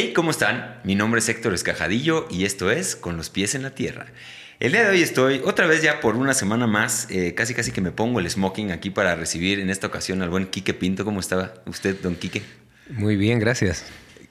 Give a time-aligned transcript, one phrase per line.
[0.00, 0.78] Hey, ¿cómo están?
[0.84, 4.06] Mi nombre es Héctor Escajadillo y esto es Con los pies en la tierra.
[4.60, 7.72] El día de hoy estoy otra vez ya por una semana más, eh, casi casi
[7.72, 11.04] que me pongo el smoking aquí para recibir en esta ocasión al buen Quique Pinto.
[11.04, 12.42] ¿Cómo estaba usted, don Quique?
[12.90, 13.86] Muy bien, gracias.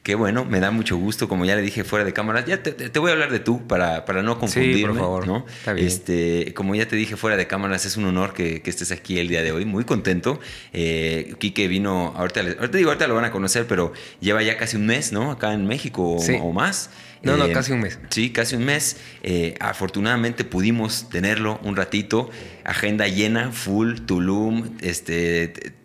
[0.08, 2.46] Qué bueno, me da mucho gusto, como ya le dije fuera de cámara.
[2.46, 4.78] Ya te, voy a hablar de tú para, para no confundirme.
[4.78, 5.28] Sí, por favor.
[5.28, 5.46] ¿no?
[5.46, 5.86] Está bien.
[5.86, 9.20] Este, como ya te dije fuera de cámaras, es un honor que, que estés aquí
[9.20, 9.66] el día de hoy.
[9.66, 10.40] Muy contento.
[10.72, 14.78] Eh, Quique vino, ahorita, ahorita digo, ahorita lo van a conocer, pero lleva ya casi
[14.78, 15.30] un mes, ¿no?
[15.30, 16.90] Acá en México o, más.
[17.22, 18.00] No, no, eh, casi un mes.
[18.10, 18.96] Sí, casi un mes.
[19.24, 22.30] Eh, afortunadamente pudimos tenerlo un ratito.
[22.64, 25.76] Agenda llena, full, Tulum, este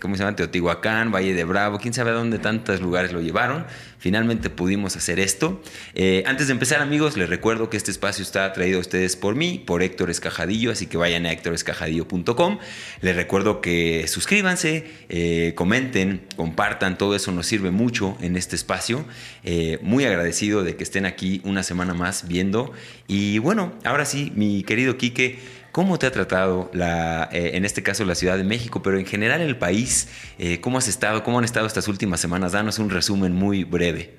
[0.00, 0.36] ¿cómo se llama?
[0.36, 3.66] Teotihuacán, Valle de Bravo, quién sabe a dónde tantos lugares lo llevaron.
[3.98, 5.62] Finalmente pudimos hacer esto.
[5.94, 9.34] Eh, antes de empezar, amigos, les recuerdo que este espacio está traído a ustedes por
[9.34, 12.58] mí, por Héctor Escajadillo, así que vayan a héctorescajadillo.com.
[13.00, 19.06] Les recuerdo que suscríbanse, eh, comenten, compartan, todo eso nos sirve mucho en este espacio.
[19.42, 22.72] Eh, muy agradecido de que estén aquí una semana más viendo.
[23.08, 27.82] Y bueno, ahora sí, mi querido Quique ¿Cómo te ha tratado, la, eh, en este
[27.82, 30.06] caso, la Ciudad de México, pero en general el país?
[30.38, 31.24] Eh, ¿Cómo has estado?
[31.24, 32.52] ¿Cómo han estado estas últimas semanas?
[32.52, 34.14] Danos un resumen muy breve.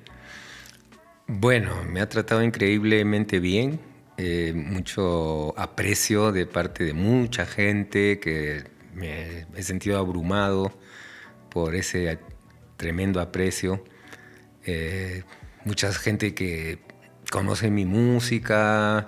[1.26, 3.80] Bueno, me ha tratado increíblemente bien.
[4.18, 10.78] Eh, mucho aprecio de parte de mucha gente que me he sentido abrumado
[11.48, 12.18] por ese
[12.76, 13.82] tremendo aprecio.
[15.64, 16.80] mucha gente que
[17.30, 19.06] conoce mi música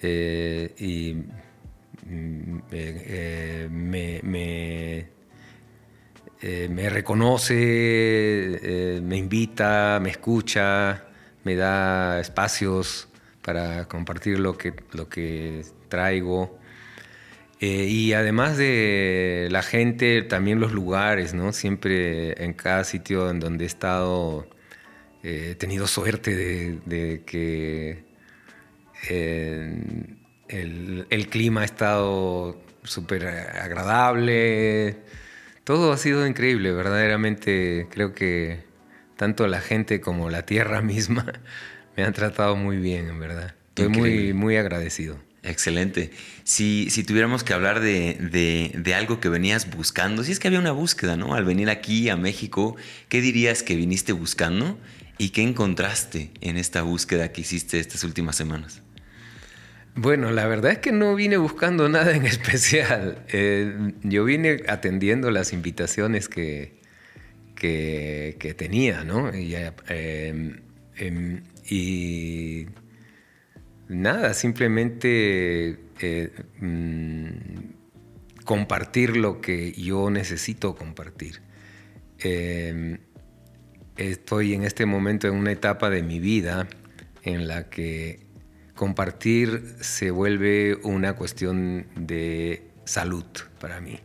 [0.00, 1.16] y
[2.10, 4.20] eh, eh, me,
[6.40, 7.60] eh, me, reconoce,
[9.02, 11.04] me invita, me escucha,
[11.44, 13.08] me da espacios
[13.42, 16.58] para compartir lo que, lo que traigo.
[17.60, 21.52] y además de la gente, también los lugares, ¿no?
[21.52, 24.46] Siempre en cada sitio en donde he estado,
[25.22, 28.04] he tenido suerte de que
[30.48, 34.96] el, clima ha estado súper agradable.
[35.64, 37.86] Todo ha sido increíble, verdaderamente.
[37.90, 38.64] Creo que
[39.16, 41.32] tanto la gente como la tierra misma
[41.96, 43.54] me han tratado muy bien, en verdad.
[43.68, 45.18] Estoy muy, muy agradecido.
[45.42, 46.10] Excelente.
[46.44, 50.58] Si, si tuviéramos que hablar de, de, algo que venías buscando, si es que había
[50.58, 51.34] una búsqueda, ¿no?
[51.34, 52.76] Al venir aquí a México,
[53.08, 54.78] ¿qué dirías que viniste buscando
[55.16, 58.82] y qué encontraste en esta búsqueda que hiciste estas últimas semanas?
[60.00, 63.24] Bueno, la verdad es que no vine buscando nada en especial.
[63.32, 66.78] Eh, yo vine atendiendo las invitaciones que,
[67.56, 69.36] que, tenía, ¿no?
[69.36, 69.56] Y,
[69.88, 72.66] em, y
[73.88, 76.30] nada, simplemente eh,
[76.60, 77.28] mm,
[78.44, 81.40] compartir lo que yo necesito compartir.
[82.20, 82.98] Em,
[83.96, 86.68] estoy en este momento en una etapa de mi vida
[87.24, 88.27] en la que
[88.78, 93.26] compartir se vuelve una cuestión de salud
[93.60, 93.98] para mí.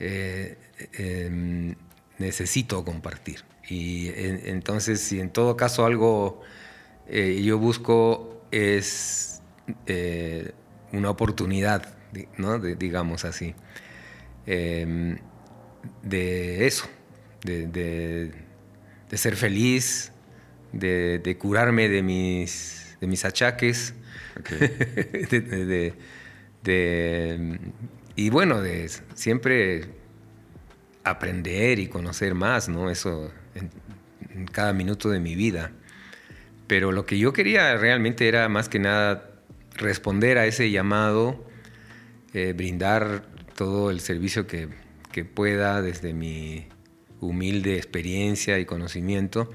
[0.00, 0.56] Eh,
[0.94, 1.74] em,
[2.18, 3.44] necesito compartir.
[3.68, 4.08] Y
[4.46, 6.40] entonces, si en todo caso algo
[7.06, 9.42] eh, yo busco es
[9.86, 10.52] eh,
[10.92, 11.94] una oportunidad,
[12.38, 12.58] ¿no?
[12.58, 13.54] digamos así,
[14.46, 15.18] em,
[16.02, 16.86] de eso,
[17.44, 18.32] de,
[19.12, 20.12] ser feliz,
[20.72, 23.94] de curarme de mis de mis achaques.
[28.16, 29.86] y bueno, de siempre
[31.02, 32.90] aprender y conocer más, ¿no?
[32.90, 35.72] Eso en, cada minuto de mi vida.
[36.68, 39.32] Pero lo que yo quería realmente era más que nada
[39.74, 41.44] responder a ese llamado,
[42.34, 43.24] eh, brindar
[43.56, 44.68] todo el servicio que,
[45.10, 46.68] que pueda desde mi
[47.20, 49.50] humilde experiencia y conocimiento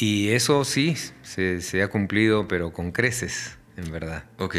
[0.00, 4.24] y eso sí, se, ha cumplido, pero con creces, en verdad.
[4.38, 4.56] Ok.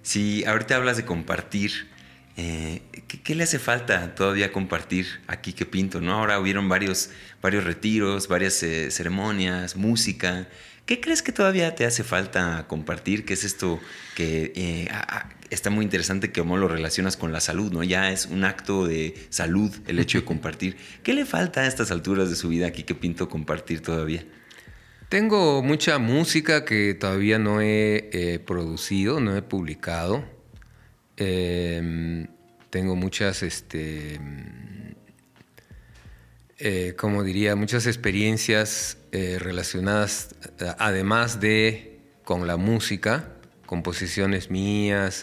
[0.00, 1.90] Si ahorita hablas de compartir,
[2.38, 2.80] eh,
[3.22, 6.00] ¿qué, le hace falta todavía compartir aquí que pinto?
[6.00, 6.14] ¿no?
[6.14, 7.10] Ahora hubieron varios,
[7.42, 10.48] varios retiros, varias eh, ceremonias, música.
[10.86, 13.26] ¿Qué crees que todavía te hace falta compartir?
[13.26, 13.80] ¿Qué es esto
[14.14, 14.88] que eh,
[15.50, 17.82] está muy interesante que como lo relacionas con la salud, ¿no?
[17.82, 20.78] Ya es un acto de salud el hecho de compartir.
[21.02, 24.24] ¿Qué le falta a estas alturas de su vida aquí que pinto compartir todavía?
[25.14, 30.24] Tengo mucha música que todavía no he eh, producido, no he publicado.
[31.16, 32.26] Em,
[32.68, 34.18] tengo muchas, este,
[36.58, 40.34] eh, como diría, muchas experiencias eh, relacionadas,
[40.80, 43.34] además de con la música,
[43.66, 45.22] composiciones mías,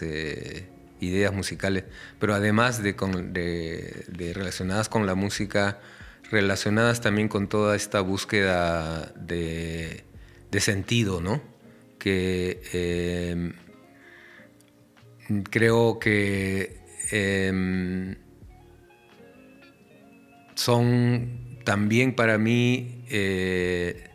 [1.00, 1.84] ideas musicales,
[2.18, 5.80] pero además de, relacionadas con la música
[6.32, 10.02] relacionadas también con toda esta búsqueda de,
[10.58, 11.42] sentido, ¿no?
[11.98, 13.52] Que em,
[15.44, 16.80] creo que
[17.10, 18.16] em,
[20.54, 24.08] son también para mí eh,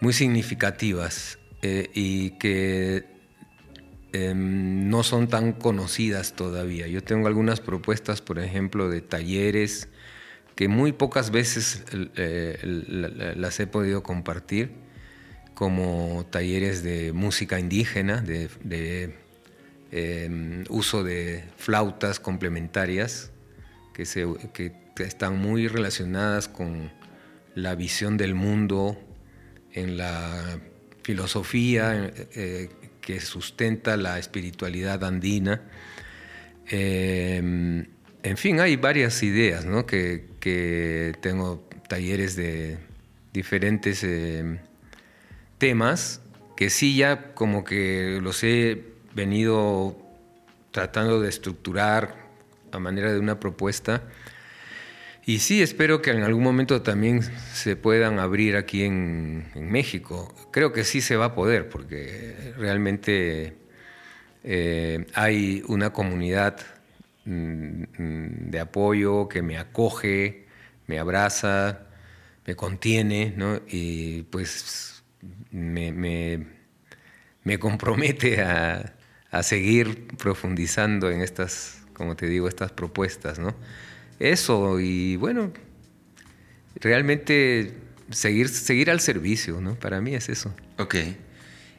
[0.00, 3.04] muy significativas eh, y que
[4.12, 6.88] em, no son tan conocidas todavía.
[6.88, 9.88] Yo tengo algunas propuestas, por ejemplo, de talleres
[10.54, 12.58] que muy pocas veces eh,
[13.36, 14.72] las he podido compartir,
[15.54, 19.14] como talleres de música indígena, de,
[19.90, 23.30] em, uso de flautas complementarias
[23.92, 26.90] que, se, que están muy relacionadas con
[27.54, 28.98] la visión del mundo
[29.72, 30.58] en la
[31.02, 32.68] filosofía eh,
[33.00, 35.62] que sustenta la espiritualidad andina.
[36.66, 37.86] Em,
[38.22, 39.84] en fin, hay varias ideas, ¿no?
[39.84, 40.33] Que,
[41.20, 42.78] tengo talleres de
[43.32, 44.58] diferentes em,
[45.58, 46.20] temas
[46.56, 49.96] que sí ya como que los he venido
[50.70, 52.16] tratando de estructurar
[52.72, 54.02] a manera de una propuesta
[55.26, 60.34] y sí, espero que en algún momento también se puedan abrir aquí en, México.
[60.50, 63.54] Creo que sí se va a poder, porque realmente
[64.42, 66.58] eh, hay una comunidad
[67.24, 70.46] de apoyo que me acoge,
[70.86, 71.86] me abraza,
[72.46, 73.60] me contiene, ¿no?
[73.68, 75.02] Y pues
[75.50, 76.46] me,
[77.58, 78.94] compromete a,
[79.30, 83.54] a seguir profundizando en estas, como te digo, estas propuestas, ¿no?
[84.18, 85.52] eso y bueno,
[86.76, 87.74] realmente
[88.10, 89.74] seguir, seguir al servicio, ¿no?
[89.74, 90.54] Para mí es eso.
[90.78, 90.96] Ok.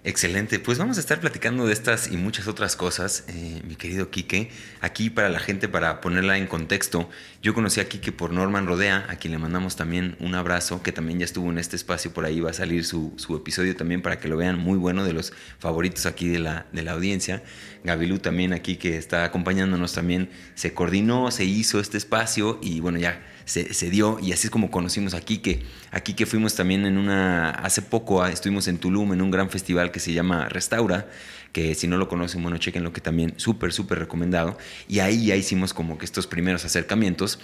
[0.07, 4.11] Excelente, pues vamos a estar platicando de estas y muchas otras cosas, eh, mi querido
[4.11, 4.51] Quique.
[4.79, 7.09] Aquí para la gente, para ponerla en contexto,
[7.41, 10.91] yo conocí a Quique por Norman Rodea, a quien le mandamos también un abrazo, que
[10.91, 14.19] también ya estuvo en este espacio, por ahí va a salir su, episodio también para
[14.19, 17.41] que lo vean, muy bueno, de los favoritos aquí de la, de la audiencia.
[17.83, 22.99] Gabilú también aquí que está acompañándonos también, se coordinó, se hizo este espacio y bueno,
[22.99, 25.63] ya se, dio y así es como conocimos a Quique.
[25.92, 29.50] Aquí que fuimos también en una, hace poco ah, estuvimos en Tulum en un gran
[29.50, 31.07] festival que se llama Restaura,
[31.51, 34.57] que si no lo conocen, bueno, chequen lo que también súper, súper recomendado.
[34.88, 37.39] Y ahí ya hicimos como que estos primeros acercamientos.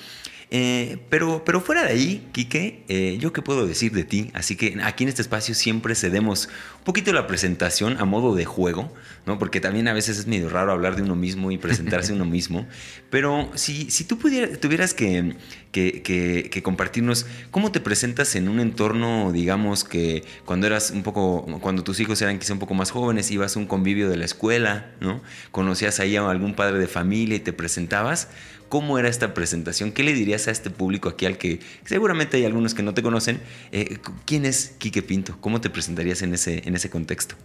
[0.54, 4.32] Eh, pero, pero fuera de ahí, Quique, eh, yo qué puedo decir de ti.
[4.34, 6.50] Así que aquí en este espacio siempre cedemos
[6.80, 8.94] un poquito la presentación a modo de juego,
[9.26, 9.40] ¿no?
[9.40, 12.68] Porque también a veces es medio raro hablar de uno mismo y presentarse uno mismo.
[13.10, 15.38] Pero si, si tú pudieras, tuvieras que,
[15.72, 21.86] que, compartirnos cómo te presentas en un entorno, digamos, que cuando eras un poco, cuando
[21.86, 24.92] tus hijos eran quizá un poco más jóvenes, ibas a un convivio de la escuela,
[25.00, 25.22] ¿no?
[25.52, 28.28] Conocías ahí a algún padre de familia y te presentabas.
[28.72, 29.92] ¿Cómo era esta presentación?
[29.92, 33.04] ¿Qué le dirías a este público aquí al que seguramente hay algunos que no te
[33.04, 33.42] conocen?
[33.74, 35.36] Eh, ¿Quién es Quique Pinto?
[35.42, 37.36] ¿Cómo te presentarías en ese, en ese contexto?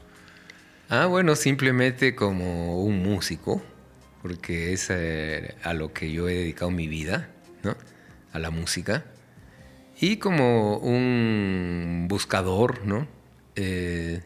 [0.88, 3.60] Ah, bueno, simplemente como un músico,
[4.22, 7.28] porque es eh, a lo que yo he dedicado mi vida,
[7.64, 7.76] ¿no?
[8.32, 9.04] A la música.
[10.00, 13.08] Y como un buscador, ¿no?
[13.56, 14.22] Eh,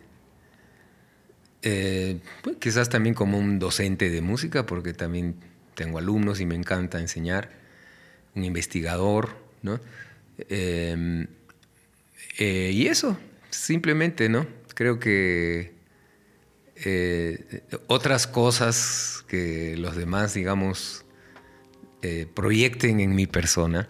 [2.43, 5.49] pues quizás también como un docente de música, porque también
[5.81, 7.49] tengo alumnos y me encanta enseñar,
[8.35, 9.81] un investigador, ¿no?
[10.51, 11.27] Em,
[12.39, 13.19] eh, y eso,
[13.49, 14.47] simplemente, ¿no?
[14.75, 15.73] Creo que
[16.85, 21.07] eh, otras cosas que los demás, digamos,
[22.03, 23.89] eh, proyecten en mi persona,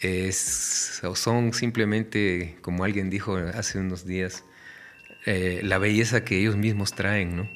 [0.00, 4.42] es, son simplemente, como alguien dijo hace unos días,
[5.26, 7.50] la belleza que ellos mismos traen, ¿no?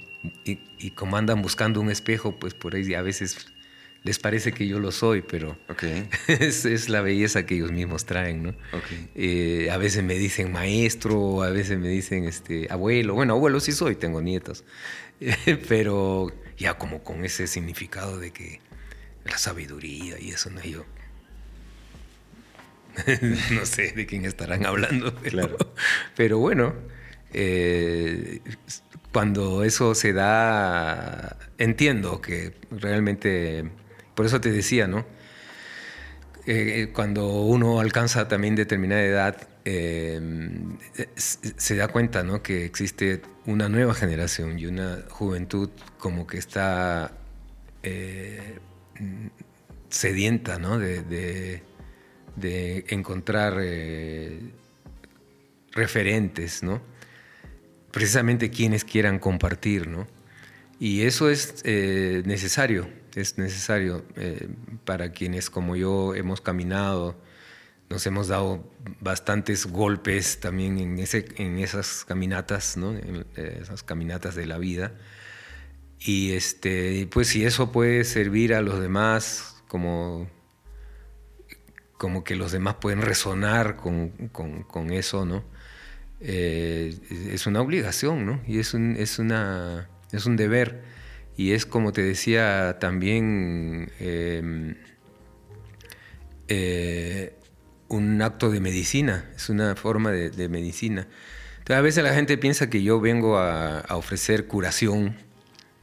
[0.91, 3.49] Como andan buscando un espejo, pues por ahí a veces
[4.05, 5.59] les parece que yo lo soy, pero
[6.29, 8.55] es, la belleza que ellos mismos traen, ¿no?
[9.15, 13.15] Eh, a veces me dicen maestro, a veces me dicen este, abuelo.
[13.15, 14.65] Bueno, abuelo sí soy, tengo nietos.
[15.69, 18.61] pero ya como con ese significado de que
[19.25, 20.63] la sabiduría y eso, ¿no?
[20.63, 20.85] Yo
[23.53, 25.57] no sé de quién estarán hablando, pero,
[26.17, 26.75] pero bueno,
[27.33, 28.41] eh,
[29.13, 33.71] cuando eso se da, entiendo que realmente,
[34.15, 35.07] por eso te decía, ¿no?
[36.47, 40.19] Eh, cuando uno alcanza también determinada edad, eh,
[41.25, 42.43] se da cuenta ¿no?
[42.43, 47.13] que existe una nueva generación y una juventud como que está
[47.83, 48.61] eh,
[49.91, 50.79] sedienta ¿no?
[50.79, 51.63] de
[52.89, 53.61] encontrar
[55.73, 56.81] referentes, ¿no?
[57.91, 60.07] Precisamente quienes quieran compartir, ¿no?
[60.81, 64.49] Y eso es eh, necesario, es necesario eh,
[64.85, 67.17] para quienes como yo hemos caminado
[67.91, 72.93] nos hemos dado bastantes golpes también en, ese, en esas caminatas, ¿no?
[72.93, 74.93] en esas caminatas de la vida.
[75.99, 80.29] Y este, pues si eso puede servir a los demás como,
[81.97, 85.43] como que los demás pueden resonar con, con, eso, ¿no?
[86.21, 86.95] Eh,
[87.33, 88.41] es una obligación, ¿no?
[88.47, 90.83] Y es un, es, una, es un deber.
[91.37, 94.75] Y es como te decía también em,
[96.49, 97.37] eh,
[97.89, 101.07] un acto de medicina, es una forma de, medicina.
[101.59, 105.28] Entonces, a veces la gente piensa que yo vengo a, a ofrecer curación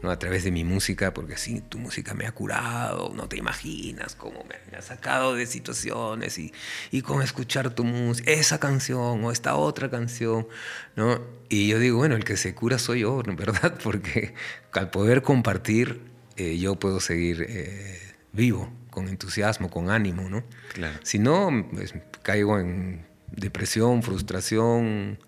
[0.03, 4.15] a través de mi música, porque sí, tu música me ha curado, no te imaginas
[4.15, 6.53] cómo me ha sacado de situaciones y,
[6.91, 10.47] y con escuchar tu música, esa canción o esta otra canción,
[10.95, 11.21] ¿no?
[11.49, 13.79] Y yo digo, bueno, el que se cura soy yo, ¿verdad?
[13.83, 14.33] Porque
[14.73, 16.01] al poder compartir,
[16.37, 17.99] eh, yo puedo seguir eh,
[18.33, 20.43] vivo, con entusiasmo, con ánimo, ¿no?
[20.73, 20.99] Claro.
[21.03, 25.19] Si no, pues, caigo en depresión, frustración,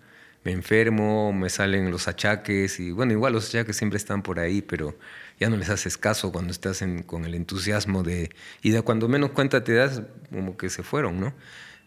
[0.44, 4.62] me enfermo, me salen los achaques y bueno, igual los achaques siempre están por ahí,
[4.62, 4.96] pero
[5.38, 8.30] ya no les haces caso cuando estás con el entusiasmo de...
[8.62, 11.34] Y de cuando menos cuenta te das, como que se fueron, ¿no?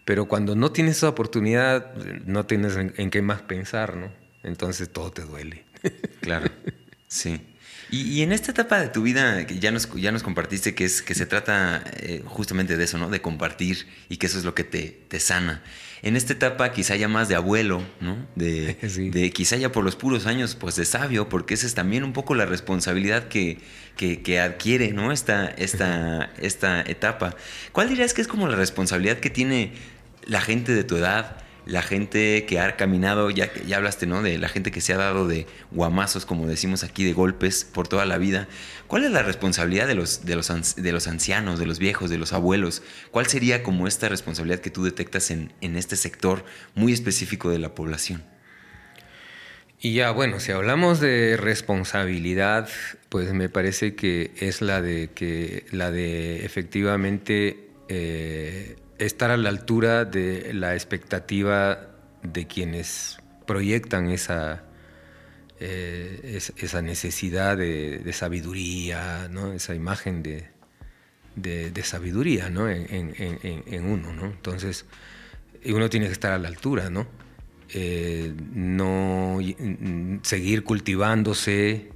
[0.05, 4.12] Pero cuando no tienes esa oportunidad, no tienes en, qué más pensar, ¿no?
[4.43, 5.65] Entonces todo te duele.
[6.22, 6.51] Claro,
[7.08, 7.41] sí.
[7.89, 11.01] Y, en esta etapa de tu vida que ya nos, ya nos compartiste que, es,
[11.01, 13.10] que se trata eh, justamente de eso, ¿no?
[13.10, 15.63] De compartir y que eso es lo que te, te sana
[16.03, 18.17] en esta etapa quizá ya más de abuelo, ¿no?
[18.36, 18.74] De,
[19.13, 22.13] de, quizá ya por los puros años, pues de sabio, porque esa es también un
[22.13, 23.60] poco la responsabilidad que,
[23.96, 25.12] que, adquiere, ¿no?
[25.12, 27.36] Esta, esta, esta etapa.
[27.72, 29.74] ¿Cuál dirías que es como la responsabilidad que tiene
[30.25, 31.38] la gente de tu edad?
[31.65, 34.22] La gente que ha caminado, ya, ya hablaste, ¿no?
[34.22, 37.88] De la gente que se ha dado de guamazos, como decimos aquí, de golpes por
[37.88, 38.48] toda la vida.
[38.88, 42.18] ¿Cuál es la responsabilidad de los, de los, de los ancianos, de los viejos, de
[42.18, 42.82] los abuelos?
[43.12, 46.44] ¿Cuál sería como esta responsabilidad que tú detectas en, en este sector
[46.75, 48.24] muy específico de la población?
[49.84, 52.70] Y ya, bueno, si hablamos de responsabilidad,
[53.10, 59.50] pues me parece que es la de que la de efectivamente eh, estar a la
[59.50, 61.88] altura de la expectativa
[62.24, 63.17] de quienes
[63.48, 64.63] proyectan esa,
[65.60, 69.53] eh, esa necesidad de, sabiduría, ¿no?
[69.53, 70.48] esa imagen de,
[71.36, 72.70] de, sabiduría ¿no?
[72.70, 74.13] en, uno.
[74.13, 74.25] ¿no?
[74.25, 74.86] Entonces,
[75.65, 77.08] uno tiene que estar a la altura, ¿no?
[77.74, 79.39] Eh, no
[80.24, 81.89] seguir cultivándose,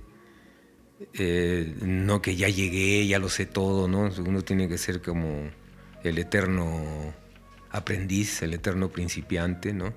[1.14, 4.10] eh, no que ya llegué, ya lo sé todo, ¿no?
[4.26, 5.50] Uno tiene que ser como
[6.10, 7.14] el eterno
[7.72, 9.94] aprendiz, el eterno principiante, ¿no?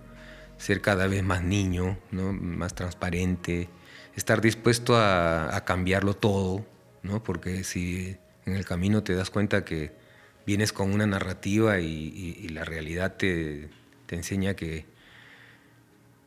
[0.56, 2.32] Ser cada vez más niño, ¿no?
[2.32, 3.68] Más transparente,
[4.16, 6.66] estar dispuesto a, cambiarlo todo,
[7.02, 7.22] ¿no?
[7.22, 9.92] Porque si en el camino te das cuenta que
[10.46, 13.70] vienes con una narrativa y, la realidad te,
[14.10, 14.86] enseña que,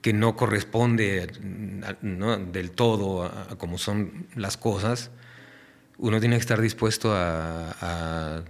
[0.01, 1.27] que no corresponde
[1.91, 5.11] del todo a, como son las cosas,
[5.97, 8.43] uno tiene que estar dispuesto a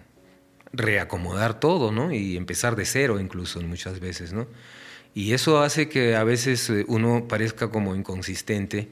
[0.74, 2.12] reacomodar todo, ¿no?
[2.14, 4.48] Y empezar de cero incluso muchas veces, ¿no?
[5.14, 8.90] Y eso hace que a veces eh, uno parezca como inconsistente,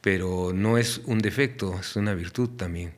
[0.00, 2.94] pero no es un defecto, es una virtud también.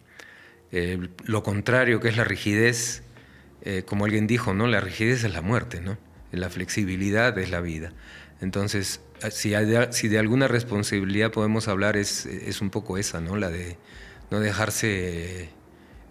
[1.24, 3.04] Lo contrario, que es la rigidez,
[3.62, 4.66] eh, como alguien dijo, ¿no?
[4.66, 5.96] La rigidez es la muerte, ¿no?
[6.32, 7.92] La flexibilidad es la vida.
[8.40, 9.00] Entonces,
[9.30, 9.54] si,
[9.90, 13.36] si de alguna responsabilidad podemos hablar, es, es un poco esa, ¿no?
[13.36, 13.76] La de
[14.30, 15.48] no dejarse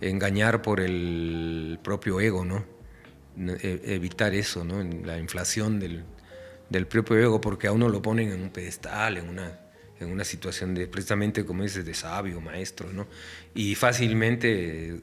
[0.09, 2.65] engañar por el propio ego, ¿no?
[3.37, 4.83] E, evitar eso, ¿no?
[5.05, 6.05] La inflación del,
[6.87, 9.59] propio ego, porque a uno lo ponen en un pedestal, en una,
[9.99, 13.07] en una situación de, precisamente como dices, de sabio, maestro, ¿no?
[13.55, 14.99] Y fácilmente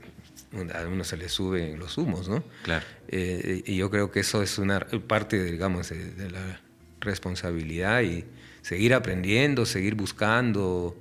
[0.74, 2.42] a uno se le suben los humos, ¿no?
[2.62, 2.84] Claro.
[3.08, 6.60] Eh, y yo creo que eso es una parte, digamos, de la
[7.00, 8.24] responsabilidad y
[8.62, 10.96] seguir aprendiendo, seguir buscando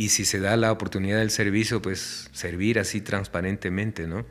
[0.00, 4.24] y si se da la oportunidad del servicio, pues servir así transparentemente, ¿no?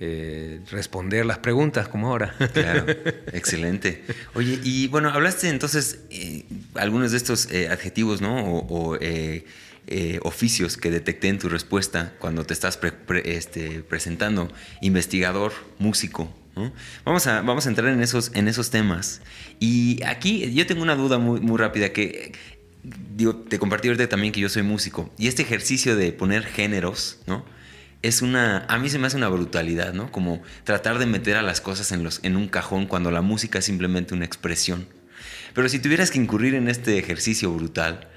[0.00, 2.34] Eh, responder las preguntas como ahora.
[2.54, 2.86] Claro,
[3.34, 4.02] excelente.
[4.32, 8.46] Oye, y bueno, hablaste entonces eh, algunos de estos eh, adjetivos, ¿no?
[8.46, 8.98] O,
[10.22, 12.78] oficios que detecté en tu respuesta cuando te estás
[13.24, 16.34] este, presentando, investigador, músico.
[16.56, 16.72] ¿no?
[17.04, 19.20] Vamos, a, vamos a entrar en esos, en esos temas.
[19.60, 22.32] Y aquí yo tengo una duda muy, muy rápida, que
[23.16, 25.12] digo, te compartí ahorita también que yo soy músico.
[25.18, 27.44] Y este ejercicio de poner géneros, ¿no?
[28.02, 30.12] Es una, a mí se me hace una brutalidad, ¿no?
[30.12, 33.58] Como tratar de meter a las cosas en, los, en un cajón cuando la música
[33.60, 34.86] es simplemente una expresión.
[35.54, 38.08] Pero si tuvieras que incurrir en este ejercicio brutal,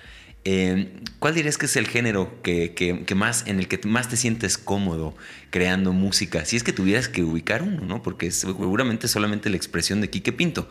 [0.50, 4.58] Eh, ¿Cuál dirías que es el género que, más, en el que más te sientes
[4.58, 5.14] cómodo
[5.50, 6.46] creando música?
[6.46, 8.02] Si es que tuvieras que ubicar uno, ¿no?
[8.02, 10.70] Porque seguramente solamente la expresión de Quique Pinto.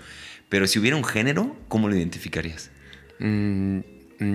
[0.49, 2.71] Pero si hubiera un género, ¿cómo lo identificarías?
[3.19, 3.81] Mm,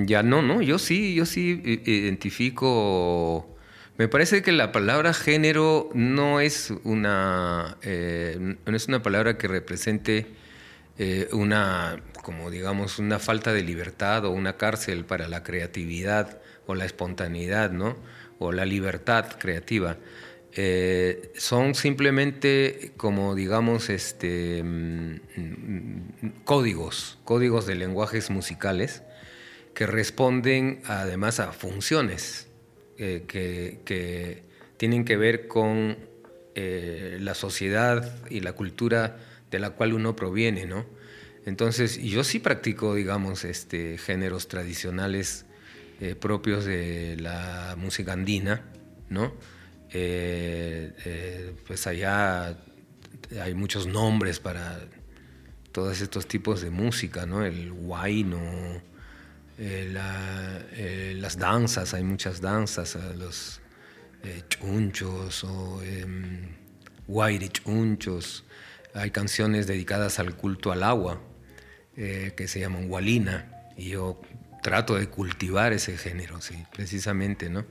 [0.06, 0.62] ya no, no.
[0.62, 3.58] Yo sí, yo sí identifico.
[3.98, 9.48] Me parece que la palabra género no es una, eh, no es una palabra que
[9.48, 10.28] represente
[10.98, 16.76] eh, una como digamos una falta de libertad o una cárcel para la creatividad o
[16.76, 17.98] la espontaneidad, ¿no?
[18.40, 19.98] O la libertad creativa.
[20.54, 25.20] Eh, son simplemente como digamos este mm,
[26.44, 29.02] códigos, códigos de lenguajes musicales
[29.74, 32.50] que responden además a funciones
[32.98, 34.44] eh, que,
[34.76, 35.98] tienen que ver con
[36.56, 39.20] eh, la sociedad y la cultura
[39.52, 40.86] de la cual uno proviene, ¿no?
[41.46, 45.46] Entonces, yo sí practico, digamos, este, géneros tradicionales
[46.20, 48.64] propios de la música andina,
[49.10, 49.34] ¿no?
[49.94, 52.58] Eh, eh, pues allá
[53.42, 54.80] hay muchos nombres para
[55.72, 57.46] todos estos tipos de música, ¿no?
[57.46, 58.82] El huayno,
[59.58, 63.62] las danzas, hay muchas danzas, los
[64.50, 66.56] chunchos o em,
[67.52, 68.44] chunchos,
[68.94, 71.22] hay canciones dedicadas al culto al agua,
[71.96, 74.22] eh, que se llaman Walina, y yo
[74.62, 77.66] trato de cultivar ese género, sí, precisamente, ¿no?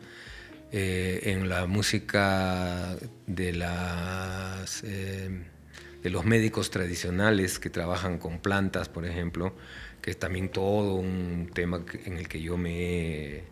[0.73, 2.97] Eh, en la música
[3.27, 5.29] de, las, eh,
[6.03, 9.53] de los médicos tradicionales que trabajan con plantas, por ejemplo,
[10.01, 13.43] que es también todo un tema en el que yo me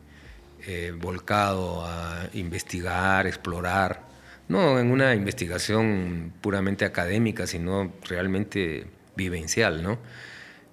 [0.65, 4.07] he volcado a investigar, explorar,
[4.49, 9.99] no en una investigación puramente académica, sino realmente vivencial, ¿no?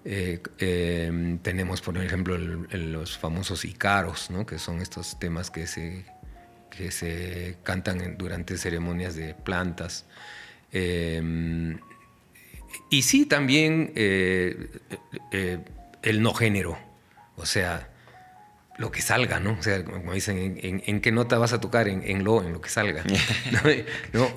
[0.08, 4.46] Eh, em, tenemos, por ejemplo, los famosos icaros, ¿no?
[4.46, 6.06] que son estos temas que se,
[6.78, 10.06] que se cantan durante ceremonias de plantas.
[10.72, 11.80] Em,
[12.90, 14.70] y sí, también eh,
[15.32, 15.60] eh,
[16.04, 16.78] el no género,
[17.38, 17.90] o sea,
[18.78, 19.56] lo que salga, ¿no?
[19.58, 21.88] O sea, como dicen, ¿en, qué nota vas a tocar?
[21.88, 23.04] En, lo, en lo que salga.
[24.14, 24.30] no,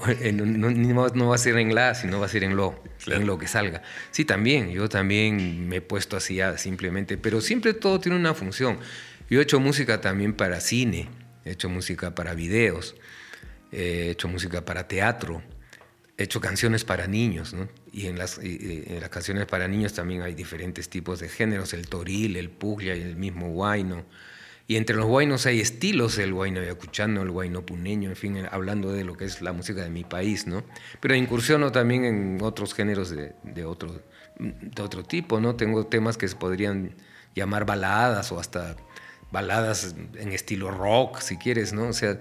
[1.15, 3.49] no, va a ser en la, sino va a ser en lo, en lo que
[3.49, 3.83] salga.
[4.13, 8.33] Sí, también, yo también me he puesto así ya simplemente, pero siempre todo tiene una
[8.35, 8.79] función.
[9.29, 11.09] Yo he hecho música también para cine,
[11.49, 12.95] he hecho música para videos,
[13.73, 15.43] he hecho música para teatro,
[16.17, 17.69] he hecho canciones para niños, ¿no?
[17.93, 21.89] Y en las, en las canciones para niños también hay diferentes tipos de géneros, el
[21.89, 24.05] toril, el puglia y el mismo guayno.
[24.67, 28.93] Y entre los guaynos hay estilos, el guayno yacuchano, el guayno puneño, en fin, hablando
[28.93, 30.63] de lo que es la música de mi país, ¿no?
[31.01, 34.03] Pero incursiono también en otros géneros de, de, otro,
[34.39, 35.57] de otro tipo, ¿no?
[35.57, 36.95] Tengo temas que se podrían
[37.35, 38.77] llamar baladas o hasta
[39.31, 41.89] baladas en estilo rock, si quieres, ¿no?
[41.89, 42.21] O sea,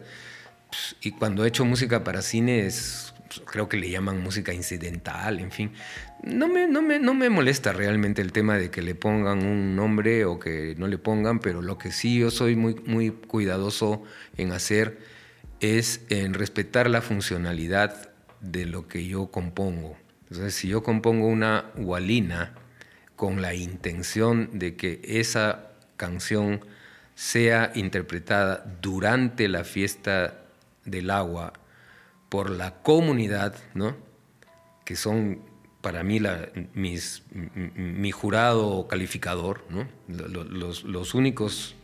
[0.69, 3.13] pues, y cuando he hecho música para cine es
[3.45, 5.71] creo que le llaman música incidental, en fin.
[6.23, 9.75] No me, no, me, no me molesta realmente el tema de que le pongan un
[9.75, 14.03] nombre o que no le pongan, pero lo que sí yo soy muy, muy cuidadoso
[14.37, 14.99] en hacer
[15.59, 18.09] es en respetar la funcionalidad
[18.41, 19.97] de lo que yo compongo.
[20.29, 22.53] Entonces, si yo compongo una gualina
[23.15, 26.61] con la intención de que esa canción
[27.17, 30.45] sea interpretada durante la fiesta
[30.85, 31.51] del agua
[32.29, 33.97] por la comunidad, ¿no?
[34.85, 35.41] que son
[35.81, 36.21] para mí
[36.75, 39.87] mi jurado calificador, ¿no?
[40.07, 41.75] los, los, únicos,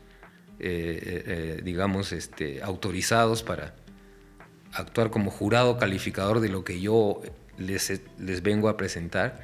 [0.60, 3.74] eh, eh, eh, digamos, este, autorizados para
[4.72, 7.24] actuar como jurado calificador de lo que yo
[7.58, 9.42] les, les vengo a presentar.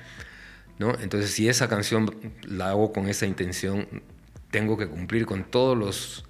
[0.77, 0.93] ¿no?
[0.99, 3.87] Entonces, si esa canción la hago con esa intención,
[4.51, 6.25] tengo que cumplir con todos los...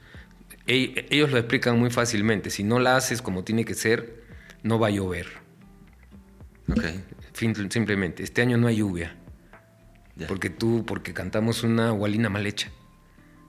[0.67, 2.49] Ellos lo explican muy fácilmente.
[2.51, 4.23] Si no la haces como tiene que ser,
[4.61, 5.27] no va a llover.
[6.71, 7.03] Okay.
[7.33, 9.15] simplemente, este año no hay lluvia.
[10.27, 12.69] Porque tú, porque cantamos una gualina mal hecha.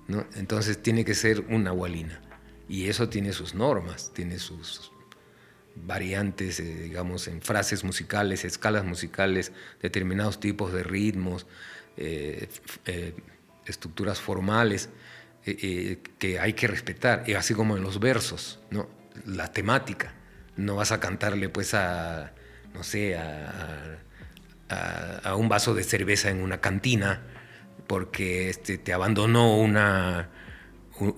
[0.09, 0.25] ¿no?
[0.37, 2.21] Entonces tiene que ser una gualina.
[2.69, 4.93] Y eso tiene sus normas, tiene sus
[5.75, 9.53] variantes, eh, digamos, en frases musicales, escalas musicales,
[9.83, 11.47] determinados tipos de ritmos,
[11.97, 12.49] eh,
[12.87, 13.15] eh,
[13.71, 14.91] estructuras formales
[15.45, 18.89] que hay que respetar, y así como en los versos, ¿no?
[19.27, 20.13] la temática
[20.57, 22.33] no vas a cantarle pues a,
[22.75, 23.97] no sé, a,
[25.37, 27.23] un vaso de cerveza en una cantina
[27.89, 30.29] porque este, te abandonó una,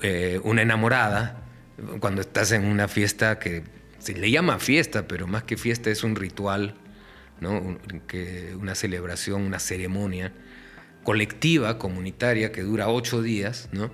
[0.01, 1.43] eh, una enamorada
[2.01, 3.65] cuando estás en una fiesta que
[3.99, 6.77] se le llama fiesta, pero más que fiesta es un ritual,
[7.41, 7.79] ¿no?
[8.07, 10.33] que, una celebración, una ceremonia
[11.03, 13.91] colectiva, comunitaria, que dura ocho días, ¿no?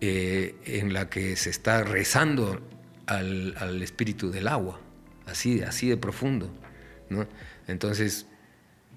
[0.00, 2.60] eh, en la que se está rezando
[3.06, 4.80] al, espíritu del agua,
[5.26, 6.50] así, así de profundo.
[7.08, 7.26] ¿no?
[7.68, 8.26] Entonces,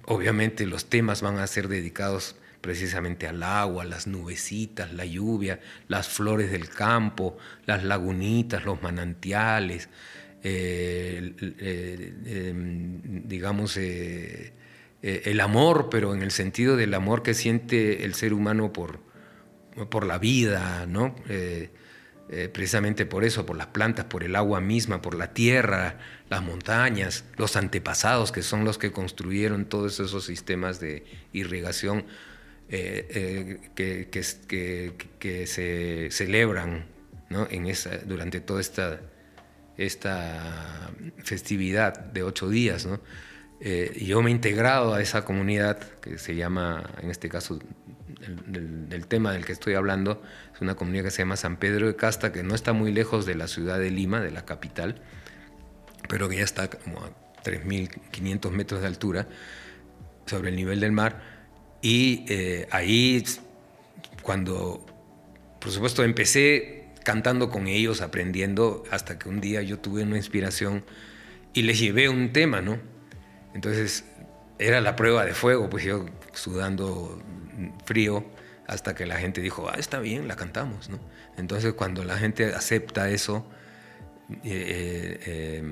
[0.05, 6.09] obviamente los temas van a ser dedicados precisamente al agua, las nubecitas, la lluvia, las
[6.09, 9.89] flores del campo, las lagunitas, los manantiales,
[10.43, 11.33] eh,
[12.25, 14.53] em, digamos, eh,
[15.07, 18.99] eh, el amor, pero en el sentido del amor que siente el ser humano por,
[19.89, 21.15] por la vida, ¿no?
[22.51, 25.97] precisamente por eso, por las plantas, por el agua misma, por la tierra,
[26.29, 32.03] las montañas, los antepasados que son los que construyeron todos esos sistemas de irrigación
[32.69, 33.07] eh,
[33.75, 36.85] eh, que, que, se celebran
[37.29, 38.99] en esa, durante toda esta,
[39.77, 40.91] esta
[41.23, 42.85] festividad de ocho días.
[42.85, 42.99] ¿no?
[43.59, 47.59] Eh, yo me he integrado a esa comunidad que se llama, en este caso,
[48.53, 50.21] el, tema del que estoy hablando,
[50.53, 53.25] es una comunidad que se llama San Pedro de Casta, que no está muy lejos
[53.25, 55.01] de la ciudad de Lima, de la capital,
[56.09, 57.11] pero que ya está como a
[57.43, 59.27] 3.500 metros de altura
[60.25, 61.37] sobre el nivel del mar
[61.81, 63.23] y eh, ahí,
[64.21, 64.85] cuando,
[65.59, 70.83] por supuesto, empecé cantando con ellos, aprendiendo, hasta que un día yo tuve una inspiración
[71.53, 72.79] y les llevé un tema, ¿no?
[73.53, 74.05] Entonces,
[74.59, 77.21] era la prueba de fuego, pues yo sudando
[77.85, 78.25] frío,
[78.67, 80.99] hasta que la gente dijo, ah, está bien, la cantamos, ¿no?
[81.37, 83.45] Entonces, cuando la gente acepta eso,
[84.43, 85.63] eh, eh,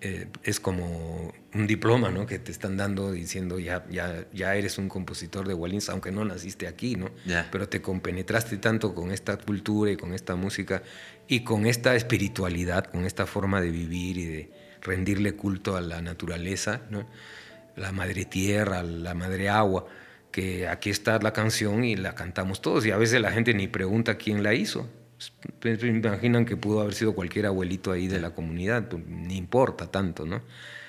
[0.00, 2.24] eh, es como un diploma ¿no?
[2.24, 6.24] que te están dando diciendo ya, ya, ya eres un compositor de Wallins, aunque no
[6.24, 7.10] naciste aquí, ¿no?
[7.50, 10.84] pero te compenetraste tanto con esta cultura y con esta música
[11.26, 14.50] y con esta espiritualidad, con esta forma de vivir y de
[14.82, 16.82] rendirle culto a la naturaleza,
[17.76, 19.86] la madre tierra, la madre agua,
[20.30, 22.86] que aquí está la canción y la cantamos todos.
[22.86, 24.88] Y a veces la gente ni pregunta quién la hizo.
[25.60, 29.90] Pues, imaginan que pudo haber sido cualquier abuelito ahí de la comunidad, pues, ni importa
[29.90, 30.42] tanto, ¿no?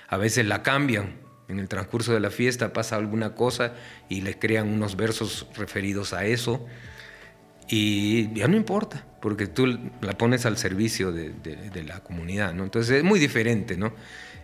[0.07, 1.15] A veces la cambian,
[1.47, 3.73] en el transcurso de la fiesta pasa alguna cosa
[4.07, 6.65] y les crean unos versos referidos a eso
[7.71, 12.51] y ya no importa, porque tú la pones al servicio de, la comunidad.
[12.51, 13.93] Entonces es muy diferente, ¿no?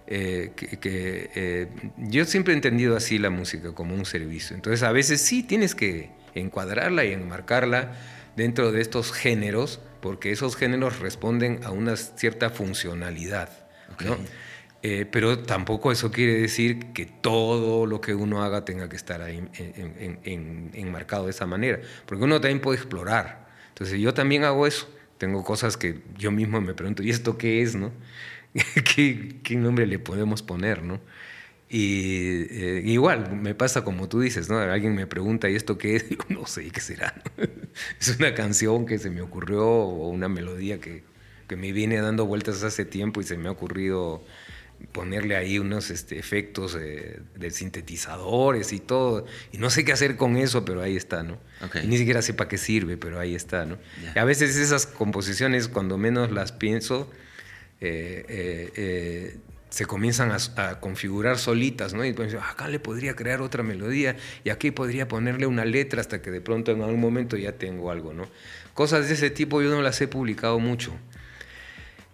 [0.07, 4.55] Eh, que, eh, yo siempre he entendido así la música como un servicio.
[4.55, 7.95] Entonces a veces sí tienes que encuadrarla y enmarcarla
[8.37, 13.49] dentro de estos géneros, porque esos géneros responden a una cierta funcionalidad.
[14.89, 19.21] Eh, pero tampoco eso quiere decir que todo lo que uno haga tenga que estar
[19.21, 19.45] ahí
[20.23, 23.50] enmarcado de esa manera, porque uno también puede explorar.
[23.67, 24.89] Entonces yo también hago eso.
[25.17, 27.76] Tengo cosas que yo mismo me pregunto, ¿y esto qué es?
[27.76, 27.91] No?
[28.95, 30.82] ¿Qué, ¿Qué, nombre le podemos poner?
[30.84, 31.02] ¿no?
[31.69, 34.58] Y eh, igual, me pasa como tú dices, ¿no?
[34.58, 36.08] Alguien me pregunta, ¿y esto qué es?
[36.10, 37.13] Digo, no sé qué será.
[38.00, 41.04] es una canción que se me ocurrió o una melodía que,
[41.50, 44.23] que, me viene dando vueltas hace tiempo y se me ha ocurrido
[44.91, 49.25] ponerle ahí unos este, efectos de sintetizadores y todo.
[49.51, 51.37] Y no sé qué hacer con eso, pero ahí está, ¿no?
[51.83, 53.77] Y ni siquiera sé para qué sirve, pero ahí está, ¿no?
[54.15, 57.11] Y a veces esas composiciones, cuando menos las pienso,
[57.79, 58.25] eh,
[58.75, 59.37] eh,
[59.69, 62.05] se comienzan a, configurar solitas, ¿no?
[62.05, 66.21] Y pues, acá le podría crear otra melodía y aquí podría ponerle una letra hasta
[66.21, 68.27] que de pronto en algún momento ya tengo algo, ¿no?
[68.73, 70.93] Cosas de ese tipo yo no las he publicado mucho,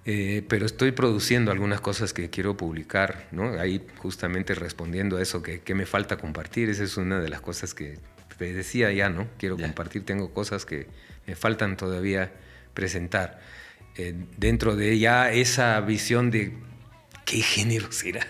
[0.05, 3.59] eh, pero estoy produciendo algunas cosas que quiero publicar, ¿no?
[3.59, 7.73] Ahí justamente respondiendo a eso, que, me falta compartir, esa es una de las cosas
[7.73, 7.99] que
[8.37, 9.27] te decía ya, ¿no?
[9.37, 10.87] Quiero compartir, tengo cosas que
[11.25, 12.31] me faltan todavía
[12.73, 13.39] presentar.
[13.95, 16.53] Eh, dentro de ya esa visión de
[17.25, 18.25] ¿qué género será?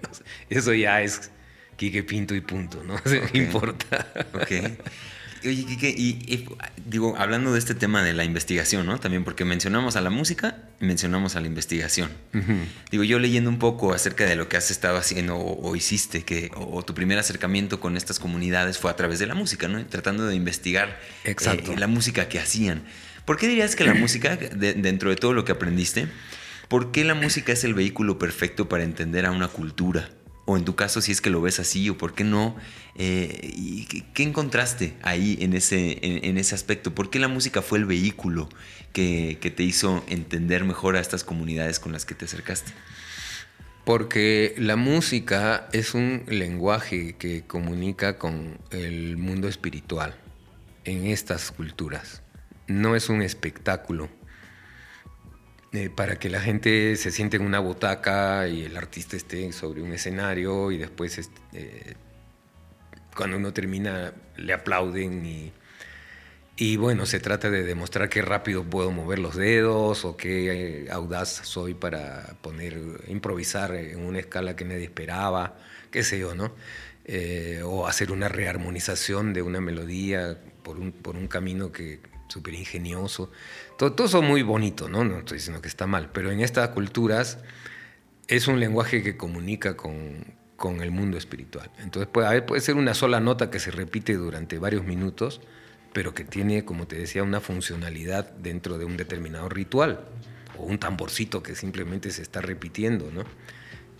[0.48, 1.30] Eso ya es
[1.76, 2.96] Quique Pinto y punto, ¿no?
[3.34, 4.06] Importa.
[4.32, 4.52] Ok.
[5.44, 6.46] Oye, Quique, y,
[6.86, 8.98] digo, hablando de este tema de la investigación, ¿no?
[8.98, 12.10] También porque mencionamos a la música y mencionamos a la investigación.
[12.90, 16.50] Digo, yo leyendo un poco acerca de lo que has estado haciendo o, hiciste, que,
[16.54, 19.84] o, tu primer acercamiento con estas comunidades fue a través de la música, ¿no?
[19.86, 21.36] Tratando de investigar eh,
[21.76, 22.82] la música que hacían.
[23.24, 26.08] ¿Por qué dirías que la música, dentro de todo lo que aprendiste,
[26.68, 30.10] ¿Por qué la música es el vehículo perfecto para entender a una cultura?
[30.50, 32.56] O en tu caso, si es que lo ves así, o por qué no.
[32.94, 33.84] Eh,
[34.14, 36.94] ¿Qué encontraste ahí en ese, en, ese aspecto?
[36.94, 38.48] ¿Por qué la música fue el vehículo
[38.94, 42.72] que, te hizo entender mejor a estas comunidades con las que te acercaste?
[43.84, 50.14] Porque la música es un lenguaje que comunica con el mundo espiritual
[50.86, 52.22] en estas culturas.
[52.68, 54.08] No es un espectáculo
[55.72, 59.82] eh, para que la gente se siente en una botaca y el artista esté sobre
[59.82, 61.96] un escenario y después este,
[63.14, 65.52] cuando uno termina le aplauden
[66.56, 70.90] y, bueno, se trata de demostrar qué rápido puedo mover los dedos o qué eh,
[70.90, 72.78] audaz soy para poner,
[73.08, 75.58] improvisar en una escala que nadie esperaba,
[75.90, 76.52] qué sé yo, ¿no?
[77.04, 82.54] Eh, o hacer una rearmonización de una melodía por un, por un camino que súper
[82.54, 83.30] ingenioso.
[83.78, 85.04] Todo, todo, eso muy bonito, ¿no?
[85.04, 87.38] No estoy diciendo que está mal, pero en estas culturas
[88.26, 90.24] es un lenguaje que comunica con,
[90.56, 91.70] con el mundo espiritual.
[91.78, 95.40] Entonces puede, puede ser una sola nota que se repite durante varios minutos,
[95.92, 100.04] pero que tiene, como te decía, una funcionalidad dentro de un determinado ritual,
[100.58, 103.22] o un tamborcito que simplemente se está repitiendo, ¿no?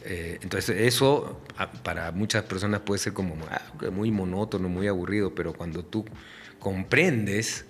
[0.05, 1.41] Eh, entonces eso
[1.85, 3.63] para muchas personas puede ser como ah,
[3.93, 6.05] muy monótono, muy aburrido, pero cuando tú
[6.59, 7.67] comprendes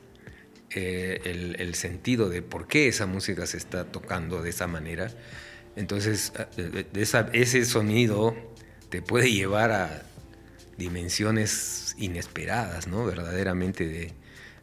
[0.70, 1.20] eh,
[1.58, 5.10] el, sentido de por qué esa música se está tocando de esa manera,
[5.76, 6.48] entonces ah,
[7.32, 8.36] ese sonido
[8.90, 10.02] te puede llevar a
[10.76, 13.04] dimensiones inesperadas, ¿no?
[13.04, 14.12] Verdaderamente de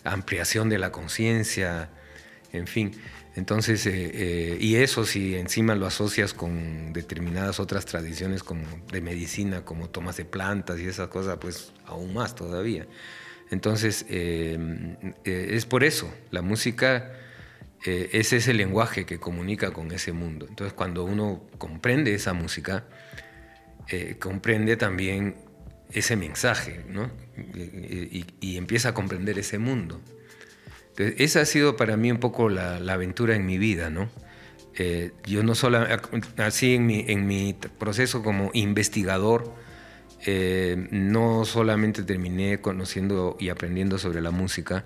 [0.04, 1.90] ampliación de la conciencia,
[2.54, 2.92] en fin.
[3.36, 9.02] Entonces, eh, eh, y eso si encima lo asocias con determinadas otras tradiciones como de
[9.02, 12.88] medicina, como tomas de plantas y esas cosas, pues aún más todavía.
[13.52, 17.12] Entonces, eh, es por eso, la música
[17.84, 20.48] es ese lenguaje que comunica con ese mundo.
[20.50, 22.86] Entonces, cuando uno comprende esa música,
[24.20, 25.36] comprende también
[25.92, 27.10] ese mensaje, ¿no?
[27.54, 30.00] Y, empieza a comprender ese mundo.
[30.90, 34.10] Entonces, esa ha sido para mí un poco la, aventura en mi vida, ¿no?
[34.78, 35.86] Eh, yo no solo,
[36.38, 39.54] así en mi, en mi proceso como investigador,
[40.26, 44.86] eh, no solamente terminé conociendo y aprendiendo sobre la música,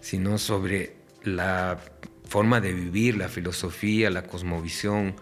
[0.00, 1.78] sino sobre la
[2.24, 5.16] forma de vivir, la filosofía, la cosmovisión,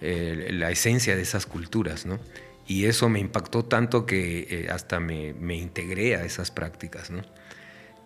[0.00, 2.18] eh, la esencia de esas culturas, ¿no?
[2.68, 7.10] Y eso me impactó tanto que eh, hasta me, me, integré a esas prácticas.
[7.10, 7.22] ¿no?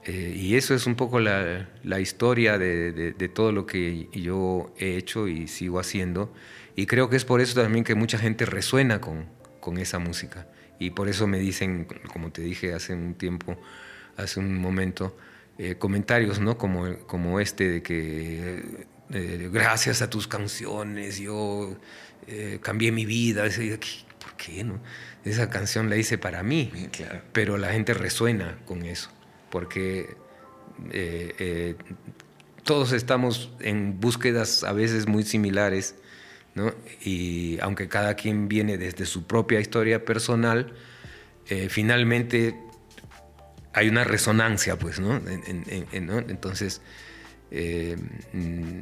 [0.04, 4.72] Eh, y eso es un poco la, la historia de, de, todo lo que yo
[4.78, 6.32] he hecho y sigo haciendo.
[6.76, 9.26] Y creo que es por eso también que mucha gente resuena con,
[9.58, 10.46] con esa música.
[10.84, 13.56] Y por eso me dicen, como te dije hace un tiempo,
[14.16, 15.16] hace un momento,
[15.58, 16.58] eh, comentarios ¿no?
[16.58, 18.86] como, como este de que
[19.52, 21.76] gracias a tus canciones yo
[22.62, 23.44] cambié mi vida.
[24.64, 24.80] No?
[25.24, 26.72] Esa canción la hice para mí,
[27.32, 29.10] pero la gente resuena con eso,
[29.50, 30.16] porque
[30.90, 31.74] eh, eh,
[32.64, 35.94] todos estamos en búsquedas a veces muy similares,
[37.04, 40.74] Y aunque cada quien viene desde su propia historia personal,
[41.48, 42.54] eh, finalmente
[43.72, 45.20] hay una resonancia, pues, ¿no?
[46.28, 46.82] Entonces,
[47.50, 48.80] mm,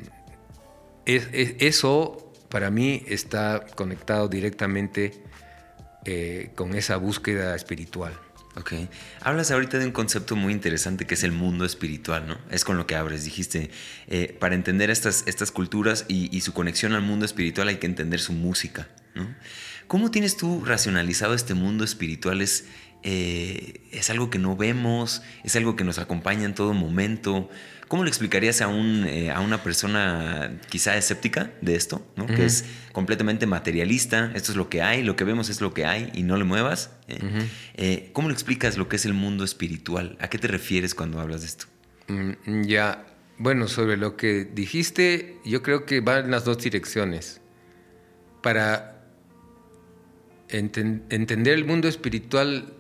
[1.06, 5.22] eso para mí está conectado directamente
[6.04, 8.12] eh, con esa búsqueda espiritual.
[8.56, 8.72] Ok.
[9.20, 12.38] Hablas ahorita de un concepto muy interesante que es el mundo espiritual, ¿no?
[12.50, 13.24] Es con lo que abres.
[13.24, 13.70] Dijiste,
[14.08, 18.18] eh, para entender estas, estas culturas y, su conexión al mundo espiritual hay que entender
[18.20, 19.32] su música, ¿no?
[19.86, 22.42] ¿Cómo tienes tú racionalizado este mundo espiritual?
[22.42, 22.64] ¿Es,
[23.02, 25.22] eh, ¿Es algo que no vemos?
[25.44, 27.50] ¿Es algo que nos acompaña en todo momento?
[27.90, 32.24] ¿Cómo le explicarías a, un, eh, a una persona quizá escéptica de esto, ¿no?
[32.28, 35.86] que es completamente materialista, esto es lo que hay, lo que vemos es lo que
[35.86, 36.92] hay y no le muevas?
[37.08, 37.18] ¿eh?
[37.74, 40.16] Eh, ¿Cómo le explicas lo que es el mundo espiritual?
[40.20, 41.66] ¿A qué te refieres cuando hablas de esto?
[42.06, 43.06] Mm, ya,
[43.38, 47.40] bueno, sobre lo que dijiste, yo creo que va en las dos direcciones.
[48.40, 49.02] Para
[50.48, 52.72] entender el mundo espiritual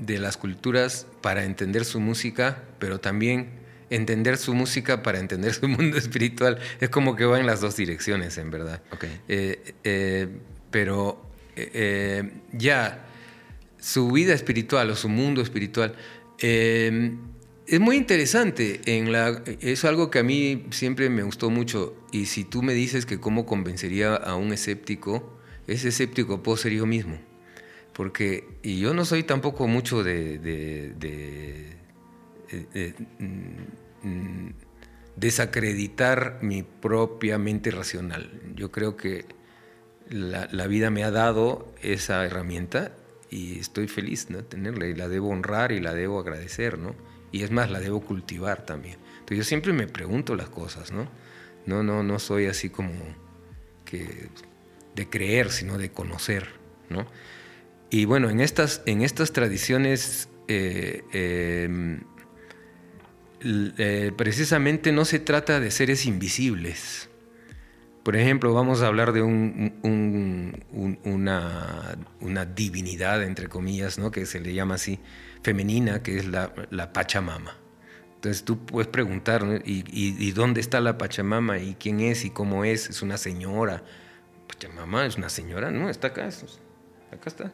[0.00, 3.57] de las culturas, para entender su música, pero también
[3.90, 6.58] entender su música para entender su mundo espiritual.
[6.80, 8.82] Es como que va en las dos direcciones, en verdad.
[9.28, 10.28] Eh, eh,
[10.70, 11.22] pero
[11.56, 13.06] eh, ya,
[13.78, 15.94] su vida espiritual o su mundo espiritual
[16.38, 18.80] es muy interesante.
[18.86, 21.96] En la, es algo que a mí siempre me gustó mucho.
[22.12, 26.72] Y si tú me dices que cómo convencería a un escéptico, ese escéptico puedo ser
[26.72, 27.18] yo mismo.
[27.92, 30.38] Porque, y yo no soy tampoco mucho de
[32.50, 34.50] eh, mm, mm,
[35.16, 38.40] desacreditar mi propia mente racional.
[38.54, 39.26] Yo creo que
[40.08, 42.92] la, vida me ha dado esa herramienta
[43.30, 46.94] y estoy feliz de tenerla y la debo honrar y la debo agradecer, ¿no?
[47.30, 48.96] Y es más, la debo cultivar también.
[49.12, 51.08] Entonces yo siempre me pregunto las cosas, ¿no?
[51.66, 52.92] No, no, no soy así como
[53.84, 54.28] que
[54.94, 56.48] de creer, sino de conocer,
[56.88, 57.06] ¿no?
[57.90, 62.00] Y bueno, en estas, en estas tradiciones eh, em,
[63.40, 67.08] eh, precisamente no se trata de seres invisibles.
[68.02, 69.74] Por ejemplo, vamos a hablar de una,
[72.54, 74.10] divinidad, entre comillas, ¿no?
[74.10, 74.98] que se le llama así,
[75.42, 76.52] femenina, que es la,
[76.92, 77.54] Pachamama.
[78.14, 81.58] Entonces tú puedes preguntar, ¿Y, dónde está la Pachamama?
[81.58, 82.24] ¿Y quién es?
[82.24, 82.88] ¿Y cómo es?
[82.88, 83.82] ¿Es una señora?
[84.46, 85.90] Pachamama es una señora, ¿no?
[85.90, 87.52] Está acá, acá está.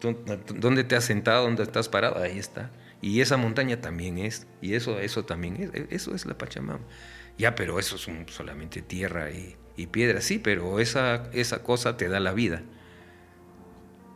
[0.00, 1.44] ¿Dónde te has sentado?
[1.44, 2.22] ¿Dónde estás parado?
[2.22, 2.70] Ahí está.
[3.00, 4.46] Y esa montaña también es.
[4.60, 5.70] Y eso, eso también es.
[5.74, 6.84] E, eso es la Pachamama.
[7.36, 9.56] Ya, pero eso es solamente tierra y,
[9.86, 10.20] piedra.
[10.20, 12.62] Sí, pero esa, esa cosa te da la vida.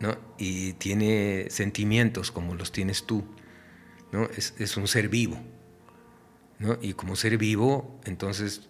[0.00, 0.18] ¿no?
[0.36, 3.24] Y tiene sentimientos como los tienes tú.
[4.10, 4.28] ¿no?
[4.36, 5.40] Es, un ser vivo.
[6.58, 6.78] ¿no?
[6.82, 8.68] Y como ser vivo, entonces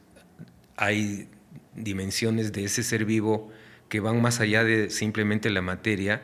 [0.76, 1.30] hay
[1.74, 3.50] dimensiones de ese ser vivo
[3.88, 6.22] que van más allá de simplemente la materia,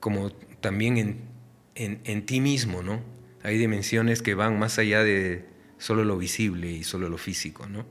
[0.00, 1.33] como también en,
[1.74, 3.00] en, ti mismo, ¿no?
[3.42, 5.44] Hay dimensiones que van más allá de
[5.78, 7.84] solo lo visible y solo lo físico, ¿no?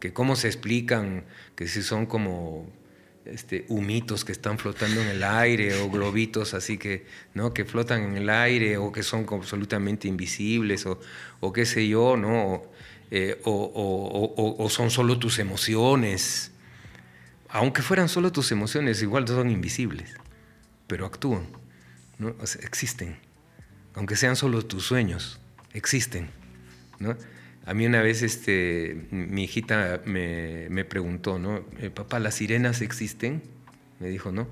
[0.00, 1.24] Que cómo se explican,
[1.56, 2.70] que si son como
[3.24, 7.54] este, humitos que están flotando en el aire o globitos así que, ¿no?
[7.54, 12.64] que flotan en el aire o que son absolutamente invisibles o, qué sé yo, ¿no?
[13.10, 16.52] Eh, o, son solo tus emociones.
[17.48, 20.14] Aunque fueran solo tus emociones, igual son invisibles,
[20.86, 21.46] pero actúan,
[22.18, 22.34] ¿no?
[22.62, 23.16] existen.
[23.94, 25.40] Aunque sean solo tus sueños,
[25.72, 26.30] existen.
[26.98, 27.16] ¿no?
[27.66, 31.64] A mí una vez este, mi hijita me, me preguntó, ¿no?
[31.78, 33.42] Eh, papá, ¿las sirenas existen?
[34.00, 34.48] Me dijo, ¿no?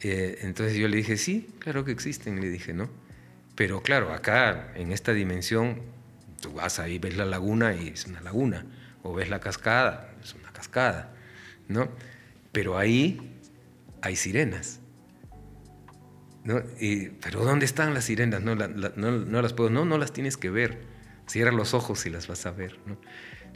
[0.00, 2.88] Eh, entonces yo le dije, sí, claro que existen, le dije, ¿no?
[3.54, 5.82] Pero claro, acá, en esta dimensión,
[6.40, 8.64] tú vas ahí, ves la laguna y es una laguna,
[9.02, 11.14] o ves la cascada, es una cascada,
[11.68, 11.88] ¿no?
[12.50, 13.38] Pero ahí
[14.00, 14.80] hay sirenas.
[16.44, 16.62] ¿No?
[16.80, 18.42] Y, pero ¿dónde están las sirenas?
[18.42, 20.92] No, no, no las puedo, no, no las tienes que ver
[21.26, 22.98] Cierra los ojos y las vas a ver, ¿no?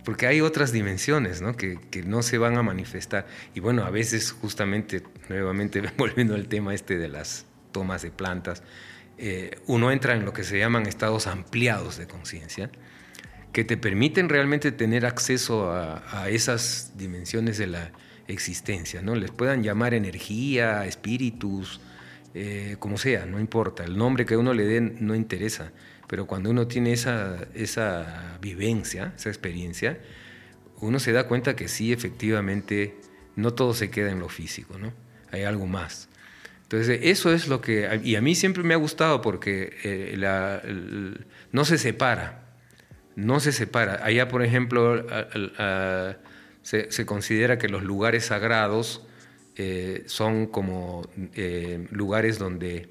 [0.04, 1.56] Porque hay otras dimensiones, ¿no?
[1.56, 3.26] Que, no se van a manifestar.
[3.54, 8.62] Y bueno, a veces justamente, nuevamente volviendo al tema este de las tomas de plantas,
[9.18, 12.70] eh, uno entra en lo que se llaman estados ampliados de conciencia,
[13.52, 17.90] que te permiten realmente tener acceso a, esas dimensiones de la
[18.28, 19.14] existencia, ¿no?
[19.16, 21.80] Les puedan llamar energía, espíritus,
[22.36, 23.84] eh, como sea, no importa.
[23.84, 25.72] El nombre que uno le dé no interesa
[26.06, 29.98] pero cuando uno tiene esa, esa vivencia, esa experiencia,
[30.80, 32.96] uno se da cuenta que sí, efectivamente,
[33.34, 34.92] no todo se queda en lo físico, ¿no?
[35.32, 36.08] Hay algo más.
[36.62, 38.00] Entonces, eso es lo que...
[38.04, 41.14] Y a mí siempre me ha gustado porque eh,
[41.52, 42.44] no se separa,
[43.16, 44.04] no se separa.
[44.04, 45.04] Allá, por ejemplo,
[46.62, 49.06] se, considera que los lugares sagrados
[49.58, 52.90] eh, son como eh, lugares donde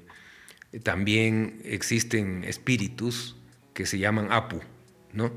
[0.82, 3.36] también existen espíritus
[3.72, 4.60] que se llaman Apu,
[5.12, 5.30] ¿no?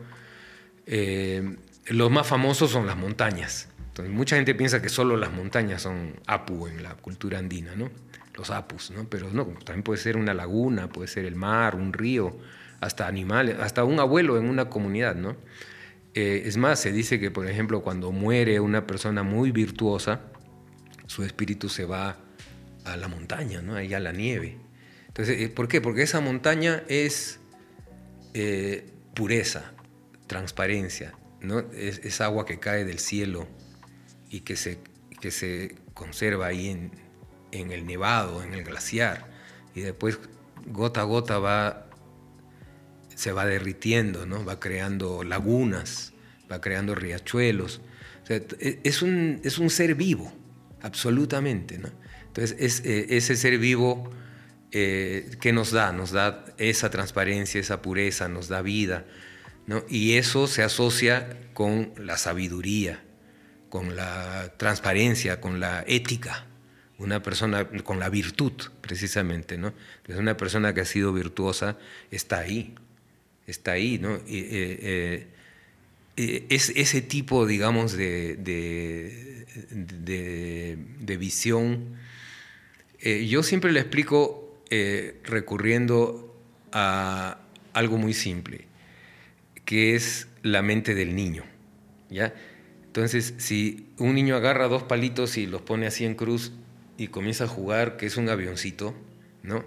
[0.88, 3.70] Eh, los más famosos son las montañas.
[3.90, 7.92] Entonces, mucha gente piensa que solo las montañas son Apu en la cultura andina, ¿no?
[8.36, 9.08] Los Apus, ¿no?
[9.08, 12.36] Pero no, también puede ser una laguna, puede ser el mar, un río,
[12.82, 15.36] hasta animales, hasta un abuelo en una comunidad, ¿no?
[16.16, 20.22] Es más, se dice que, por ejemplo, cuando muere una persona muy virtuosa,
[21.10, 22.18] su espíritu se va
[22.86, 23.76] a la montaña, ¿no?
[23.76, 24.60] Ahí a la nieve.
[25.08, 25.82] Entonces, eh, ¿por qué?
[25.82, 27.40] Porque esa montaña es
[28.36, 29.74] eh, pureza,
[30.28, 31.62] transparencia, ¿no?
[31.74, 33.48] Es, agua que cae del cielo
[34.30, 34.78] y que se,
[35.20, 36.92] que se conserva ahí en,
[37.52, 39.26] en el nevado, en el glaciar,
[39.74, 40.20] y después
[40.68, 41.88] gota a gota va,
[43.16, 44.46] se va derritiendo, ¿no?
[44.46, 46.14] va creando lagunas,
[46.52, 47.82] va creando riachuelos.
[48.30, 50.32] E, es, un, es un ser vivo,
[50.82, 51.78] absolutamente.
[51.78, 51.90] ¿no?
[52.28, 54.10] Entonces, es, eh, ese ser vivo
[54.72, 59.06] eh, que nos da, nos da esa transparencia, esa pureza, nos da vida.
[59.88, 63.04] Y eso se asocia con la sabiduría,
[63.70, 66.48] con la transparencia, con la ética.
[66.98, 69.74] Una persona con la virtud, precisamente, ¿no?
[70.10, 71.78] una persona que ha sido virtuosa
[72.10, 72.76] está ahí,
[73.46, 74.16] está ahí, ¿no?
[74.28, 75.28] Eh,
[76.22, 79.39] eh, es ese tipo, digamos, de,
[79.72, 81.96] de visión.
[83.02, 86.40] yo siempre le explico eh, recurriendo
[86.72, 87.40] a
[87.74, 88.68] algo muy simple,
[89.66, 91.44] que es la mente del niño.
[92.12, 92.36] ¿ya?
[92.86, 96.52] Entonces, si un niño agarra dos palitos y los pone así en cruz
[97.00, 98.94] y comienza a jugar, que es un avioncito,
[99.42, 99.66] ¿no?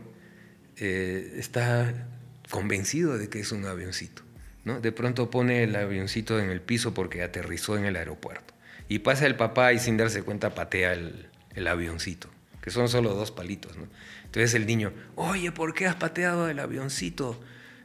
[0.77, 2.09] Eh, está
[2.49, 4.23] convencido de que es un avioncito.
[4.65, 4.81] ¿no?
[4.81, 8.52] De pronto pone el avioncito en el piso porque aterrizó en el aeropuerto.
[8.93, 12.29] Y pasa el papá y sin darse cuenta patea el, avioncito,
[12.61, 13.75] que son solo dos palitos.
[13.79, 13.87] ¿no?
[14.27, 17.41] Entonces el niño, oye, ¿por qué has pateado el avioncito?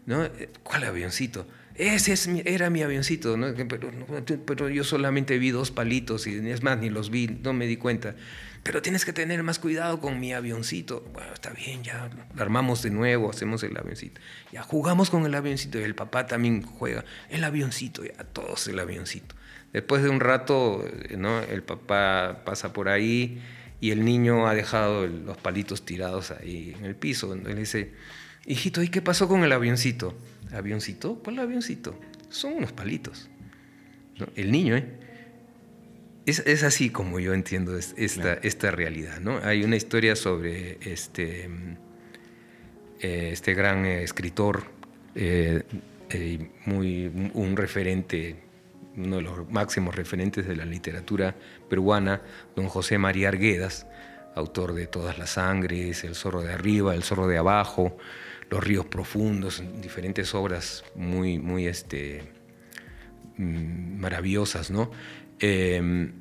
[0.05, 0.27] ¿No?
[0.63, 1.47] ¿Cuál avioncito?
[1.75, 3.37] Ese es era mi avioncito,
[4.45, 7.77] Pero, yo solamente vi dos palitos y es más, ni los vi, no me di
[7.77, 8.13] cuenta.
[8.63, 11.09] pero tienes que tener más cuidado con mi avioncito.
[11.13, 14.19] Bueno, está bien, ya armamos de nuevo, hacemos el avioncito.
[14.51, 17.05] Ya jugamos con el avioncito y el papá también juega.
[17.29, 19.37] El avioncito, ya todos el avioncito.
[19.73, 20.83] Después de un rato,
[21.17, 21.41] ¿no?
[21.41, 23.41] el papá pasa por ahí
[23.79, 27.33] y el niño ha dejado los palitos tirados ahí en el piso.
[27.33, 27.91] Entonces le dice,
[28.45, 30.15] hijito, ¿y qué pasó con el avioncito?
[30.51, 31.15] ¿Avioncito?
[31.23, 31.99] ¿Cuál avioncito?
[32.29, 33.29] Son unos palitos.
[34.35, 34.85] El niño, ¿eh?
[36.25, 39.39] Es, así como yo entiendo esta, esta realidad, ¿no?
[39.43, 41.49] Hay una historia sobre este,
[42.99, 44.65] eh, este gran escritor,
[45.15, 45.63] eh,
[46.09, 48.35] eh, muy, un referente,
[48.97, 51.35] uno de los máximos referentes de la literatura
[51.69, 52.21] peruana,
[52.55, 53.85] don José María Arguedas,
[54.35, 57.97] autor de Todas las Sangres, El Zorro de Arriba, El Zorro de Abajo,
[58.49, 62.23] Los Ríos Profundos, diferentes obras muy, muy este,
[63.37, 64.91] mm, maravillosas, ¿no?
[65.39, 66.11] Em,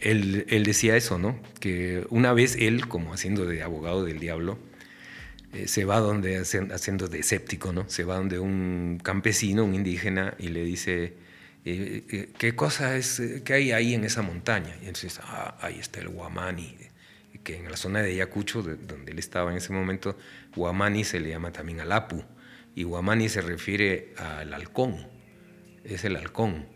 [0.00, 1.38] él, decía eso, ¿no?
[1.58, 4.58] Que una vez él, como haciendo de abogado del diablo,
[5.52, 7.88] eh, se va donde, haciendo de escéptico, ¿no?
[7.88, 11.14] Se va donde un campesino, un indígena, y le dice,
[11.64, 14.74] eh, eh, ¿qué cosa es, qué hay ahí en esa montaña?
[14.82, 16.76] Y entonces, ah, ahí está el Guamani,
[17.42, 20.16] que en la zona de Ayacucho, donde él estaba en ese momento,
[20.54, 22.22] Guamani se le llama también al Apu,
[22.74, 25.06] y Guamani se refiere al halcón,
[25.84, 26.66] es el halcón.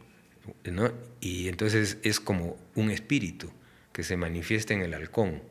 [1.21, 3.51] Y entonces es como un espíritu
[3.93, 5.43] que se manifiesta en el halcón,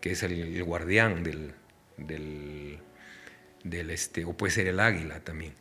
[0.00, 1.54] que es el, guardián del,
[1.96, 2.80] del,
[3.90, 5.56] este, o puede ser el águila también, eh,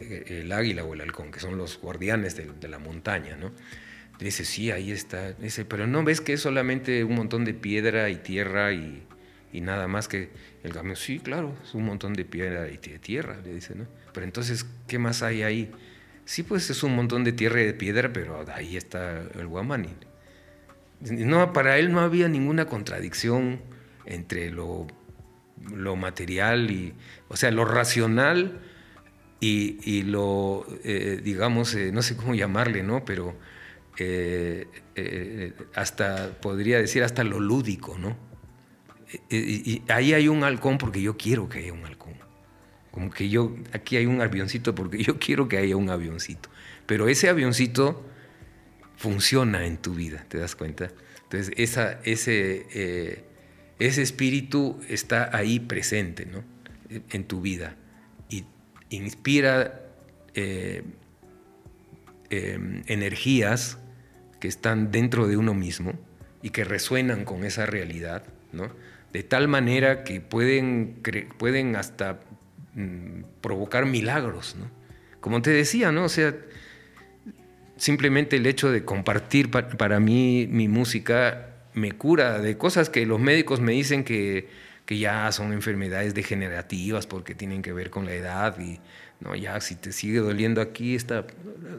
[0.00, 3.52] el águila o el halcón, que son los guardianes de, la montaña, ¿no?
[4.18, 5.32] Dice, sí, ahí está.
[5.32, 9.02] Dice, pero no ves que es solamente un montón de piedra y tierra y,
[9.52, 10.30] y nada más que
[10.62, 10.96] el camión.
[10.96, 13.86] Sí, claro, es un montón de piedra y de tierra, le dice, ¿no?
[14.12, 15.70] Pero entonces, ¿qué más hay ahí?
[16.24, 19.88] Sí, pues es un montón de tierra y de piedra, pero ahí está el guamani.
[21.00, 23.60] No, para él no había ninguna contradicción
[24.04, 24.86] entre lo,
[25.74, 26.92] lo material y,
[27.28, 28.60] o sea, lo racional
[29.40, 33.04] y, lo, eh, digamos, eh, no sé cómo llamarle, ¿no?
[33.04, 33.34] Pero
[33.98, 34.66] eh,
[35.74, 38.16] hasta, podría decir, hasta lo lúdico, ¿no?
[39.28, 42.14] y ahí hay un halcón porque yo quiero que haya un halcón.
[42.92, 46.48] Como que yo, aquí hay un avioncito porque yo quiero que haya un avioncito.
[46.86, 48.06] Pero ese avioncito
[48.96, 50.92] funciona en tu vida, ¿te das cuenta?
[51.24, 53.24] Entonces, esa, ese,
[53.80, 56.44] ese espíritu está ahí presente, ¿no?
[57.10, 57.74] En tu vida.
[58.90, 59.80] Inspira
[60.34, 60.82] eh,
[62.28, 63.78] em, energías
[64.38, 65.94] que están dentro de uno mismo
[66.42, 68.70] y que resuenan con esa realidad, ¿no?
[69.12, 71.02] De tal manera que pueden,
[71.38, 72.20] pueden hasta
[72.74, 74.70] Mm, provocar milagros, ¿no?
[75.20, 76.04] Como te decía, ¿no?
[76.04, 76.36] O sea,
[77.76, 83.18] simplemente el hecho de compartir para mí mi música me cura de cosas que los
[83.18, 84.48] médicos me dicen que,
[84.90, 88.80] que ya son enfermedades degenerativas porque tienen que ver con la edad y
[89.20, 91.28] no ya si te sigue doliendo aquí esta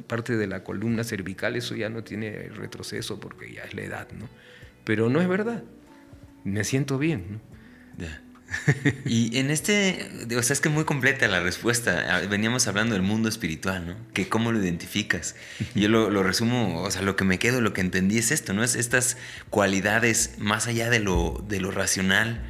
[0.08, 4.08] parte de la columna cervical eso ya no tiene retroceso porque ya es la edad,
[4.18, 4.30] ¿no?
[4.86, 5.62] Pero no es verdad.
[6.46, 7.42] Me siento bien,
[7.98, 8.06] ¿no?
[9.06, 12.22] y en este, o sea, es que muy completa la respuesta.
[12.30, 13.96] Veníamos hablando del mundo espiritual, ¿no?
[14.14, 15.36] Que cómo lo identificas.
[15.76, 18.64] Yo lo, resumo, o sea, lo que me quedo, lo que entendí es esto, ¿no?
[18.64, 19.18] Es estas
[19.50, 22.42] cualidades más allá de lo, de lo racional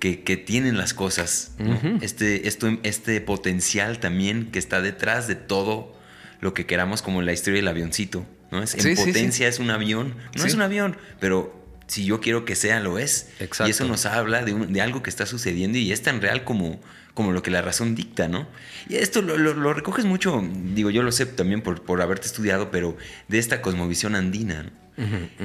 [0.00, 1.52] que, tienen las cosas,
[2.00, 5.94] este, esto, este potencial también que está detrás de todo
[6.40, 8.62] lo que queramos, como la historia del avioncito, ¿no?
[8.62, 12.54] Es, en potencia es un avión, no es un avión, pero si yo quiero que
[12.54, 13.30] sea, lo es.
[13.66, 16.80] Y eso nos habla de, algo que está sucediendo y es tan real como,
[17.14, 18.48] como lo que la razón dicta, ¿no?
[18.88, 20.42] Y esto lo, recoges mucho,
[20.74, 22.96] digo, yo lo sé también por, por, haberte estudiado, pero
[23.28, 24.70] de esta cosmovisión andina.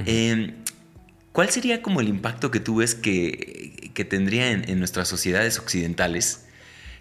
[0.06, 0.54] Em,
[1.36, 5.60] ¿Cuál sería como el impacto que tú ves que, que tendría en, en, nuestras sociedades
[5.60, 6.46] occidentales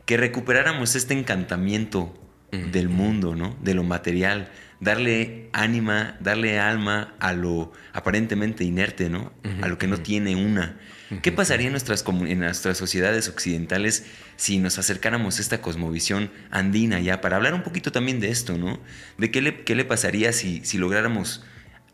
[0.06, 2.20] que recuperáramos este encantamiento
[2.50, 3.56] del mundo, ¿no?
[3.62, 9.32] De lo material, darle ánima, darle alma a lo aparentemente inerte, ¿no?
[9.62, 10.80] a lo que no tiene una.
[11.22, 14.04] ¿Qué pasaría en nuestras, en nuestras sociedades occidentales
[14.34, 17.20] si nos acercáramos a esta cosmovisión andina ya?
[17.20, 18.80] Para hablar un poquito también de esto, ¿no?
[19.16, 21.44] De qué le, qué le pasaría si, si lográramos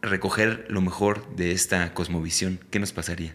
[0.02, 2.60] recoger lo mejor de esta cosmovisión.
[2.70, 3.34] ¿Qué nos pasaría?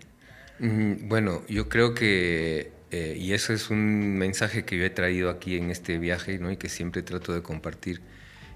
[0.59, 5.57] Bueno, yo creo que, eh, y eso es un mensaje que yo he traído aquí
[5.57, 6.51] en este viaje, ¿no?
[6.51, 8.01] Y que siempre trato de compartir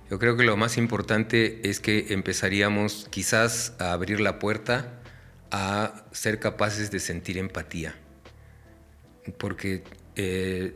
[0.10, 5.00] yo creo que lo más importante es que empezaríamos quizás a abrir la puerta
[5.52, 7.96] a ser capaces de sentir empatía.
[9.38, 9.84] Porque
[10.16, 10.76] eh,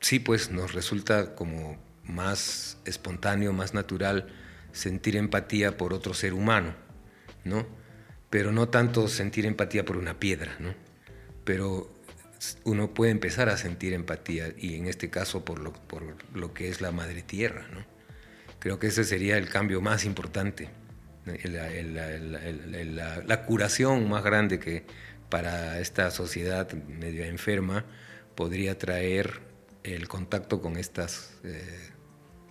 [0.00, 4.26] sí, pues nos resulta como más espontáneo, más natural
[4.72, 6.74] sentir empatía por otro ser humano,
[7.44, 7.66] ¿no?
[8.32, 10.74] pero no tanto sentir empatía por una piedra, ¿no?
[11.44, 11.92] Pero
[12.64, 16.70] uno puede empezar a sentir empatía y en este caso por lo, por lo que
[16.70, 17.84] es la madre tierra, ¿no?
[18.58, 20.70] Creo que ese sería el cambio más importante,
[23.26, 24.86] la, curación más grande que
[25.28, 27.84] para esta sociedad medio enferma
[28.34, 29.40] podría traer
[29.82, 31.91] el contacto con estas eh,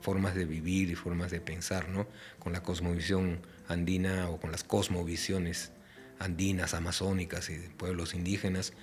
[0.01, 2.07] formas de vivir y formas de pensar, ¿no?
[2.39, 5.71] con la cosmovisión andina o con las cosmovisiones
[6.19, 8.73] andinas, amazónicas y de pueblos indígenas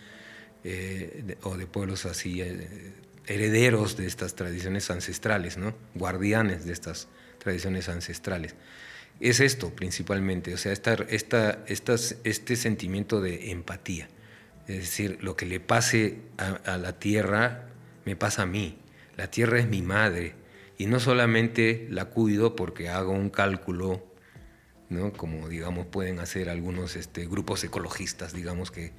[0.65, 2.93] eh, o de pueblos así eh,
[3.27, 5.75] herederos de estas tradiciones ancestrales, ¿no?
[5.95, 7.09] guardianes de estas
[7.39, 8.55] tradiciones ancestrales.
[9.21, 14.09] Es esto principalmente, o sea, esta, este sentimiento de empatía.
[14.69, 17.69] Es decir, lo que le pase a, la tierra
[18.05, 18.79] me pasa a mí.
[19.17, 20.35] La tierra es mi madre
[20.79, 24.07] y no solamente la cuido porque hago un cálculo,
[24.89, 25.13] ¿no?
[25.13, 28.93] como digamos pueden hacer algunos este, grupos ecologistas, digamos que,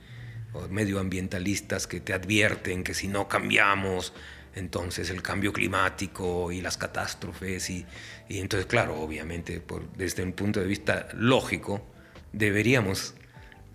[0.51, 4.13] o medioambientalistas que te advierten que si no cambiamos
[4.55, 7.85] entonces el cambio climático y las catástrofes y,
[8.27, 11.87] entonces claro, obviamente por, desde un punto de vista lógico
[12.33, 13.13] deberíamos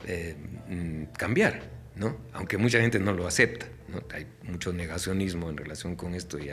[0.07, 0.37] eh,
[0.69, 1.63] mm, cambiar,
[1.97, 2.19] ¿no?
[2.35, 4.03] aunque mucha gente no lo acepta, ¿no?
[4.13, 6.51] hay mucho negacionismo en relación con esto y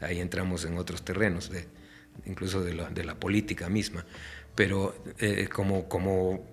[0.00, 1.66] ahí entramos en otros terrenos, de,
[2.26, 4.04] incluso de la, de la, política misma,
[4.54, 6.44] pero eh, como, como,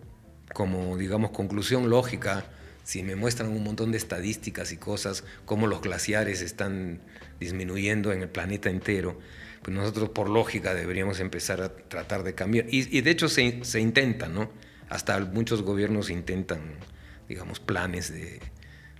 [0.54, 2.46] como digamos conclusión lógica,
[2.84, 7.02] si me muestran un montón de estadísticas y cosas, cómo los glaciares están
[7.40, 9.20] disminuyendo en el planeta entero,
[9.64, 12.68] pues nosotros por lógica deberíamos empezar a tratar de cambiar.
[12.70, 14.52] Y, de hecho se, se, intenta, ¿no?
[14.90, 16.76] Hasta muchos gobiernos intentan,
[17.28, 18.40] digamos, planes de,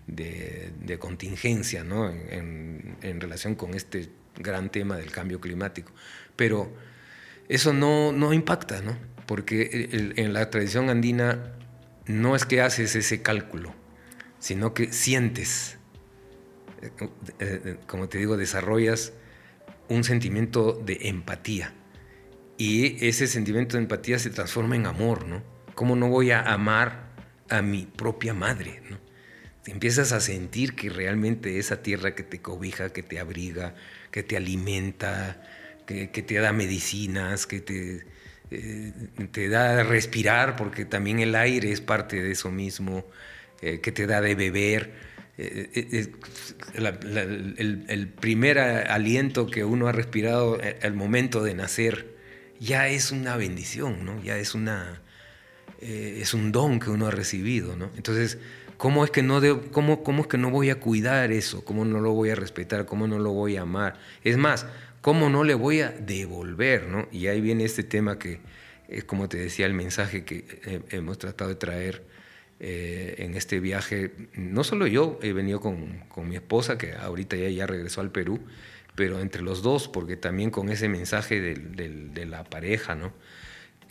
[0.08, 2.10] de, contingencia, ¿no?
[2.10, 5.92] En, en, relación con este gran tema del cambio climático.
[6.36, 6.72] Pero
[7.48, 8.98] eso no, no impacta, ¿no?
[9.26, 11.54] Porque en la tradición andina
[12.06, 13.74] no es que haces ese cálculo,
[14.40, 15.78] sino que sientes,
[16.82, 16.92] eh,
[17.40, 19.14] eh, como te digo, desarrollas
[19.90, 21.74] un sentimiento de empatía.
[22.58, 25.44] Y ese sentimiento de empatía se transforma en amor, ¿no?
[25.74, 27.10] ¿Cómo no voy a amar
[27.50, 28.98] a mi propia madre, ¿no?
[29.68, 33.74] Empiezas a sentir que realmente esa tierra que te cobija, que te abriga,
[34.12, 35.42] que te alimenta,
[35.86, 38.06] que, te da medicinas, que te,
[38.52, 38.92] eh,
[39.32, 43.06] te da respirar, porque también el aire es parte de eso mismo,
[43.62, 45.16] eh, que te da de beber.
[45.38, 46.10] Eh,
[46.76, 52.16] el, primer aliento que uno ha respirado al momento de nacer
[52.60, 54.24] ya es una bendición, ¿no?
[54.24, 55.02] ya es, una,
[55.82, 57.76] es un don que uno ha recibido.
[57.76, 57.92] ¿no?
[57.98, 58.38] Entonces,
[58.78, 61.64] ¿cómo es, que no cómo, ¿cómo es que no voy a cuidar eso?
[61.66, 62.86] ¿Cómo no lo voy a respetar?
[62.86, 63.98] ¿Cómo no lo voy a amar?
[64.24, 64.66] Es más,
[65.02, 66.88] ¿cómo no le voy a devolver?
[66.88, 67.08] ¿no?
[67.12, 68.40] Y ahí viene este tema que
[68.88, 72.04] es como te decía el mensaje que hemos tratado de traer
[72.60, 74.12] eh, en este viaje.
[74.36, 78.12] No solo yo, he venido con, con mi esposa, que ahorita ya, ya, regresó al
[78.12, 78.40] Perú,
[78.96, 83.12] pero entre los dos, porque también con ese mensaje de la pareja, ¿no?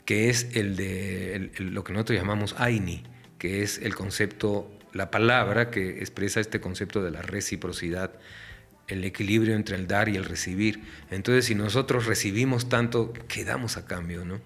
[0.05, 3.03] que es el de lo que nosotros llamamos Aini,
[3.39, 8.13] que es el concepto, la palabra que expresa este concepto de la reciprocidad
[8.87, 10.83] el equilibrio entre el dar y el recibir.
[11.11, 14.23] Entonces, si nosotros recibimos tanto, ¿qué damos a cambio?
[14.23, 14.39] ¿no?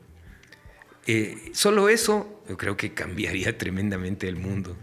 [1.06, 4.76] Eh, solo eso, yo creo que cambiaría tremendamente el mundo,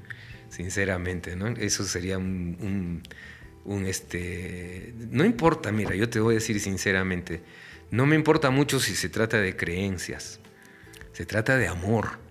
[0.51, 1.35] sinceramente.
[1.35, 1.49] ¿no?
[1.49, 3.03] Eso sería un,
[3.65, 4.95] un, este...
[5.11, 7.43] No importa, mira, yo te voy a decir sinceramente,
[7.91, 10.39] no me importa mucho si se trata de creencias,
[11.13, 12.25] se trata de amor.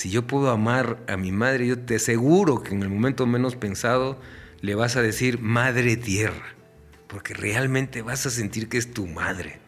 [0.00, 3.54] Si yo puedo amar a mi madre, yo te aseguro que en el momento menos
[3.54, 4.18] pensado
[4.62, 6.54] le vas a decir madre tierra
[7.06, 9.58] porque realmente vas a sentir que es tu madre.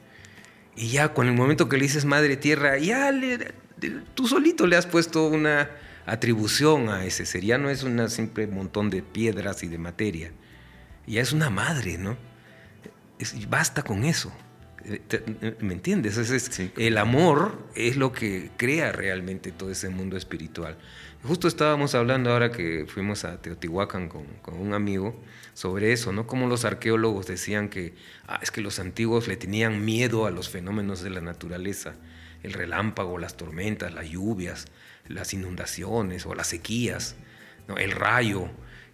[0.75, 3.13] Y ya con el momento que le dices madre tierra, ya
[4.15, 5.69] tú solito le has puesto una
[6.07, 7.45] atribución a ese ser.
[7.45, 10.33] Ya no es un simple montón de piedras y de materia.
[11.07, 12.17] Ya es una madre, ¿no?
[13.51, 14.33] basta con eso.
[14.85, 16.51] Eh, ¿Me entiendes?
[16.77, 20.77] El amor es lo que crea realmente todo ese mundo espiritual.
[21.23, 25.17] Justo estábamos hablando ahora que fuimos a Teotihuacán con, con un amigo
[25.55, 26.27] sobre eso, ¿no?
[26.27, 27.95] Como los arqueólogos decían que
[28.27, 31.95] ah, es que los antiguos le tenían miedo a los fenómenos de la naturaleza,
[32.43, 34.67] el relámpago, las tormentas, las lluvias,
[35.07, 37.15] las inundaciones o las sequías,
[37.69, 37.77] ¿no?
[37.77, 38.49] el rayo.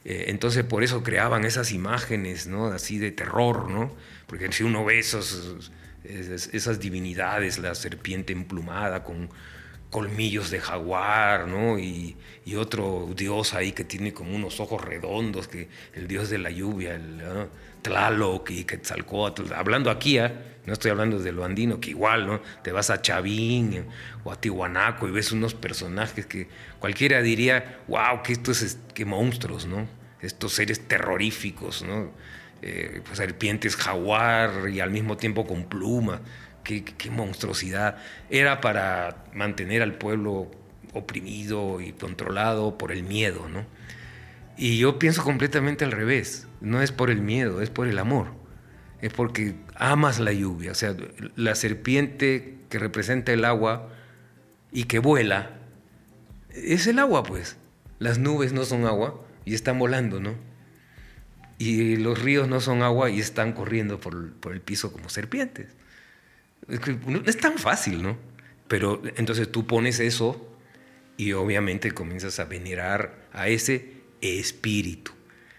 [0.04, 2.66] Eh, entonces por eso creaban esas imágenes, ¿no?
[2.66, 3.94] Así de terror, ¿no?
[4.28, 5.72] Porque si uno ve esos,
[6.04, 9.28] esas divinidades, la serpiente emplumada con
[9.90, 11.78] colmillos de jaguar, ¿no?
[11.78, 16.38] Y, y, otro dios ahí que tiene como unos ojos redondos, que el dios de
[16.38, 17.22] la lluvia, el
[17.82, 19.52] Tlaloc y Quetzalcóatl.
[19.54, 20.30] Hablando aquí, ¿eh?
[20.66, 22.42] no estoy hablando de lo andino, que igual, ¿no?
[22.62, 23.86] Te vas a Chavín
[24.24, 26.48] o a Tihuanaco y ves unos personajes que
[26.78, 29.88] cualquiera diría, wow, que estos es, que monstruos, ¿no?
[30.20, 32.12] Estos seres terroríficos, ¿no?
[32.60, 36.20] Eh, pues serpientes jaguar y al mismo tiempo con plumas
[36.62, 37.96] qué, monstruosidad.
[38.30, 40.50] Era para mantener al pueblo
[40.92, 43.64] oprimido y controlado por el miedo, ¿no?
[44.56, 46.46] Y yo pienso completamente al revés.
[46.60, 48.28] No es por el miedo, es por el amor.
[49.00, 50.72] Es porque amas la lluvia.
[50.72, 50.96] O sea,
[51.36, 53.90] la serpiente que representa el agua
[54.72, 55.52] y que vuela,
[56.52, 57.56] es el agua, pues.
[58.00, 60.34] Las nubes no son agua y están volando, ¿no?
[61.58, 65.68] Y los ríos no son agua y están corriendo por, por el piso como serpientes.
[66.68, 66.80] Es
[67.26, 68.16] es tan fácil, ¿no?
[68.68, 70.56] Pero entonces tú pones eso
[71.16, 75.12] y obviamente comienzas a venerar a ese espíritu.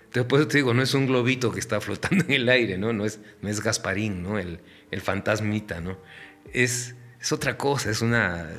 [0.05, 2.77] Entonces, por eso te digo, no es un globito que está flotando en el aire,
[2.77, 2.93] ¿no?
[2.93, 4.39] No es, no es Gasparín, ¿no?
[4.39, 5.97] El, el fantasmita, ¿no?
[6.53, 8.49] Es, es otra cosa, es una...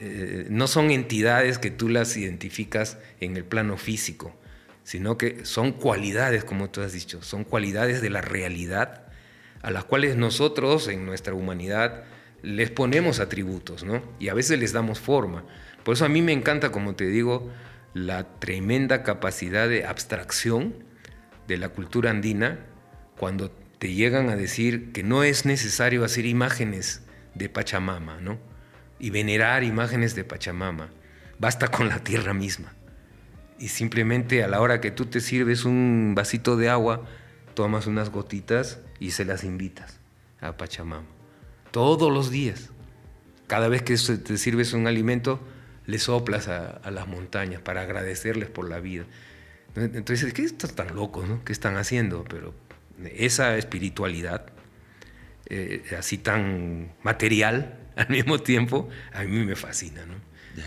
[0.00, 4.36] Eh, no son entidades que tú las identificas en el plano físico,
[4.84, 9.04] sino que son cualidades, como tú has dicho, son cualidades de la realidad
[9.64, 12.04] a las cuales nosotros en nuestra humanidad
[12.42, 14.02] les ponemos atributos, ¿no?
[14.18, 15.42] Y a veces les damos forma.
[15.82, 17.50] Por eso a mí me encanta, como te digo,
[17.94, 20.74] la tremenda capacidad de abstracción
[21.48, 22.58] de la cultura andina
[23.16, 27.00] cuando te llegan a decir que no es necesario hacer imágenes
[27.34, 28.38] de Pachamama, ¿no?
[28.98, 30.90] Y venerar imágenes de Pachamama.
[31.38, 32.74] Basta con la tierra misma.
[33.58, 37.04] Y simplemente a la hora que tú te sirves un vasito de agua,
[37.54, 40.00] tomas unas gotitas y se las invitas
[40.40, 41.06] a Pachamama.
[41.70, 42.70] Todos los días.
[43.46, 45.40] Cada vez que te sirves un alimento,
[45.86, 49.04] le soplas a, las montañas para agradecerles por la vida.
[49.76, 51.28] Entonces, ¿qué están tan locos?
[51.28, 51.44] ¿no?
[51.44, 52.24] ¿Qué están haciendo?
[52.24, 52.54] Pero
[53.16, 54.46] esa espiritualidad,
[55.46, 60.06] eh, así tan material al mismo tiempo, a mí me fascina.
[60.06, 60.14] ¿no?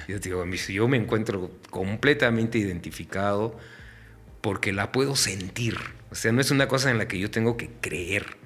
[0.07, 3.57] Yo digo, yo me encuentro completamente identificado
[4.41, 5.77] porque la puedo sentir
[6.11, 8.37] o sea, no es una cosa en la que yo tengo que creer,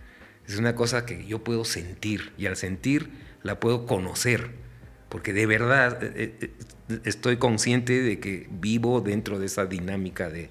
[0.47, 3.11] es una cosa que yo puedo sentir y al sentir
[3.43, 4.51] la puedo conocer,
[5.09, 6.51] porque de verdad eh, eh,
[6.89, 10.49] eh, estoy consciente de que vivo dentro de esa dinámica de,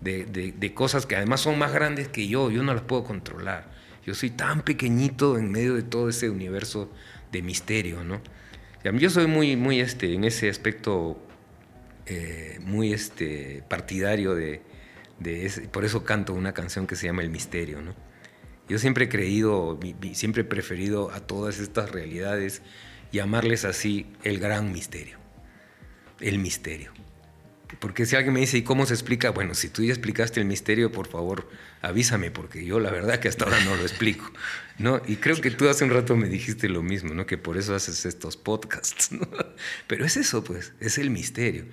[0.00, 3.72] de, cosas que además son más grandes que yo, yo no las puedo controlar.
[4.04, 6.92] Yo soy tan pequeñito en medio de todo ese universo
[7.32, 8.20] de misterio, ¿no?
[8.92, 11.18] Yo soy muy, muy este, en ese aspecto,
[12.60, 14.60] muy este, partidario de,
[15.72, 17.94] por eso canto una canción que se llama El Misterio, ¿no?
[18.68, 19.78] Yo siempre he creído,
[20.12, 22.62] siempre he preferido a todas estas realidades
[23.12, 25.18] llamarles así el gran misterio,
[26.20, 26.92] el misterio.
[27.78, 29.30] Porque si alguien me dice, ¿y cómo se explica?
[29.30, 31.48] Bueno, si tú ya explicaste el misterio, por favor,
[31.82, 34.30] avísame, porque yo la verdad que hasta ahora no lo explico.
[34.78, 35.00] ¿no?
[35.06, 37.26] Y creo que tú hace un rato me dijiste lo mismo, ¿no?
[37.26, 39.10] que por eso haces estos podcasts.
[39.86, 41.64] Pero es eso, pues, es el misterio.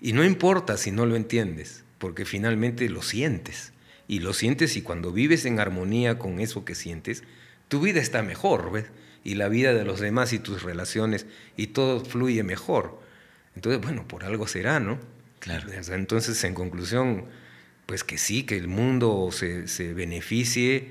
[0.00, 3.72] Y no importa si no lo entiendes, porque finalmente lo sientes.
[4.08, 7.22] Y lo sientes y cuando vives en armonía con eso que sientes,
[7.68, 8.86] tu vida está mejor, ¿ves?
[9.22, 13.00] Y la vida de los demás y tus relaciones y todo fluye mejor.
[13.54, 14.98] Entonces, bueno, por algo será, ¿no?
[15.40, 15.68] Claro.
[15.72, 17.26] Entonces, en conclusión,
[17.86, 20.88] pues que sí, que el mundo se, se beneficie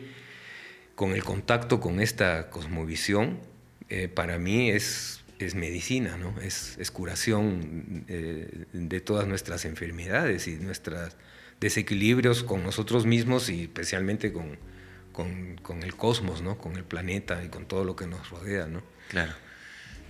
[0.96, 3.40] con el contacto con esta cosmovisión,
[3.90, 6.40] eh, para mí es es medicina, ¿no?
[6.42, 11.16] es, es curación eh, de todas nuestras enfermedades y nuestros
[11.62, 14.58] desequilibrios con nosotros mismos y especialmente con,
[15.14, 16.58] con, el cosmos, ¿no?
[16.58, 18.68] con el planeta y con todo lo que nos rodea.
[18.68, 18.84] ¿no?
[19.10, 19.32] Claro.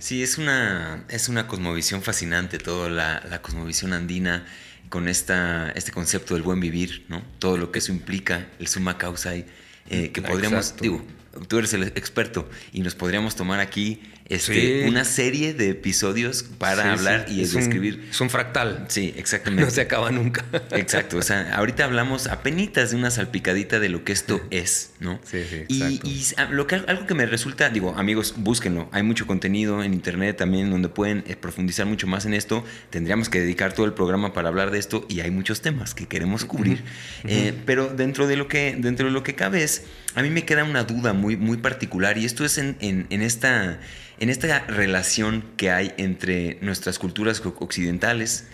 [0.00, 4.46] Sí, es una, es una cosmovisión fascinante, toda la, la, cosmovisión andina
[4.88, 7.22] con esta, este concepto del buen vivir, ¿no?
[7.38, 9.44] todo lo que eso implica, el suma causa, y,
[9.90, 11.04] eh, que podríamos, digo,
[11.48, 16.92] tú eres el experto y nos podríamos tomar aquí este, una serie de episodios para
[16.92, 18.06] hablar y escribir.
[18.10, 18.86] es un fractal.
[18.88, 19.64] Sí, exactamente.
[19.64, 20.44] No se acaba nunca.
[20.70, 21.18] Exacto.
[21.18, 22.60] O sea, ahorita hablamos apenas
[22.90, 25.18] de una salpicadita de lo que esto es, ¿no?
[25.24, 25.64] Sí, sí.
[25.68, 28.88] Y, y, lo que, algo que me resulta, digo, amigos, búsquenlo.
[28.92, 32.64] Hay mucho contenido en internet también donde pueden eh, profundizar mucho más en esto.
[32.90, 36.06] Tendríamos que dedicar todo el programa para hablar de esto y hay muchos temas que
[36.06, 36.82] queremos cubrir.
[37.24, 40.44] Eh, pero dentro de lo que, dentro de lo que cabe es, a mí me
[40.44, 43.80] queda una duda muy, muy particular y esto es en, en, en esta
[44.20, 48.44] en esta relación que hay entre nuestras culturas occidentales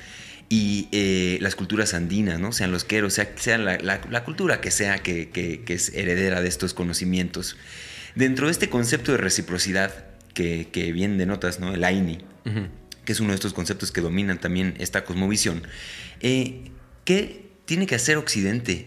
[0.48, 2.52] y eh, las culturas andinas, ¿no?
[2.52, 7.56] sean los queros, sea, sea la, cultura que sea que, es heredera de estos conocimientos.
[8.14, 9.92] Dentro de este concepto de reciprocidad
[10.34, 11.74] que, bien denotas, ¿no?
[11.74, 12.18] el AINI,
[13.04, 15.66] que es uno de estos conceptos que dominan también esta cosmovisión.
[16.20, 16.70] Eh,
[17.04, 18.86] ¿Qué tiene que hacer Occidente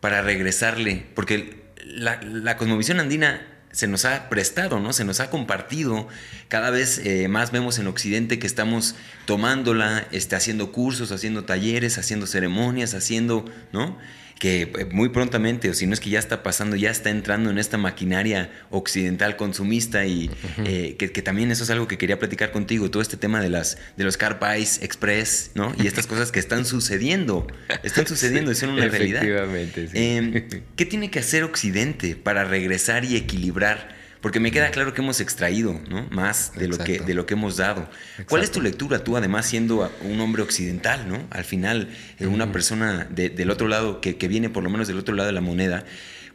[0.00, 1.04] para regresarle?
[1.16, 4.92] Porque la, la cosmovisión andina se nos ha prestado, ¿no?
[4.92, 6.06] Se nos ha compartido.
[6.48, 8.94] Cada vez eh, más vemos en Occidente que estamos
[9.24, 13.98] tomándola, este, haciendo cursos, haciendo talleres, haciendo ceremonias, haciendo, ¿no?
[14.42, 17.48] Que eh, muy prontamente, o si no es que ya está pasando, ya está entrando
[17.50, 20.32] en esta maquinaria occidental consumista y
[20.64, 23.78] eh, que, también eso es algo que quería platicar contigo, todo este tema de, las,
[23.96, 25.72] de los car express, ¿no?
[25.80, 27.46] Y estas cosas que están sucediendo,
[27.84, 29.22] están sucediendo y son una realidad.
[29.22, 29.92] Efectivamente, sí.
[29.96, 34.01] Em, ¿Qué tiene que hacer Occidente para regresar y equilibrar?
[34.22, 36.06] Porque me queda claro que hemos extraído ¿no?
[36.10, 37.90] más de lo, que, de lo que hemos dado.
[38.28, 41.26] ¿Cuál es tu lectura, tú además siendo un hombre occidental, ¿no?
[41.30, 45.16] al final eh, una persona del otro lado, que, viene por lo menos del otro
[45.16, 45.84] lado de la moneda?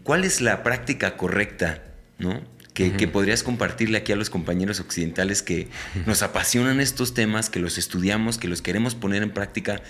[0.03, 1.81] ¿Cuál es la práctica correcta
[2.19, 2.41] ¿no?
[2.73, 5.69] que, que, podrías compartirle aquí a los compañeros occidentales que
[6.05, 9.81] nos apasionan estos temas, que los estudiamos, que los queremos poner en práctica?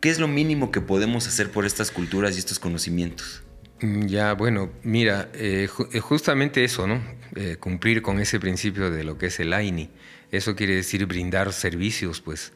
[0.00, 3.45] ¿Qué es lo mínimo que podemos hacer por estas culturas y estos conocimientos?
[3.80, 7.02] Mm, ya, bueno, mira, eh, eh, justamente eso, ¿no?
[7.34, 9.90] Eh, cumplir con ese principio de lo que es el AINI.
[10.30, 12.52] Eso quiere decir brindar servicios, pues,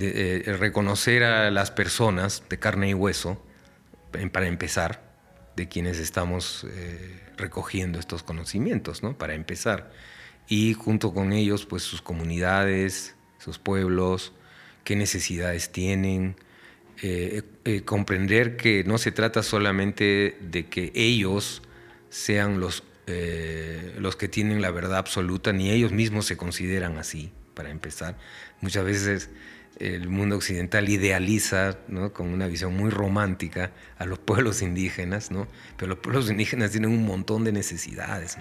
[0.00, 3.42] reconocer a las personas de carne y hueso,
[4.32, 5.02] para empezar,
[5.56, 6.66] de quienes estamos
[7.36, 9.16] recogiendo estos conocimientos, ¿no?
[9.16, 9.92] Para empezar.
[10.48, 14.32] Y junto con ellos, pues, sus comunidades, sus pueblos,
[14.84, 16.36] qué necesidades tienen,
[17.02, 21.62] eh, eh, comprender que no se trata solamente de que ellos
[22.08, 27.32] sean los, eh, los que tienen la verdad absoluta, ni ellos mismos se consideran así,
[27.54, 28.16] para empezar.
[28.62, 29.30] Muchas veces
[29.78, 32.14] el mundo occidental idealiza ¿no?
[32.14, 35.48] con una visión muy romántica a los pueblos indígenas, ¿no?
[35.76, 38.38] pero los pueblos indígenas tienen un montón de necesidades.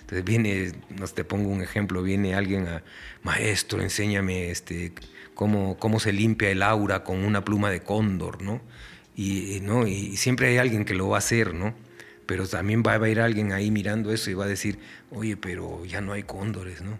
[0.00, 0.72] Entonces viene,
[1.12, 2.84] te pongo un ejemplo, viene alguien a,
[3.24, 4.92] maestro, enséñame este,
[5.36, 8.60] cómo, cómo se limpia el aura con una pluma de cóndor, ¿no?
[9.14, 9.86] Y, ¿no?
[9.86, 11.74] y siempre hay alguien que lo va a hacer, ¿no?
[12.26, 14.80] Pero también va a ir alguien ahí mirando eso y va a decir,
[15.10, 16.98] oye, pero ya no hay cóndores, ¿no?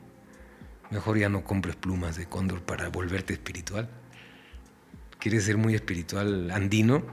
[0.91, 3.89] Mejor ya no compres plumas de cóndor para volverte espiritual.
[5.19, 7.05] ¿Quieres ser muy espiritual andino?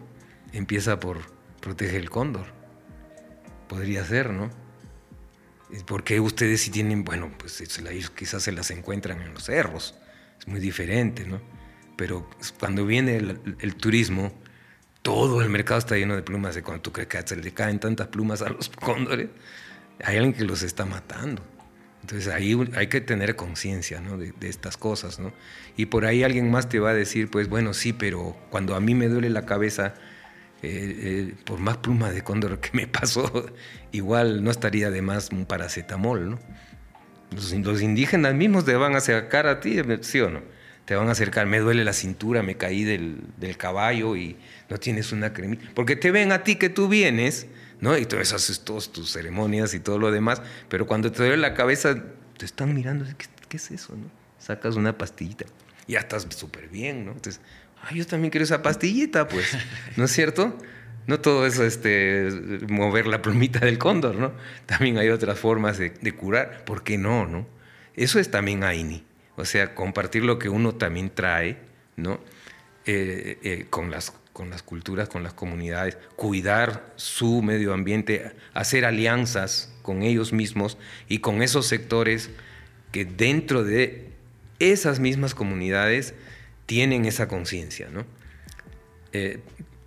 [0.51, 1.19] Empieza por
[1.59, 2.45] proteger el cóndor.
[3.67, 4.51] Podría ser, ¿no?
[5.87, 7.63] Porque ustedes si tienen, bueno, pues
[8.15, 9.95] quizás se las encuentran en los cerros
[10.47, 11.41] muy diferente, ¿no?
[11.95, 12.29] Pero
[12.59, 14.33] cuando viene el, turismo,
[15.01, 17.79] todo el mercado está lleno de plumas de cuando tú crees que se le caen
[17.79, 19.29] tantas plumas a los cóndores,
[20.03, 21.43] hay alguien que los está matando.
[22.01, 24.17] Entonces ahí hay que tener conciencia ¿no?
[24.17, 25.31] de, estas cosas, ¿no?
[25.77, 28.81] Y por ahí alguien más te va a decir, pues bueno, sí, pero cuando a
[28.81, 29.93] mí me duele la cabeza,
[30.63, 33.45] eh, eh, por más plumas de cóndor que me pasó,
[33.93, 36.39] igual no estaría de más un paracetamol, ¿no?
[37.35, 40.41] Los, indígenas mismos te van a acercar a ti, ¿sí o no?
[40.85, 43.21] Te van a acercar, me duele la cintura, me caí del,
[43.57, 44.37] caballo y
[44.69, 45.69] no tienes una cremita.
[45.73, 47.47] Porque te ven a ti que tú vienes,
[47.79, 47.97] ¿no?
[47.97, 51.53] Y tú haces todas tus ceremonias y todo lo demás, pero cuando te duele la
[51.53, 52.03] cabeza,
[52.37, 53.05] te están mirando,
[53.47, 54.09] ¿qué, es eso, no?
[54.39, 55.45] Sacas una pastillita
[55.87, 57.11] y ya estás súper bien, ¿no?
[57.13, 57.41] Entonces,
[57.81, 59.57] ay, yo también quiero esa pastillita, pues,
[59.95, 60.57] ¿no es cierto?
[61.05, 62.29] No todo eso este,
[62.69, 64.33] mover la plumita del cóndor, ¿no?
[64.65, 66.63] También hay otras formas de, curar.
[66.65, 67.45] ¿Por qué no, no?
[67.95, 69.03] Eso es también AINI.
[69.35, 71.57] O sea, compartir lo que uno también trae,
[71.95, 72.19] ¿no?
[72.85, 78.85] Eh, eh, con, las, con las culturas, con las comunidades, cuidar su medio ambiente, hacer
[78.85, 80.77] alianzas con ellos mismos
[81.07, 82.29] y con esos sectores
[82.91, 84.09] que dentro de
[84.59, 86.13] esas mismas comunidades
[86.65, 88.05] tienen esa conciencia, ¿no?
[89.11, 89.39] Eh,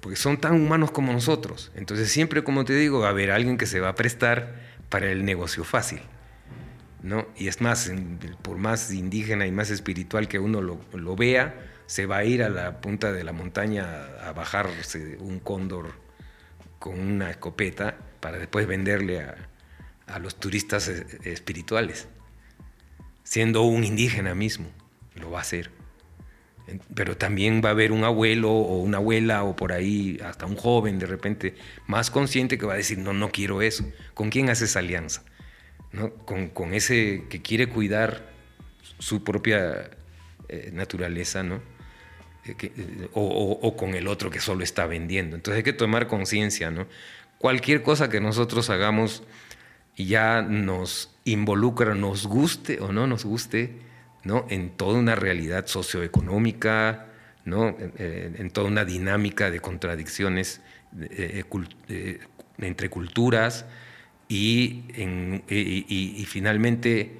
[0.06, 1.72] porque son tan humanos como nosotros.
[1.74, 4.54] Entonces siempre, como te digo, va a haber alguien que se va a prestar
[4.88, 6.00] para el negocio fácil.
[7.02, 7.26] ¿no?
[7.36, 7.90] Y es más,
[8.40, 12.48] por más indígena y más espiritual que uno lo, vea, se va a ir a
[12.50, 15.94] la punta de la montaña a bajarse un cóndor
[16.78, 22.06] con una escopeta para después venderle a, los turistas eh, espirituales.
[23.24, 24.68] Siendo un indígena mismo,
[25.16, 25.75] lo va a hacer.
[26.94, 30.56] Pero también va a haber un abuelo o una abuela o por ahí hasta un
[30.56, 31.54] joven de repente
[31.86, 33.84] más consciente que va a decir, no, no quiero eso.
[34.14, 35.22] ¿Con quién haces alianza?
[35.92, 36.10] ¿No?
[36.10, 38.30] Con, ese que quiere cuidar
[38.98, 39.90] su propia
[40.48, 41.60] eh, naturaleza, ¿no?
[42.46, 45.36] Eh, eh, o, con el otro que solo está vendiendo.
[45.36, 46.86] Entonces hay que tomar conciencia, ¿no?
[47.38, 49.22] Cualquier cosa que nosotros hagamos
[49.96, 53.78] ya nos involucra, nos guste o no nos guste,
[54.48, 57.06] en toda una realidad socioeconómica,
[57.44, 57.76] ¿no?
[57.98, 60.60] en, toda una dinámica de contradicciones
[61.00, 61.44] eh,
[61.88, 62.20] eh,
[62.58, 63.66] entre culturas
[64.28, 64.84] y,
[66.26, 67.12] finalmente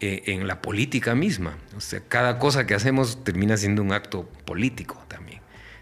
[0.00, 1.58] eh, en la política misma.
[1.76, 5.40] O sea, cada cosa que hacemos termina siendo un acto político también.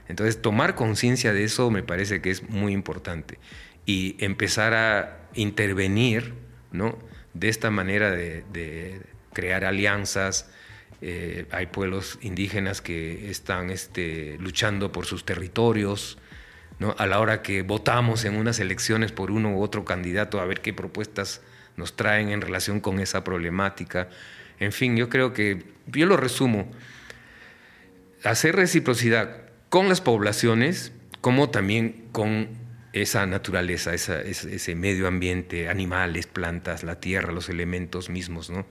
[0.09, 3.39] Entonces, tomar conciencia de eso me parece que es muy importante
[3.85, 6.35] y empezar a intervenir
[6.73, 6.99] ¿no?
[7.35, 9.03] de esta manera de,
[9.33, 10.51] crear alianzas.
[11.01, 16.19] Eh, hay pueblos indígenas que están este, luchando por sus territorios,
[16.79, 16.95] ¿no?
[16.99, 20.61] a la hora que votamos en unas elecciones por uno u otro candidato a ver
[20.61, 21.41] qué propuestas
[21.77, 24.09] nos traen en relación con esa problemática.
[24.59, 26.69] En fin, yo creo que, yo lo resumo,
[28.25, 32.49] hacer reciprocidad con las poblaciones como también con
[32.93, 38.67] esa naturaleza, ese medio ambiente, animales, plantas, la tierra, los elementos mismos, ¿no?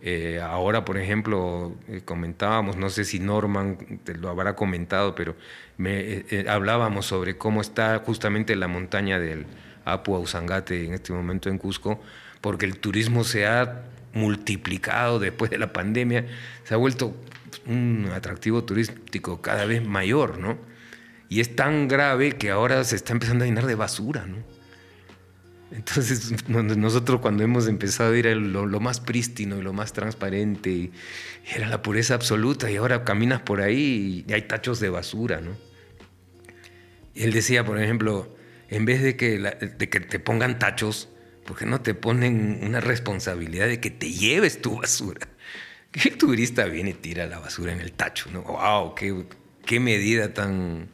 [0.00, 5.34] Eh, ahora, por ejemplo, eh, comentábamos, no sé si Norman te lo habrá comentado, pero
[5.76, 9.46] me, eh, hablábamos sobre cómo está justamente la montaña del
[9.84, 12.00] Apu Ausangate en este momento en Cusco,
[12.40, 13.82] porque el turismo se ha
[14.12, 16.26] multiplicado después de la pandemia,
[16.64, 17.16] se ha vuelto
[17.66, 20.58] un atractivo turístico cada vez mayor, ¿no?
[21.28, 24.57] Y es tan grave que ahora se está empezando a llenar de basura, ¿no?
[25.70, 30.90] Entonces, nosotros cuando hemos empezado a ir a lo, más prístino y lo más transparente,
[31.54, 35.56] era la pureza absoluta, y ahora caminas por ahí y hay tachos de basura, ¿no?
[37.14, 38.36] Él decía, por ejemplo,
[38.68, 41.08] en vez de que, de que te pongan tachos,
[41.44, 45.26] ¿por qué no te ponen una responsabilidad de que te lleves tu basura?
[45.90, 48.30] ¿Qué turista viene y tira la basura en el tacho?
[48.30, 48.42] ¿no?
[48.42, 48.94] ¡Wow!
[48.94, 49.24] Qué,
[49.66, 50.88] qué medida tan,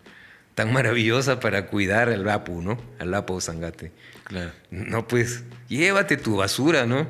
[0.54, 2.80] tan maravillosa para cuidar al Lapu, ¿no?
[2.98, 3.92] Al Lapo Zangate.
[4.24, 4.52] Claro.
[4.70, 7.06] No, pues, llévate tu basura, ¿no?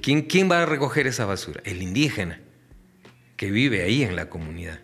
[0.00, 1.60] ¿Quién, ¿Quién va a recoger esa basura?
[1.64, 2.40] El indígena,
[3.36, 4.80] que vive ahí en la comunidad.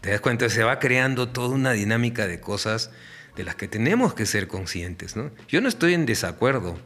[0.00, 0.48] ¿Te das cuenta?
[0.48, 2.90] Se va creando toda una dinámica de cosas
[3.36, 5.30] de las que tenemos que ser conscientes, ¿no?
[5.48, 6.78] Yo no estoy en desacuerdo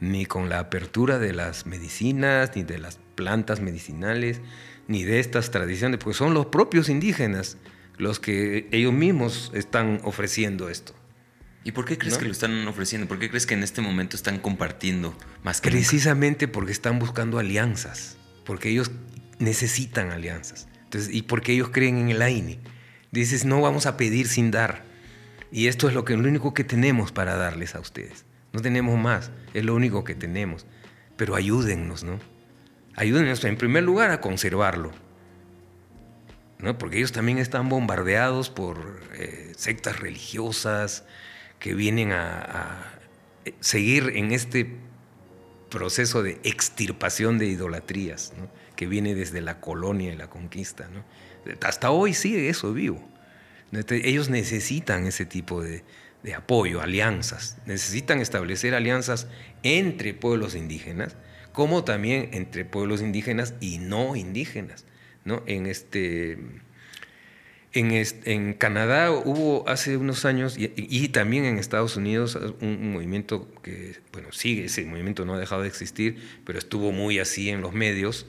[0.00, 4.40] ni con la apertura de las medicinas, ni de las plantas medicinales,
[4.88, 7.58] ni de estas tradiciones, pues son los propios indígenas
[7.98, 10.94] los que ellos mismos están ofreciendo esto.
[11.62, 13.06] ¿Y por qué crees que lo están ofreciendo?
[13.06, 17.38] ¿Por qué crees que en este momento están compartiendo más que Precisamente porque están buscando
[17.38, 18.90] alianzas, porque ellos
[19.38, 20.68] necesitan alianzas.
[20.84, 22.60] Entonces, y porque ellos creen en el AINE.
[23.10, 24.84] Dices, no vamos a pedir sin dar.
[25.52, 28.24] Y esto es lo, que, lo único que tenemos para darles a ustedes.
[28.52, 30.66] No tenemos más, es lo único que tenemos.
[31.16, 32.18] Pero ayúdennos, ¿no?
[32.96, 34.92] Ayúdennos en primer lugar a conservarlo
[36.78, 41.04] porque ellos también están bombardeados por eh, sectas religiosas
[41.60, 42.98] que vienen a,
[43.44, 44.74] eh, seguir en este
[45.70, 48.32] proceso de extirpación de idolatrías,
[48.74, 50.88] que viene desde la colonia y la conquista.
[51.62, 53.00] Hasta hoy sigue eso vivo.
[53.72, 55.84] ellos necesitan ese tipo de,
[56.22, 59.28] de apoyo, alianzas, necesitan establecer alianzas
[59.62, 61.16] entre pueblos indígenas,
[61.52, 64.86] como también entre pueblos indígenas y no indígenas.
[65.24, 65.42] ¿no?
[65.46, 66.38] En, este,
[67.72, 74.32] en, Canadá hubo hace unos años y, también en Estados Unidos un, movimiento que, bueno,
[74.32, 78.26] sigue, ese movimiento no ha dejado de existir, pero estuvo muy así en los medios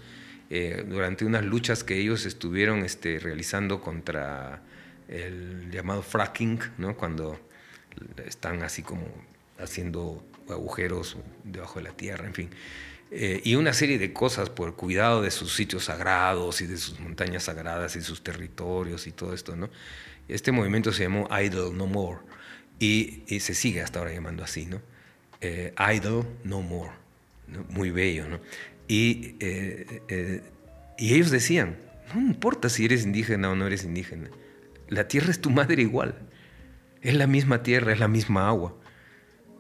[0.49, 4.61] eh, durante unas luchas que ellos estuvieron este, realizando contra
[5.07, 6.95] el llamado fracking, ¿no?
[6.95, 7.39] cuando
[8.25, 9.07] están así como
[9.59, 12.49] haciendo agujeros debajo de la tierra, en fin.
[13.13, 16.97] Eh, y una serie de cosas por cuidado de sus sitios sagrados y de sus
[17.01, 19.69] montañas sagradas y sus territorios y todo esto, ¿no?
[20.29, 22.19] Este movimiento se llamó Idle No More
[22.79, 24.81] y, se sigue hasta ahora llamando así, ¿no?
[25.41, 26.93] Eh, Idle No More,
[27.69, 28.39] muy bello, ¿no?
[28.87, 30.41] Y, eh,
[30.97, 31.75] y ellos decían,
[32.15, 34.29] no importa si eres indígena o no eres indígena,
[34.87, 36.15] la tierra es tu madre igual,
[37.01, 38.73] es la misma tierra, es la misma agua.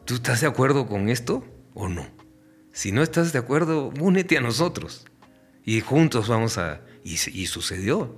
[0.05, 2.20] ¿Tú estás de acuerdo con esto o no?
[2.73, 5.05] Si no estás de acuerdo, únete a nosotros.
[5.65, 6.81] Y juntos vamos a...
[7.03, 7.17] Y,
[7.47, 8.17] sucedió.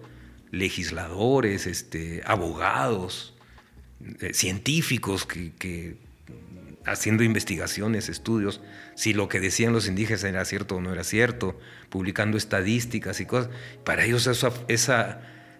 [0.52, 3.34] Legisladores, este, abogados,
[4.20, 5.98] eh, científicos que,
[6.86, 8.62] haciendo investigaciones, estudios,
[8.96, 11.58] si lo que decían los indígenas era cierto o no era cierto,
[11.90, 13.50] publicando estadísticas y cosas.
[13.84, 14.52] Para ellos esa,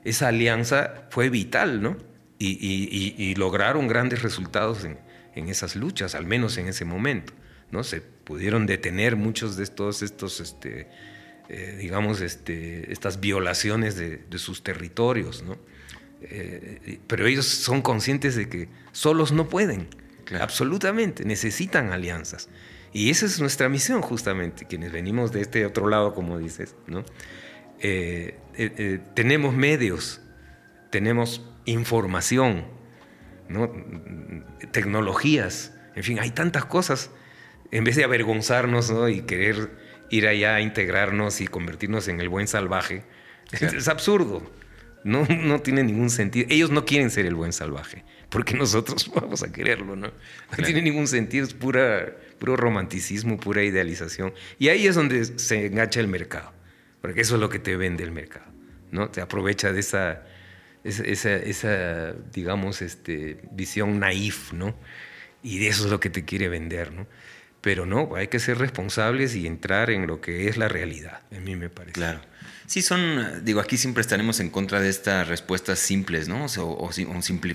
[0.04, 1.98] esa, alianza fue vital, ¿no?
[2.38, 5.00] Y, lograron grandes resultados en,
[5.34, 7.34] en, esas luchas, al menos en ese momento,
[7.72, 7.82] ¿no?
[8.24, 10.88] Pudieron detener muchos de estos, estos este,
[11.50, 15.58] eh, digamos, este, estas violaciones de, sus territorios, ¿no?
[16.22, 19.88] Eh, pero ellos son conscientes de que solos no pueden,
[20.40, 22.50] absolutamente, necesitan alianzas.
[22.94, 27.04] Y esa es nuestra misión justamente, quienes venimos de este otro lado, como dices, ¿no?
[27.80, 28.38] Eh,
[29.14, 30.22] tenemos medios,
[30.92, 32.66] tenemos información,
[33.50, 33.70] ¿no?
[34.72, 37.10] tecnologías, en fin, hay tantas cosas
[37.74, 39.72] en vez de avergonzarnos y querer
[40.12, 43.04] ir allá a integrarnos y convertirnos en el buen salvaje.
[43.52, 44.44] Es absurdo.
[45.04, 46.46] No, no tiene ningún sentido.
[46.52, 50.08] Ellos no quieren ser el buen salvaje, porque nosotros vamos a quererlo, ¿no?
[50.56, 54.34] No tiene ningún sentido, es pura, puro romanticismo, pura idealización.
[54.60, 56.54] Y ahí es donde se engancha el mercado,
[57.02, 58.46] porque eso es lo que te vende el mercado,
[58.92, 59.10] ¿no?
[59.10, 60.22] Te aprovecha de esa,
[60.84, 64.76] esa, esa digamos, este, visión naif, ¿no?
[65.42, 67.08] Y de eso es lo que te quiere vender, ¿no?
[67.64, 71.40] Pero no, hay que ser responsables y entrar en lo que es la realidad, a
[71.40, 71.94] mí me parece.
[71.94, 72.20] Claro.
[72.66, 76.46] Sí, son, digo, aquí siempre estaremos en contra de estas respuestas simples, ¿no?
[76.46, 76.90] O, o,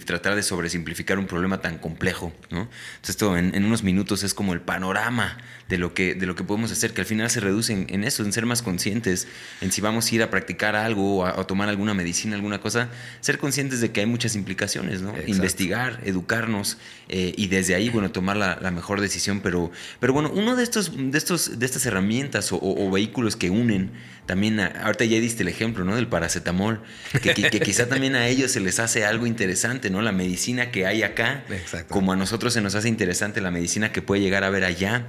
[0.06, 2.60] tratar de sobresimplificar un problema tan complejo, ¿no?
[2.60, 5.36] Entonces, esto en, unos minutos es como el panorama
[5.68, 8.24] de lo que, de lo que podemos hacer, que al final se reduce en, eso,
[8.24, 9.28] en ser más conscientes,
[9.60, 12.88] en si vamos a ir a practicar algo o a, tomar alguna medicina, alguna cosa,
[13.20, 15.14] ser conscientes de que hay muchas implicaciones, ¿no?
[15.26, 19.40] Investigar, educarnos eh, y desde ahí, bueno, tomar la, mejor decisión.
[19.40, 23.90] Pero, pero bueno, uno de estos, de estos, de estas herramientas o, vehículos que unen
[24.24, 25.96] también, ahorita ya diste el ejemplo, ¿no?
[25.96, 26.82] Del paracetamol,
[27.22, 30.02] que, quizá también a ellos se les hace algo interesante, ¿no?
[30.02, 31.44] La medicina que hay acá,
[31.88, 35.06] como a nosotros se nos hace interesante la medicina que puede llegar a ver allá.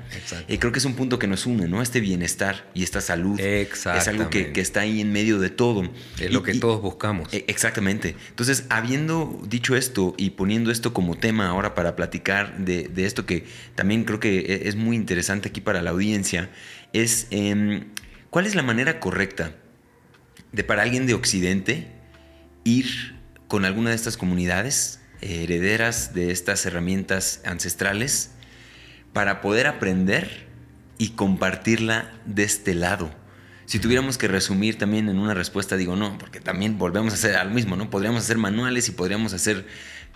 [0.50, 1.82] Y creo que es un punto que nos une, ¿no?
[1.82, 3.40] Este bienestar y esta salud.
[3.40, 5.88] Es algo que, está ahí en medio de todo.
[6.20, 7.32] Es lo que todos buscamos.
[7.32, 8.16] E, exactamente.
[8.30, 13.46] Entonces, habiendo dicho esto y poniendo esto como tema ahora para platicar de, esto que
[13.76, 16.50] también creo que e, es muy interesante aquí para la audiencia,
[16.94, 17.28] es...
[17.30, 17.86] Em,
[18.32, 19.56] ¿Cuál es la manera correcta
[20.52, 21.88] de para alguien de Occidente
[22.64, 23.16] ir
[23.48, 28.32] con alguna de estas comunidades eh, herederas de estas herramientas ancestrales
[29.14, 30.48] para poder aprender
[30.98, 33.12] y compartirla de este lado?
[33.66, 37.46] Si tuviéramos que resumir también en una respuesta, digo no, porque también volvemos a hacer
[37.46, 37.90] lo mismo, ¿no?
[37.90, 39.68] Podríamos hacer manuales y podríamos hacer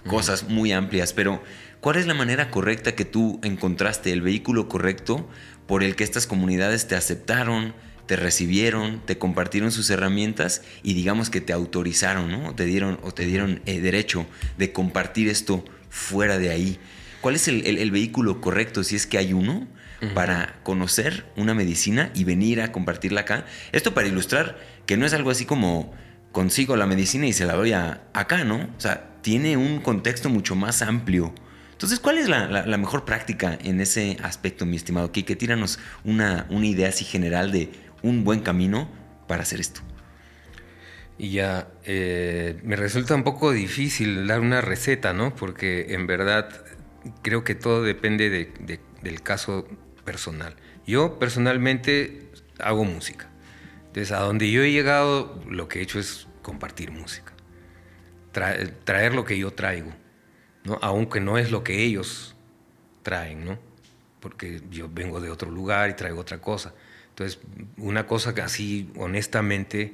[0.08, 1.44] cosas muy amplias, pero
[1.80, 5.30] ¿cuál es la manera correcta que tú encontraste, el vehículo correcto
[5.68, 7.74] por el que estas comunidades te aceptaron,
[8.08, 12.50] te recibieron, te compartieron sus herramientas y digamos que te autorizaron, ¿no?
[12.50, 14.26] O te dieron, o te dieron eh, derecho
[14.58, 16.80] de compartir esto fuera de ahí.
[17.24, 19.66] ¿Cuál es el, vehículo correcto, si es que hay uno,
[20.14, 23.46] para conocer una medicina y venir a compartirla acá?
[23.72, 25.94] Esto para ilustrar que no es algo así como
[26.34, 28.58] consigo la medicina y se la doy acá, ¿no?
[28.78, 31.34] O sea, tiene un contexto mucho más amplio.
[31.72, 35.38] Entonces, ¿cuál es la, mejor práctica en ese aspecto, mi estimado Kike?
[35.38, 37.72] Tíranos una, una idea así general de
[38.02, 38.90] un buen camino
[39.30, 39.80] para hacer esto.
[41.18, 45.34] Y ya, eh, me resulta un poco difícil dar una receta, ¿no?
[45.34, 46.50] Porque en verdad
[47.22, 48.30] creo que todo depende
[49.02, 49.68] del caso
[50.06, 50.56] personal.
[50.86, 52.30] Yo personalmente
[52.60, 53.30] hago música.
[53.88, 57.34] Entonces, a donde yo he llegado, lo que he hecho es compartir música.
[58.32, 59.94] Traer, traer lo que yo traigo,
[60.64, 60.80] ¿no?
[60.82, 62.36] Aunque no es lo que ellos
[63.04, 63.60] traen, ¿no?
[64.20, 66.74] Porque yo vengo de otro lugar y traigo otra cosa.
[67.10, 67.40] Entonces,
[67.78, 69.94] una cosa que así honestamente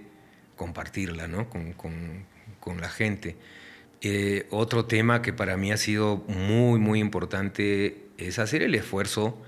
[0.55, 1.49] compartirla ¿no?
[1.49, 3.36] con, con, la gente.
[4.01, 9.41] Eh, otro tema que para mí ha sido muy, muy importante es hacer el esfuerzo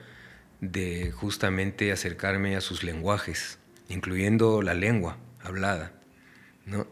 [0.60, 5.94] de justamente acercarme a sus lenguajes, incluyendo la lengua hablada.
[6.66, 6.88] ¿no?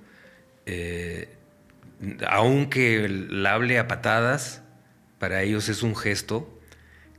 [0.66, 1.30] Eh,
[2.28, 4.62] aunque la hable a patadas,
[5.20, 6.58] para ellos es un gesto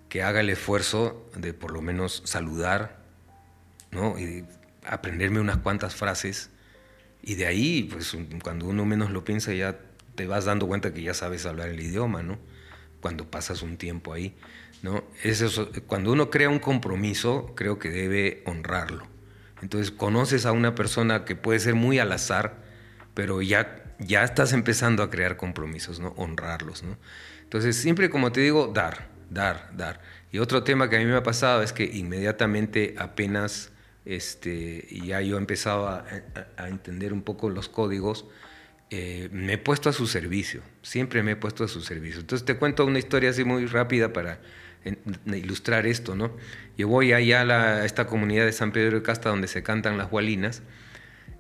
[0.09, 3.01] que haga el esfuerzo de por lo menos saludar
[3.91, 4.19] ¿no?
[4.19, 4.45] Y
[4.87, 6.51] aprenderme unas cuantas frases
[7.23, 9.79] y de ahí, pues cuando uno menos lo piensa ya
[10.21, 12.39] te vas dando cuenta que ya sabes hablar el idioma, ¿no?
[13.01, 14.37] Cuando pasas un tiempo ahí,
[14.83, 15.03] ¿no?
[15.23, 19.07] Eso, cuando uno crea un compromiso, creo que debe honrarlo.
[19.63, 22.59] Entonces conoces a una persona que puede ser muy al azar,
[23.15, 26.09] pero ya, ya estás empezando a crear compromisos, ¿no?
[26.19, 26.99] Honrarlos, ¿no?
[27.43, 30.03] Entonces siempre, como te digo, dar, dar, dar.
[30.33, 33.73] Y otro tema que a mí me ha pasado es que inmediatamente apenas
[34.05, 36.05] este, ya yo he empezado a,
[36.69, 38.27] entender un poco los códigos,
[38.91, 42.21] eh, me he puesto a su servicio, siempre me he puesto a su servicio.
[42.21, 44.41] Entonces te cuento una historia así muy rápida para
[45.27, 46.37] ilustrar esto, ¿no?
[46.77, 50.11] Yo voy allá a, esta comunidad de San Pedro de Casta donde se cantan las
[50.11, 50.63] gualinas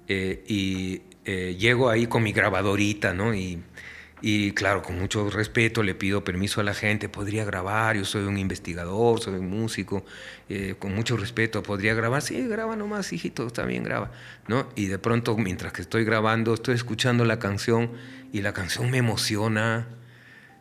[0.08, 3.34] eh, y eh, llego ahí con mi grabadorita, ¿no?
[3.34, 3.62] Y
[4.22, 8.24] y claro, con mucho respeto le pido permiso a la gente, podría grabar, yo soy
[8.24, 10.04] un investigador, soy un músico,
[10.48, 14.10] eh, con mucho respeto, podría grabar, sí, graba nomás, hijito, también graba,
[14.46, 14.68] ¿no?
[14.76, 17.92] Y de pronto, mientras que estoy grabando, estoy escuchando la canción
[18.32, 19.88] y la canción me emociona,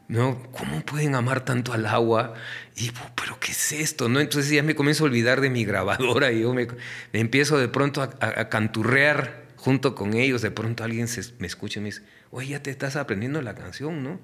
[0.07, 0.41] ¿no?
[0.51, 2.33] ¿Cómo pueden amar tanto al agua?
[2.75, 4.09] Y, ¿pero qué es esto?
[4.09, 4.19] ¿no?
[4.19, 6.67] Entonces ya me comienzo a olvidar de mi grabadora y yo me,
[7.13, 11.83] empiezo de pronto a, canturrear junto con ellos, de pronto alguien se, me escucha y
[11.83, 12.01] me dice,
[12.31, 14.19] oye, ya te estás aprendiendo la canción, ¿no?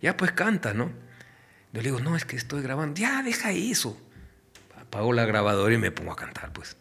[0.00, 0.90] Ya pues canta, ¿no?
[1.72, 2.98] Yo le digo, no, es que estoy grabando.
[2.98, 4.00] Ya, deja eso.
[4.78, 6.76] Apago la grabadora y me pongo a cantar, pues.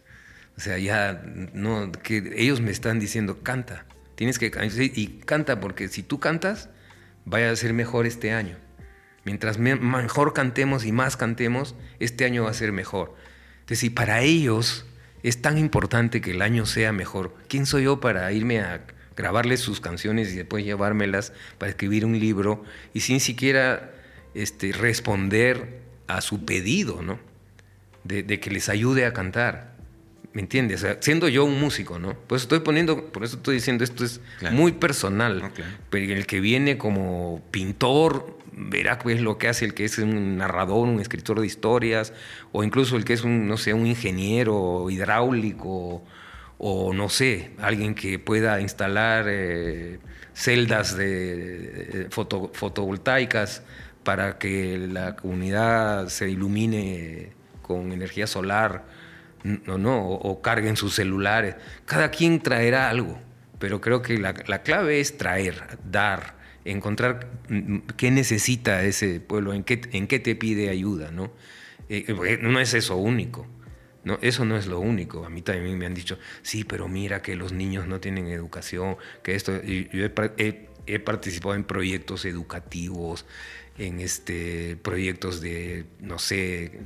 [0.58, 1.22] O sea, ya
[1.54, 4.52] no, que ellos me están diciendo, canta, tienes que
[4.96, 6.70] y canta porque si tú cantas,
[7.26, 8.58] vaya a ser mejor este año.
[9.26, 13.16] Mientras mejor cantemos y más cantemos, este año va a ser mejor.
[13.56, 14.86] Entonces, si para ellos
[15.24, 18.86] es tan importante que el año sea mejor, ¿quién soy yo para irme a
[19.16, 22.64] grabarles sus canciones y después llevármelas para escribir un libro
[22.94, 23.92] y sin siquiera
[24.34, 27.20] este, responder a su pedido, ¿no?
[28.04, 29.74] De, que les ayude a cantar.
[30.34, 30.86] ¿Me entiendes?
[31.00, 32.14] siendo yo un músico, ¿no?
[32.28, 34.20] Pues estoy poniendo, por eso estoy diciendo, esto es
[34.52, 35.52] muy personal.
[35.90, 39.98] Pero el que viene como pintor verá qué es lo que hace el que es
[39.98, 42.14] un narrador, un escritor de historias,
[42.52, 46.04] o incluso el que es un, no sé, un ingeniero hidráulico
[46.58, 50.00] o no sé, alguien que pueda instalar eh,
[50.34, 53.64] celdas de, fotovoltaicas
[54.04, 57.32] para que la comunidad se ilumine
[57.62, 58.86] con energía solar,
[59.44, 61.56] no, no, o, carguen sus celulares.
[61.86, 63.20] Cada quien traerá algo,
[63.60, 69.64] pero creo que la, clave es traer, dar, encontrar mm, qué necesita ese pueblo, en
[69.64, 71.32] qué, en qué te pide ayuda, ¿no?
[71.90, 73.48] Eh, no es eso único.
[74.06, 75.26] No, eso no es lo único.
[75.26, 78.98] A mí también me han dicho, sí, pero mira que los niños no tienen educación,
[79.24, 79.62] que esto.
[79.64, 80.06] yo
[80.38, 83.26] he, participado en proyectos educativos,
[83.80, 86.80] en este, proyectos de, no sé,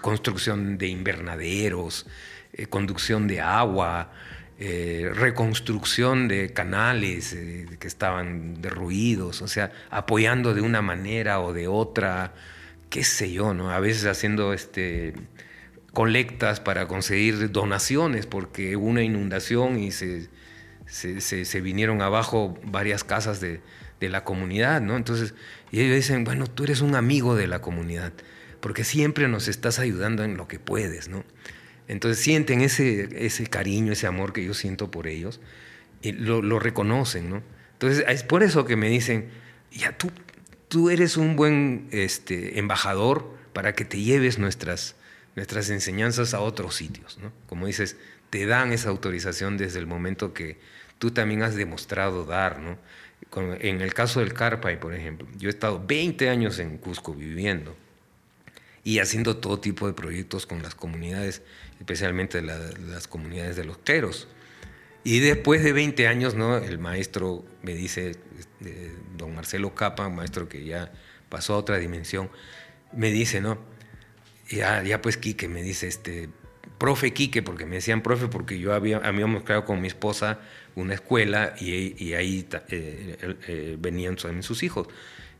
[0.00, 2.06] construcción de invernaderos,
[2.54, 4.10] eh, conducción de agua,
[4.58, 11.52] eh, reconstrucción de canales eh, que estaban derruidos, o sea, apoyando de una manera o
[11.52, 12.32] de otra,
[12.88, 13.70] qué sé yo, ¿no?
[13.70, 15.14] A veces haciendo este
[15.92, 20.28] colectas para conseguir donaciones, porque hubo una inundación y se,
[20.86, 23.60] se, vinieron abajo varias casas de,
[24.00, 24.96] de, la comunidad, ¿no?
[24.96, 25.34] Entonces,
[25.70, 28.12] y ellos dicen, bueno, tú eres un amigo de la comunidad,
[28.60, 31.24] porque siempre nos estás ayudando en lo que puedes, ¿no?
[31.88, 35.40] Entonces sienten ese, ese cariño, ese amor que yo siento por ellos,
[36.00, 37.42] y lo, lo reconocen, ¿no?
[37.74, 39.28] Entonces, es por eso que me dicen,
[39.72, 40.10] ya tú,
[40.68, 44.94] tú eres un buen este, embajador para que te lleves nuestras,
[45.36, 47.18] nuestras enseñanzas a otros sitios.
[47.18, 47.32] ¿no?
[47.46, 47.96] Como dices,
[48.30, 50.58] te dan esa autorización desde el momento que
[50.98, 52.60] tú también has demostrado dar.
[52.60, 52.78] ¿no?
[53.60, 57.74] en el caso del Carpay, por ejemplo, yo he estado 20 años en Cusco viviendo
[58.84, 61.42] y haciendo todo tipo de proyectos con las comunidades,
[61.78, 64.28] especialmente las comunidades de los cleros.
[65.04, 66.56] Y después de 20 años, ¿no?
[66.58, 70.92] el maestro me dice, este, don Marcelo Capa, maestro que ya
[71.28, 72.30] pasó a otra dimensión,
[72.92, 73.58] me dice, ¿no?
[74.56, 76.28] Ya, ya pues Quique me dice, este,
[76.78, 80.40] profe Quique, porque me decían profe, porque yo había, habíamos creado con mi esposa
[80.74, 84.88] una escuela y, y ahí eh, venían también sus hijos.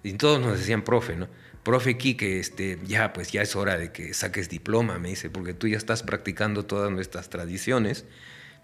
[0.03, 1.29] Y todos nos decían profe, ¿no?
[1.63, 5.55] Profe Quique, este, ya, pues ya es hora de que saques diploma, me dice, porque
[5.55, 8.05] tú ya estás practicando todas nuestras tradiciones,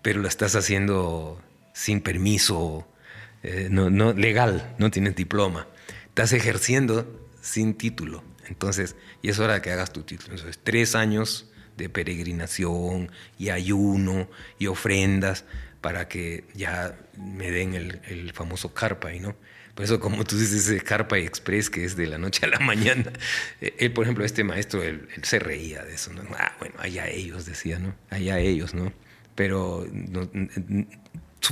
[0.02, 1.40] pero lo estás haciendo
[1.74, 2.88] sin permiso
[3.42, 5.68] eh, no, no, legal, no tienes diploma.
[6.08, 7.06] Estás ejerciendo
[7.40, 8.22] sin título.
[8.48, 10.34] Entonces, y es hora de que hagas tu título.
[10.34, 14.28] Entonces, tres años de peregrinación y ayuno
[14.58, 15.44] y ofrendas
[15.80, 19.36] para que ya me den el, famoso carpa ¿no?
[19.74, 22.58] Por eso, como tú dices, ese carpa express que es de la noche a la
[22.64, 23.12] mañana.
[23.60, 26.12] Eh, él, por ejemplo, este maestro, él, se reía de eso.
[26.12, 26.22] ¿no?
[26.36, 27.94] Ah, bueno, allá ellos, decía, ¿no?
[28.10, 28.92] Allá ellos, ¿no?
[29.36, 29.86] Pero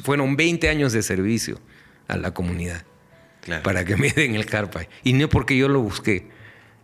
[0.02, 1.60] fueron 20 años de servicio
[2.08, 2.84] a la comunidad
[3.62, 4.88] para que me den el carpa.
[5.04, 6.26] Y no porque yo lo busqué,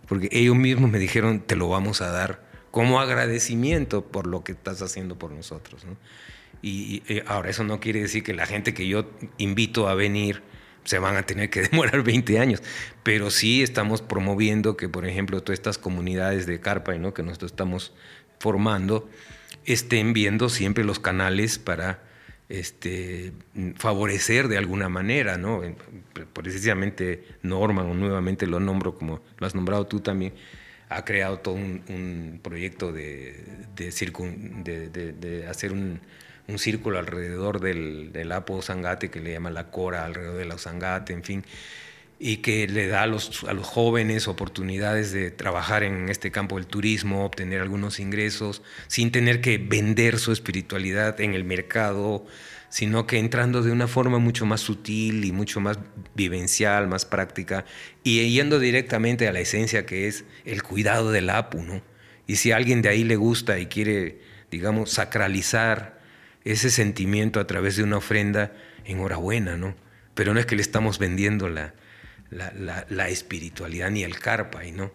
[0.07, 4.53] porque ellos mismos me dijeron, te lo vamos a dar como agradecimiento por lo que
[4.53, 5.85] estás haciendo por nosotros.
[6.63, 10.43] Y, eh, ahora eso no quiere decir que la gente que yo invito a venir
[10.85, 12.63] se van a tener que demorar 20 años,
[13.03, 17.93] pero sí estamos promoviendo que, por ejemplo, todas estas comunidades de carpa que nosotros estamos
[18.39, 19.09] formando
[19.65, 22.03] estén viendo siempre los canales para
[22.53, 23.33] este,
[23.77, 25.63] favorecer de alguna manera, ¿no?
[26.35, 30.35] Precisamente Norman, o nuevamente lo nombro como lo has nombrado tú también,
[30.91, 33.43] ha creado todo un, proyecto de,
[33.75, 36.01] de, hacer un,
[36.57, 41.15] círculo alrededor del, del Apo Sangate, que le llama la Cora, alrededor de la Sangate,
[41.15, 41.45] en fin,
[42.25, 46.55] y que le da a los, a los jóvenes oportunidades de trabajar en este campo
[46.55, 52.25] del turismo, obtener algunos ingresos, sin tener que vender su espiritualidad en el mercado,
[52.69, 55.81] sino que entrando de una forma mucho más sutil y mucho más
[56.15, 57.65] vivencial, más práctica,
[58.05, 61.83] y yendo directamente a la esencia que es el cuidado del apu, ¿no?
[62.29, 66.01] Y si a alguien de ahí le gusta y quiere, digamos, sacralizar
[66.45, 68.53] ese sentimiento a través de una ofrenda,
[68.85, 69.75] enhorabuena, ¿no?
[70.15, 71.75] Pero no es que le estamos vendiendo la,
[72.33, 74.93] la, espiritualidad ni el carpa, ¿no?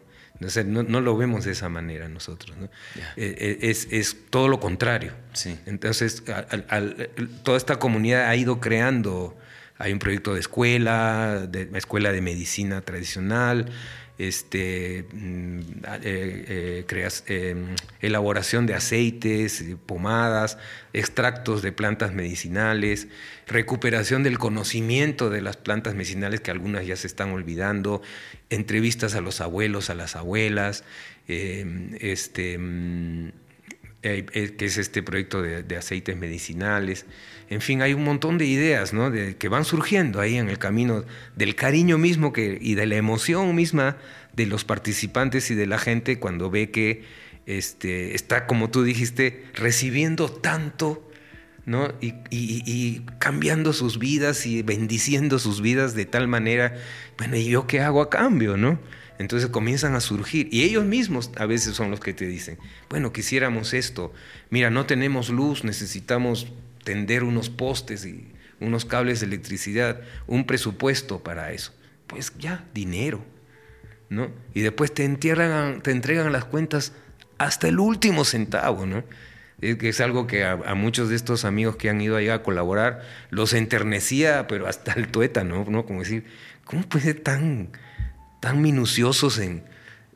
[0.66, 2.56] no, lo vemos de esa manera nosotros.
[3.16, 5.14] Eh, eh, es, todo lo contrario.
[5.66, 6.24] Entonces,
[7.44, 9.38] toda esta comunidad ha ido creando,
[9.78, 13.70] hay un proyecto de escuela, de escuela de medicina tradicional,
[14.18, 15.60] este, mm,
[16.04, 17.24] eh, creas,
[18.02, 20.58] elaboración de aceites, pomadas,
[20.94, 23.08] extractos de plantas medicinales,
[23.48, 28.02] recuperación del conocimiento de las plantas medicinales que algunas ya se están olvidando,
[28.50, 30.84] entrevistas a los abuelos, a las abuelas,
[31.28, 33.32] em, este, mm,
[34.04, 37.06] eh, eh, que es este proyecto de, aceites medicinales.
[37.50, 39.12] En fin, hay un montón de ideas ¿no?
[39.12, 41.04] que van surgiendo ahí en el camino
[41.36, 43.98] del cariño mismo que, y de la emoción misma
[44.34, 47.04] de los participantes y de la gente cuando ve que
[47.48, 51.08] este, está, como tú dijiste, recibiendo tanto
[51.68, 51.94] ¿no?
[52.00, 56.78] Y, cambiando sus vidas y bendiciendo sus vidas de tal manera,
[57.18, 58.80] bueno, ¿y yo qué hago a cambio, no?
[59.20, 62.58] Entonces comienzan a surgir y ellos mismos a veces son los que te dicen,
[62.90, 64.14] bueno, quisiéramos esto,
[64.50, 66.48] mira, no tenemos luz, necesitamos
[66.84, 71.74] tender unos postes y unos cables de electricidad, un presupuesto para eso.
[72.08, 73.24] Pues ya, dinero,
[74.10, 74.30] ¿no?
[74.54, 76.94] Y después te, entierran, te entregan las cuentas
[77.38, 79.04] hasta el último centavo, ¿no?
[79.60, 83.54] Es, algo que a, muchos de estos amigos que han ido allá a colaborar los
[83.54, 85.86] enternecía, pero hasta el tuétano, ¿no?
[85.86, 86.26] Como decir,
[86.64, 87.70] ¿cómo puede tan,
[88.40, 89.64] tan minuciosos en,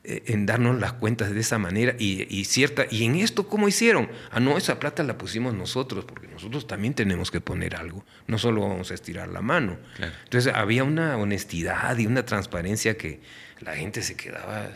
[0.04, 4.40] en darnos las cuentas de esa manera y, cierta y en esto cómo hicieron ah
[4.40, 8.62] no esa plata la pusimos nosotros porque nosotros también tenemos que poner algo no solo
[8.62, 9.78] vamos a estirar la mano
[10.24, 13.22] entonces había una honestidad y una transparencia que
[13.60, 14.72] la gente se quedaba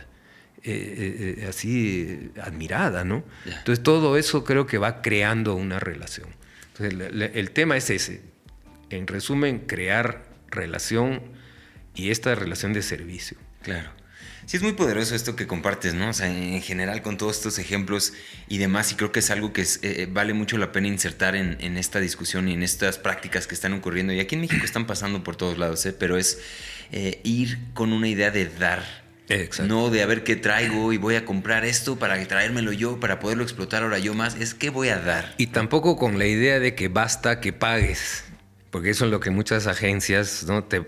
[0.67, 3.23] eh, eh, así admirada, ¿no?
[3.45, 6.29] Entonces todo eso creo que va creando una relación.
[6.73, 8.23] Entonces, el, tema es ese.
[8.89, 11.21] En resumen, crear relación
[11.95, 13.37] y esta relación de servicio.
[13.61, 13.89] Claro.
[14.45, 16.09] Sí, es muy poderoso esto que compartes, ¿no?
[16.09, 18.13] O sea, en general con todos estos ejemplos
[18.47, 21.57] y demás, y creo que es algo que eh, vale mucho la pena insertar en,
[21.61, 24.13] en, esta discusión y en estas prácticas que están ocurriendo.
[24.13, 25.93] Y aquí en México están pasando por todos lados, ¿eh?
[25.93, 26.39] Pero es
[27.23, 29.05] ir con una idea de dar
[29.63, 33.19] no de a ver qué traigo y voy a comprar esto para traérmelo yo, para
[33.19, 34.35] poderlo explotar ahora yo más.
[34.35, 35.33] Es que voy a dar.
[35.37, 38.24] Y tampoco con la idea de que basta que pagues.
[38.75, 40.65] Porque eso es lo que muchas agencias ¿no?
[40.65, 40.81] te,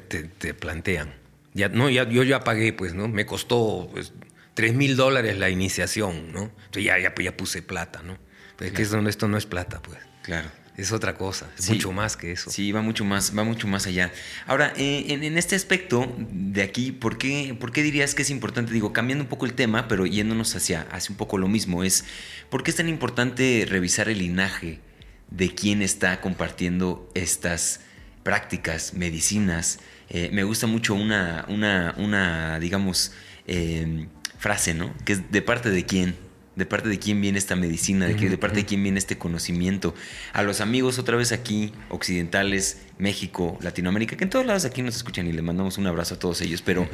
[0.54, 1.14] plantean.
[1.54, 3.08] Ya, no, ya, yo ya pagué, pues, ¿no?
[3.08, 4.12] Me costó pues,
[4.56, 6.52] 3 mil dólares la iniciación, ¿no?
[6.66, 8.18] Entonces ya, ya, ya puse plata, ¿no?
[8.58, 10.00] Pues que esto, esto no es plata, pues.
[10.22, 12.52] Claro es otra cosa, es mucho más que eso.
[12.52, 14.12] Sí, va mucho más, va mucho más allá.
[14.46, 18.72] Ahora, eh, en, este aspecto de aquí, ¿por qué, ¿por qué dirías que es importante?
[18.74, 22.06] Digo, cambiando un poco el tema, pero yéndonos hacia, hacia un poco lo mismo, es
[22.52, 24.80] ¿por qué es tan importante revisar el linaje
[25.30, 27.82] de quién está compartiendo estas
[28.24, 29.80] prácticas, medicinas?
[30.10, 33.12] Eh, me gusta mucho una, una, una digamos,
[33.48, 34.94] eh, frase, ¿no?
[35.06, 36.28] Que es de parte de quién
[36.58, 39.94] de parte de quién viene esta medicina, de, de parte de quién viene este conocimiento.
[40.34, 44.96] A los amigos otra vez aquí, occidentales, México, Latinoamérica, que en todos lados aquí nos
[44.96, 46.90] escuchan y le mandamos un abrazo a todos ellos, pero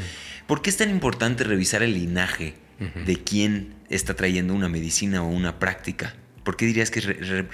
[0.47, 2.55] ¿por qué es tan importante revisar el linaje
[3.05, 6.13] de quién está trayendo una medicina o una práctica?
[6.43, 7.05] ¿Por qué dirías que es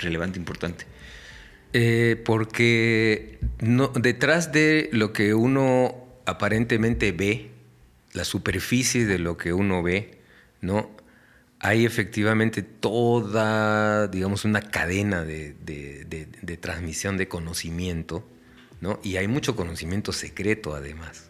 [0.02, 0.86] relevante, importante?
[1.74, 3.40] Eh, porque
[3.95, 5.95] detrás de lo que uno
[6.26, 7.52] aparentemente ve,
[8.14, 10.20] la superficie de lo que uno ve,
[10.61, 10.90] ¿no?
[11.60, 15.56] hay efectivamente toda, digamos, una cadena de,
[16.61, 18.26] transmisión de conocimiento,
[18.82, 18.99] ¿no?
[19.03, 21.30] Y hay mucho conocimiento secreto además,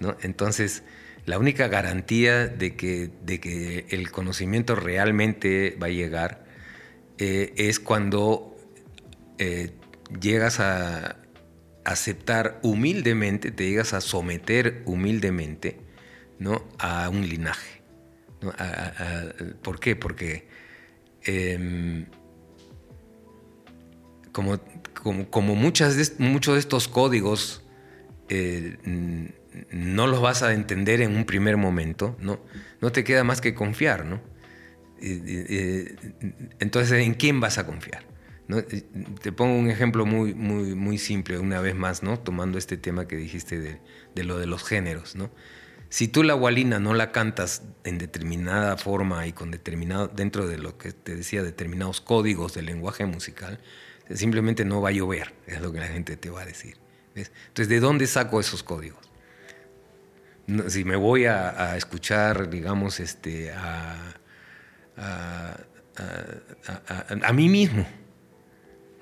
[0.00, 0.16] ¿no?
[0.22, 0.82] Entonces,
[1.26, 6.44] la única garantía de que, de que el conocimiento realmente va a llegar
[7.24, 8.56] eh, es cuando
[9.38, 9.70] eh,
[10.20, 11.18] llegas a
[11.84, 15.78] aceptar humildemente, te llegas a someter humildemente,
[16.40, 16.66] ¿no?
[16.80, 17.82] A un linaje.
[19.62, 19.94] ¿Por qué?
[19.94, 20.48] Porque
[21.22, 22.06] em,
[24.32, 24.58] como,
[25.30, 27.62] como, muchas de, muchos de estos códigos
[28.30, 28.78] eh,
[29.70, 32.40] no los vas a entender en un primer momento, ¿no?
[32.80, 34.06] no te queda más que confiar.
[34.06, 34.31] ¿no?
[36.60, 38.04] Entonces, ¿en quién vas a confiar?
[39.22, 42.18] Te pongo un ejemplo muy, muy, muy simple, una vez más, ¿no?
[42.18, 43.80] tomando este tema que dijiste de,
[44.14, 45.16] de lo de los géneros.
[45.16, 45.30] ¿no?
[45.88, 50.58] Si tú la gualina no la cantas en determinada forma y con determinado, dentro de
[50.58, 53.58] lo que te decía, determinados códigos del lenguaje musical,
[54.10, 56.76] simplemente no va a llover, es lo que la gente te va a decir.
[57.14, 59.12] Entonces, ¿de dónde saco esos códigos?
[60.68, 64.14] si me voy a, escuchar, digamos, este, a,
[65.02, 65.56] a,
[67.32, 67.86] mí mismo,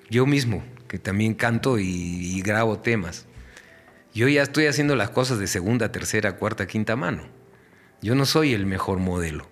[0.09, 3.27] yo mismo, que también canto y grabo temas
[4.13, 7.23] yo ya estoy haciendo las cosas de segunda, tercera, cuarta, quinta mano.
[8.03, 9.49] Yo no soy el mejor modelo.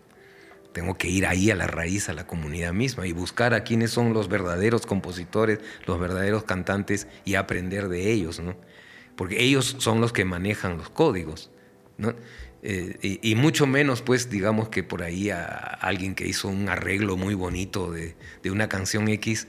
[0.73, 3.93] Tengo que ir ahí a la raíz, a la comunidad misma y buscar a quiénes
[3.93, 8.57] son los verdaderos compositores, los verdaderos cantantes y aprender de ellos, ¿no?
[9.17, 11.51] Porque ellos son los que manejan los códigos,
[11.97, 12.15] ¿no?
[12.63, 17.17] Eh, y, mucho menos, pues, digamos que por ahí a, alguien que hizo un arreglo
[17.17, 18.17] muy bonito de,
[18.51, 19.47] una canción X,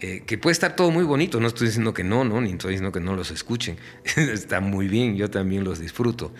[0.00, 2.40] eh, que puede estar todo muy bonito, no estoy diciendo que no, ¿no?
[2.40, 3.76] ni estoy diciendo que no los escuchen,
[4.16, 6.32] está muy bien, yo también los disfruto,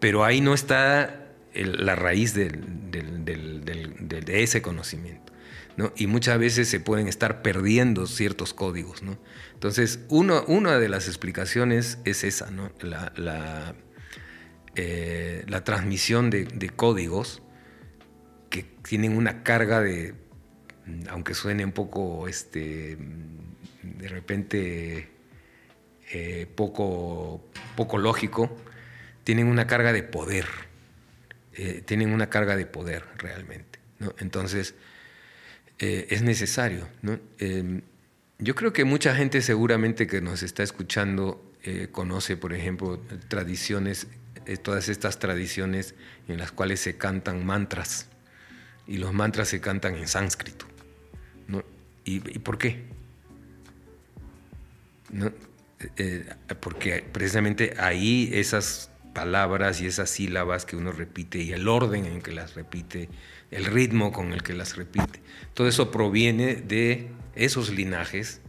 [0.00, 2.52] pero ahí no está la raíz de
[4.28, 5.32] ese conocimiento.
[5.76, 5.92] ¿no?
[5.94, 9.02] Y muchas veces se pueden estar perdiendo ciertos códigos.
[9.02, 9.18] ¿no?
[9.52, 12.72] Entonces, uno, una de las explicaciones es esa, ¿no?
[12.80, 13.74] la
[14.78, 17.40] eh, la transmisión de, códigos
[18.50, 20.14] que tienen una carga de,
[21.08, 22.98] aunque suene un poco, este,
[23.82, 25.08] de repente,
[26.12, 27.42] eh, poco,
[27.74, 28.54] poco lógico,
[29.24, 30.44] tienen una carga de poder,
[31.54, 33.78] eh, tienen una carga de poder realmente.
[34.18, 34.74] Entonces,
[35.78, 36.86] es necesario.
[38.38, 41.52] yo creo que mucha gente seguramente que nos está escuchando
[41.92, 42.98] conoce, por ejemplo,
[43.28, 44.06] tradiciones
[44.62, 45.94] todas estas tradiciones
[46.28, 48.08] en las cuales se cantan mantras.
[48.86, 50.66] Y los mantras se cantan en sánscrito.
[52.04, 52.84] ¿Y, por qué?
[55.10, 55.26] ¿No?
[55.26, 55.32] Eh,
[55.96, 62.06] eh, porque precisamente ahí esas palabras y esas sílabas que uno repite y el orden
[62.06, 63.08] en que las repite,
[63.50, 65.20] el ritmo con el que las repite,
[65.52, 68.40] todo eso proviene de esos linajes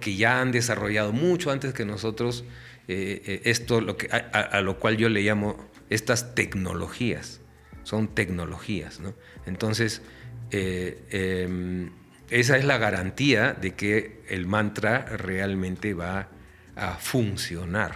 [0.00, 2.44] que ya han desarrollado mucho antes que nosotros
[2.88, 5.56] eh, eh, esto lo que, a, lo cual yo le llamo
[5.90, 7.40] estas tecnologías.
[7.82, 9.14] Son tecnologías, ¿no?
[9.46, 10.02] Entonces,
[10.50, 11.90] eh, em,
[12.30, 16.28] esa es la garantía de que el mantra realmente va
[16.74, 17.94] a funcionar,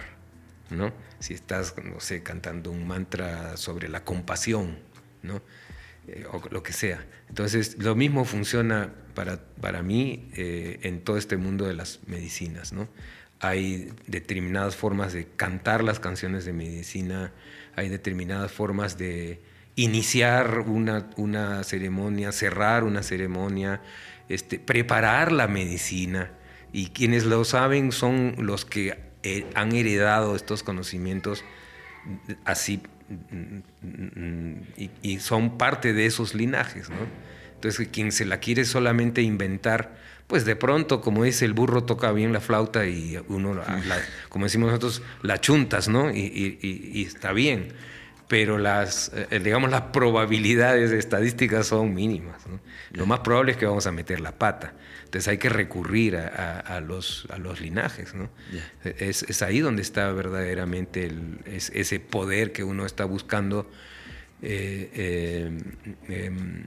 [0.69, 0.93] ¿no?
[1.19, 4.79] Si estás, no sé, cantando un mantra sobre la compasión,
[5.21, 5.41] ¿no?
[6.31, 7.05] o lo que sea.
[7.29, 12.87] Entonces, lo mismo funciona para, para mí en todo este mundo de las medicinas, ¿no?
[13.41, 17.31] hay determinadas formas de cantar las canciones de medicina,
[17.75, 19.41] hay determinadas formas de
[19.75, 23.81] iniciar una, ceremonia, cerrar una ceremonia,
[24.29, 26.31] este, preparar la medicina.
[26.71, 31.43] Y quienes lo saben son los que eh, han heredado estos conocimientos
[32.45, 32.81] así
[35.01, 36.89] y, son parte de esos linajes.
[37.61, 42.11] Entonces, quien se la quiere solamente inventar, pues de pronto, como dice, el burro toca
[42.11, 43.61] bien la flauta y uno,
[44.29, 46.09] como decimos nosotros, la chuntas, ¿no?
[46.09, 47.73] Y, está bien.
[48.27, 52.41] Pero las, eh, digamos, las probabilidades estadísticas son mínimas.
[52.93, 54.73] Lo más probable es que vamos a meter la pata.
[55.03, 58.15] Entonces hay que recurrir a, los, a los linajes.
[58.15, 58.31] ¿no?
[58.83, 61.11] Es, ahí donde está verdaderamente
[61.45, 63.69] ese poder que uno está buscando.
[64.41, 65.51] Eh, eh,
[66.07, 66.63] em,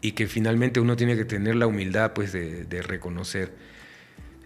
[0.00, 3.52] y que finalmente uno tiene que tener la humildad pues, de, reconocer.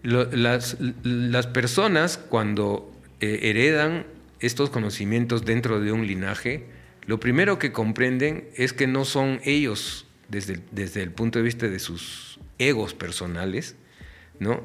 [0.03, 4.07] las, las, personas cuando eh, heredan
[4.41, 6.66] estos conocimientos dentro de un linaje,
[7.07, 11.69] lo primero que comprenden es que no son ellos desde, desde el punto de vista
[11.69, 13.77] de sus egos personales,
[14.39, 14.62] ¿no?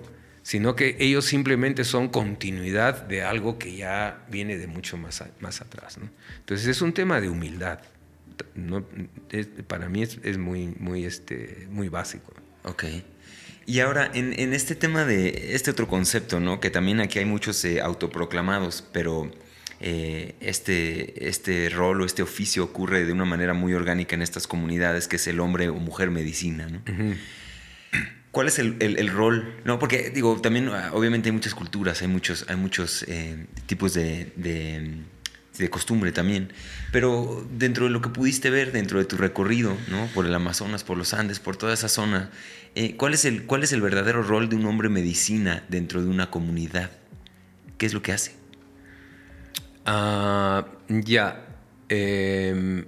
[0.47, 5.59] sino que ellos simplemente son continuidad de algo que ya viene de mucho más, más
[5.59, 5.99] atrás.
[6.39, 7.79] Entonces es un tema de humildad
[8.55, 8.85] no,
[9.67, 12.33] para mí es, muy, muy, este, muy básico.
[12.63, 12.85] Ok.
[13.65, 16.59] Y ahora, en, este tema de este otro concepto, ¿no?
[16.61, 19.29] Que también aquí hay muchos eh, autoproclamados, pero
[19.81, 24.47] eh, este, este rol o este oficio ocurre de una manera muy orgánica en estas
[24.47, 26.81] comunidades, que es el hombre o mujer medicina, ¿no?
[28.31, 29.55] ¿Cuál es el, rol?
[29.65, 34.31] No, porque digo, también obviamente hay muchas culturas, hay muchos, hay muchos eh, tipos de
[34.35, 35.01] de
[35.69, 36.53] costumbre también.
[36.91, 40.07] Pero dentro de lo que pudiste ver, dentro de tu recorrido, ¿no?
[40.13, 42.29] Por el Amazonas, por los Andes, por toda esa zona,
[42.75, 46.07] eh, ¿cuál, es el, ¿cuál es el verdadero rol de un hombre medicina dentro de
[46.07, 46.91] una comunidad?
[47.77, 48.33] ¿Qué es lo que hace?
[49.85, 51.45] Ah, ya.
[51.89, 52.85] Em,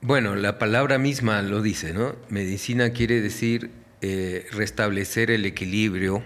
[0.00, 2.16] bueno, la palabra misma lo dice, ¿no?
[2.28, 3.70] Medicina quiere decir
[4.02, 6.22] eh, restablecer el equilibrio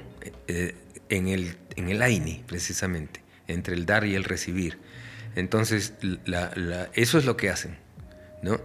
[0.49, 0.75] eh,
[1.09, 4.79] en, el, en el AINI, precisamente, entre el dar y el recibir.
[5.37, 5.95] Entonces,
[6.95, 7.77] eso es lo que hacen,
[8.43, 8.61] ¿no?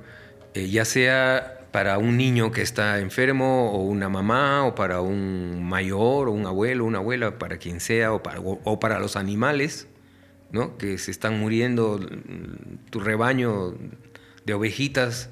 [0.53, 5.63] Eh, ya sea para un niño que está enfermo, o una mamá, o para un
[5.63, 9.87] mayor, o un abuelo, una abuela, para quien sea, o para, o para los animales,
[10.51, 10.77] ¿no?
[10.77, 11.99] Que se están muriendo,
[12.89, 13.75] tu rebaño
[14.45, 15.29] de ovejitas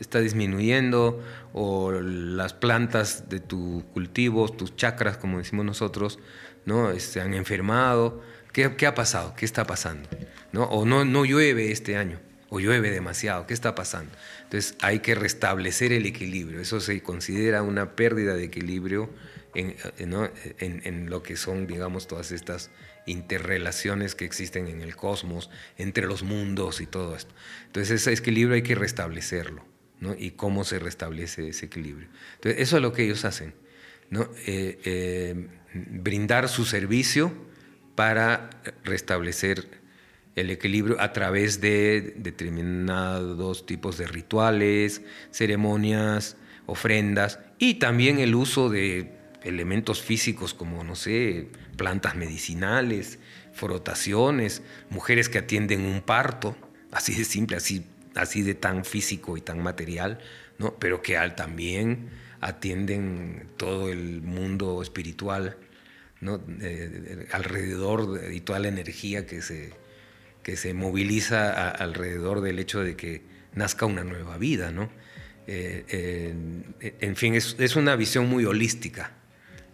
[0.00, 1.22] está disminuyendo
[1.52, 6.18] o las plantas de tu cultivo, tus chakras, como decimos nosotros,
[6.64, 6.90] ¿no?
[6.90, 8.22] Se este, han enfermado.
[8.52, 9.34] ¿Qué, ¿Qué, ha pasado?
[9.36, 10.08] ¿Qué está pasando?
[10.52, 10.64] ¿No?
[10.64, 12.18] O no, no llueve este año,
[12.48, 13.46] o llueve demasiado.
[13.46, 14.12] ¿Qué está pasando?
[14.44, 16.60] Entonces hay que restablecer el equilibrio.
[16.60, 19.10] Eso se considera una pérdida de equilibrio
[19.54, 22.70] en, eh, en, en lo que son, digamos, todas estas
[23.06, 27.34] interrelaciones que existen en el cosmos, entre los mundos y todo esto.
[27.66, 29.64] Entonces ese equilibrio hay que restablecerlo,
[30.18, 32.08] Y cómo se restablece ese equilibrio.
[32.36, 33.54] Entonces eso es lo que ellos hacen,
[34.08, 34.30] ¿no?
[34.46, 37.32] Eh, eh, brindar su servicio
[37.94, 38.50] para
[38.82, 39.80] restablecer
[40.36, 46.36] el equilibrio a través de determinados tipos de rituales, ceremonias,
[46.66, 49.12] ofrendas y también el uso de
[49.42, 53.18] elementos físicos como, no sé, plantas medicinales,
[53.52, 56.56] frotaciones, mujeres que atienden un parto,
[56.92, 57.84] así de simple, así,
[58.14, 60.18] así de tan físico y tan material,
[60.58, 60.74] ¿no?
[60.78, 62.10] pero que al, también
[62.40, 65.56] atienden todo el mundo espiritual,
[66.20, 66.40] ¿no?
[67.32, 69.72] alrededor y toda la energía que se,
[70.42, 73.22] que se moviliza alrededor del hecho de que
[73.54, 74.70] nazca una nueva vida.
[74.70, 74.90] ¿no?
[75.46, 79.12] Eh, eh, en fin, es, es, una visión muy holística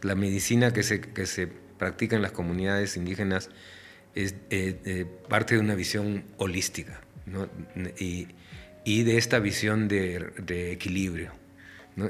[0.03, 3.51] la medicina que se, que se practica en las comunidades indígenas
[4.15, 7.01] es eh, eh, parte de una visión holística
[7.99, 8.29] y,
[8.85, 11.33] y, de esta visión de, de equilibrio.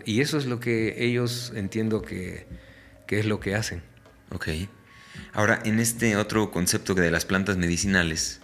[0.04, 2.46] Y eso es lo que ellos entiendo que,
[3.06, 3.82] que, es lo que hacen.
[4.30, 4.48] Ok.
[5.32, 8.40] Ahora, en este otro concepto de las plantas medicinales,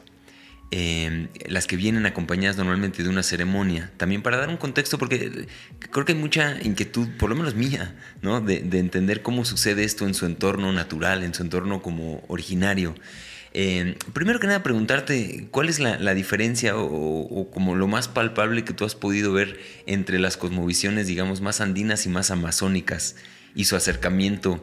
[0.75, 5.47] Em, las que vienen acompañadas normalmente de una ceremonia, también para dar un contexto, porque
[5.91, 8.41] creo que hay mucha inquietud, por lo menos mía, ¿no?
[8.41, 12.95] de, entender cómo sucede esto en su entorno natural, en su entorno como originario.
[13.55, 18.65] Em, primero que nada, preguntarte cuál es la, diferencia o, o, como lo más palpable
[18.65, 23.17] que tú has podido ver entre las cosmovisiones, digamos, más andinas y más amazónicas
[23.55, 24.61] y su acercamiento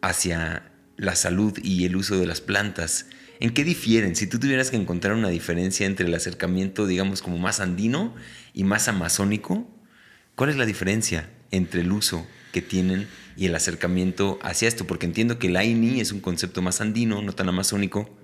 [0.00, 3.06] hacia la salud y el uso de las plantas.
[3.40, 4.16] ¿En qué difieren?
[4.16, 8.14] Si tú tuvieras que encontrar una diferencia entre el acercamiento, digamos, como más andino
[8.54, 9.68] y más amazónico,
[10.34, 14.86] ¿cuál es la diferencia entre el uso que tienen y el acercamiento hacia esto?
[14.86, 18.21] Porque entiendo que el Aini es un concepto más andino, no tan amazónico.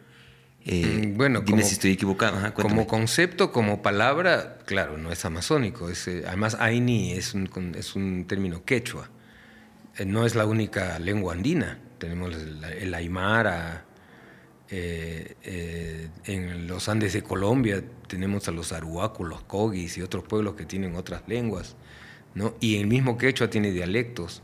[0.64, 2.52] Eh, mm, bueno, dime si estoy equivocado.
[2.54, 5.88] como concepto, como palabra, claro, no es amazónico.
[5.88, 9.10] Es, eh, además, Aini es un, es un término quechua.
[9.96, 11.78] Eh, no es la única lengua andina.
[11.98, 13.84] Tenemos el, el aymara,
[14.70, 20.64] en los Andes de Colombia tenemos a los aruacos, los cogis y otros pueblos que
[20.64, 21.76] tienen otras lenguas,
[22.34, 22.54] ¿no?
[22.60, 24.42] Y el mismo quechua tiene dialectos,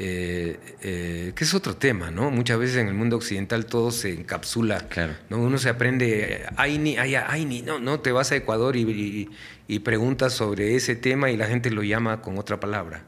[0.00, 2.30] eh, que es otro tema, ¿no?
[2.30, 5.14] Muchas veces en el mundo occidental todo se encapsula, claro.
[5.28, 5.38] ¿no?
[5.38, 9.28] Uno se aprende, Aini, Aini, no, no, te vas a Ecuador y,
[9.66, 13.04] y, preguntas sobre ese tema y la gente lo llama con otra palabra.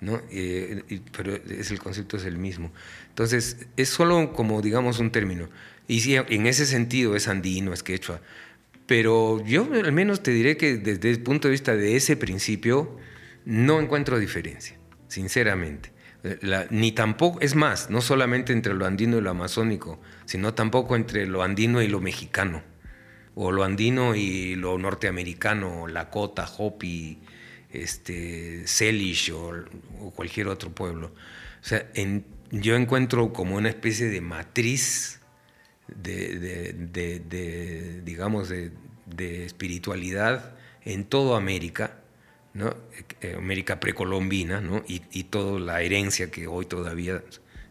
[0.00, 0.20] ¿no?
[1.16, 2.72] pero es el concepto es el mismo.
[3.08, 5.48] Entonces, es solo como, digamos, un término.
[5.86, 8.20] Y sí, en ese sentido es andino, es quechua.
[8.86, 12.96] Pero yo al menos te diré que desde el punto de vista de ese principio
[13.44, 14.76] no encuentro diferencia,
[15.08, 15.91] sinceramente.
[16.70, 21.26] Ni tampoco, es más, no solamente entre lo andino y lo amazónico, sino tampoco entre
[21.26, 22.62] lo andino y lo mexicano,
[23.34, 27.18] o lo andino y lo norteamericano, Lakota, Hopi,
[27.72, 31.08] este, Salish o, cualquier otro pueblo.
[31.08, 31.88] O sea,
[32.50, 35.20] yo encuentro como una especie de matriz
[35.88, 36.72] de,
[38.04, 38.72] digamos, de,
[39.44, 40.54] espiritualidad
[40.84, 42.01] en toda América,
[42.54, 42.76] ¿no?
[43.20, 44.84] Eh, América precolombina, ¿no?
[44.86, 47.22] y, y toda la herencia que hoy todavía,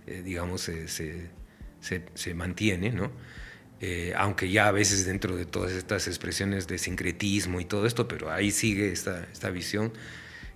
[0.07, 3.11] eh, digamos, se, mantiene, ¿no?
[3.83, 8.07] Eh, aunque ya a veces dentro de todas estas expresiones de sincretismo y todo esto,
[8.07, 9.91] pero ahí sigue esta, esta visión,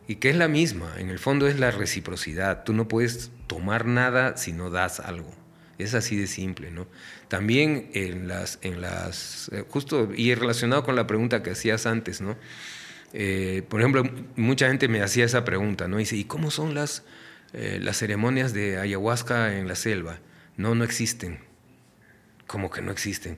[0.08, 3.86] y que es la misma, en el fondo es la reciprocidad, tú no puedes tomar
[3.86, 5.34] nada si no das algo.
[5.80, 6.88] Es así de simple, ¿no?
[7.28, 12.38] También en las, en las, justo, y relacionado con la pregunta que hacías antes, ¿no?
[13.18, 14.04] Eh, por ejemplo,
[14.36, 15.98] mucha gente me hacía esa pregunta, ¿no?
[15.98, 17.04] Y dice, ¿y cómo son las,
[17.54, 20.20] eh, las ceremonias de ayahuasca en la selva?
[20.58, 21.40] No, no existen.
[22.46, 23.38] Como que no existen.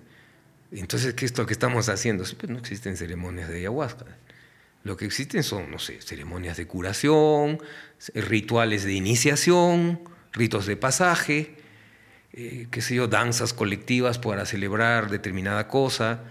[0.71, 2.23] Entonces, ¿qué es lo que estamos haciendo?
[2.23, 4.05] Pues no existen ceremonias de ayahuasca.
[4.83, 7.59] Lo que existen son, no sé, ceremonias de curación,
[8.15, 9.99] rituales de iniciación,
[10.33, 11.55] ritos de pasaje,
[12.33, 16.23] eh, qué sé yo, danzas colectivas para celebrar determinada cosa,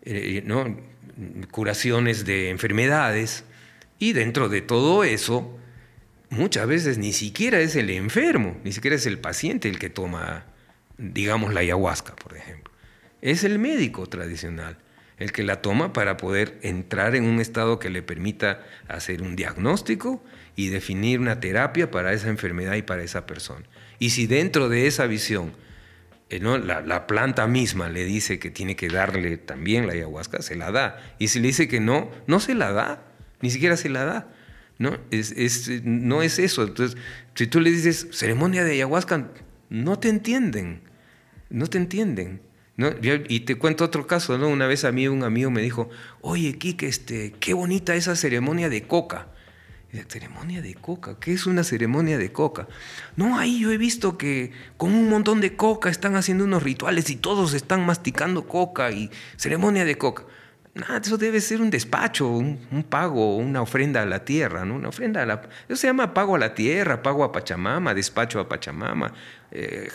[0.00, 0.95] eh, ¿no?
[1.50, 3.44] Curaciones de enfermedades.
[3.98, 5.58] Y dentro de todo eso,
[6.30, 10.44] muchas veces ni siquiera es el enfermo, ni siquiera es el paciente el que toma,
[10.98, 12.72] digamos, la ayahuasca, por ejemplo.
[13.22, 14.78] Es el médico tradicional,
[15.18, 19.34] el que la toma para poder entrar en un estado que le permita hacer un
[19.34, 20.22] diagnóstico
[20.54, 23.64] y definir una terapia para esa enfermedad y para esa persona.
[23.98, 25.54] Y si dentro de esa visión
[26.28, 26.58] eh, ¿no?
[26.58, 30.72] la, la, planta misma le dice que tiene que darle también la ayahuasca, se la
[30.72, 31.00] da.
[31.18, 33.02] Y si le dice que no, no se la da,
[33.40, 34.28] ni siquiera se la da.
[34.78, 34.98] ¿no?
[35.10, 36.64] Es, es, no es eso.
[36.64, 36.98] Entonces,
[37.34, 39.28] si tú le dices ceremonia de ayahuasca,
[39.70, 40.82] no te entienden.
[41.48, 42.40] No te entienden.
[42.76, 42.90] ¿no?
[43.28, 44.48] Y te cuento otro caso, ¿no?
[44.48, 45.88] Una vez a mí un amigo me dijo,
[46.20, 49.28] oye, Kike, este, qué bonita esa ceremonia de coca.
[50.08, 51.16] ¿Ceremonia de coca?
[51.18, 52.68] ¿Qué es una ceremonia de coca?
[53.16, 57.10] No, ahí yo he visto que con un montón de coca están haciendo unos rituales
[57.10, 60.24] y todos están masticando coca y ceremonia de coca.
[60.74, 64.74] Nada, eso debe ser un despacho, un, pago, una ofrenda a la tierra, ¿no?
[64.74, 65.40] Una ofrenda a la...
[65.66, 69.10] Eso se llama pago a la tierra, pago a Pachamama, despacho a Pachamama,
[69.50, 69.88] eh,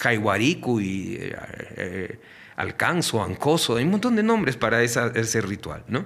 [0.80, 1.36] y eh,
[1.78, 2.20] eh,
[2.56, 6.06] Alcanzo, Ancoso, hay un montón de nombres para ese ritual, ¿no?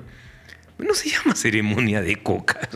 [0.77, 2.67] No se llama ceremonia de coca.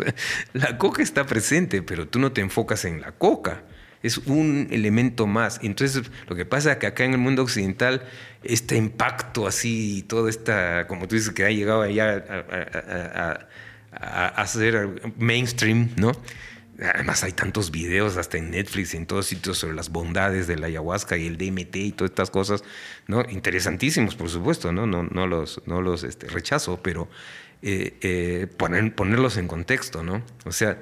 [0.54, 3.64] La coca está presente, pero tú no te enfocas en la coca.
[4.02, 5.60] Es un elemento más.
[5.62, 8.04] Entonces, lo que pasa es que acá en el mundo occidental,
[8.44, 12.24] este impacto así, todo esta, como tú dices, que ha llegado allá
[13.92, 16.14] a, ser mainstream, ¿no?
[16.82, 20.68] Además hay tantos videos hasta en Netflix, en todos sitios sobre las bondades de la
[20.68, 22.64] ayahuasca y el DMT y todas estas cosas,
[23.08, 23.26] ¿no?
[23.30, 24.86] Interesantísimos, por supuesto, ¿no?
[24.86, 27.10] No, no los, no los este, rechazo, pero
[27.62, 30.24] eh, eh, poner, ponerlos en contexto, ¿no?
[30.46, 30.82] O sea,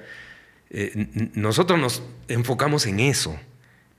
[0.69, 3.39] eh, nosotros nos enfocamos en eso,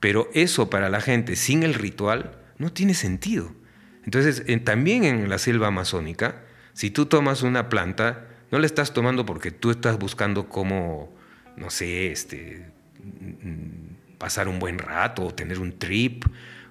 [0.00, 3.52] pero eso para la gente sin el ritual no tiene sentido.
[4.04, 6.42] Entonces, también en la selva amazónica,
[6.72, 11.12] si tú tomas una planta, no la estás tomando porque tú estás buscando cómo,
[11.56, 12.64] no sé, este,
[14.18, 16.24] pasar un buen rato o tener un trip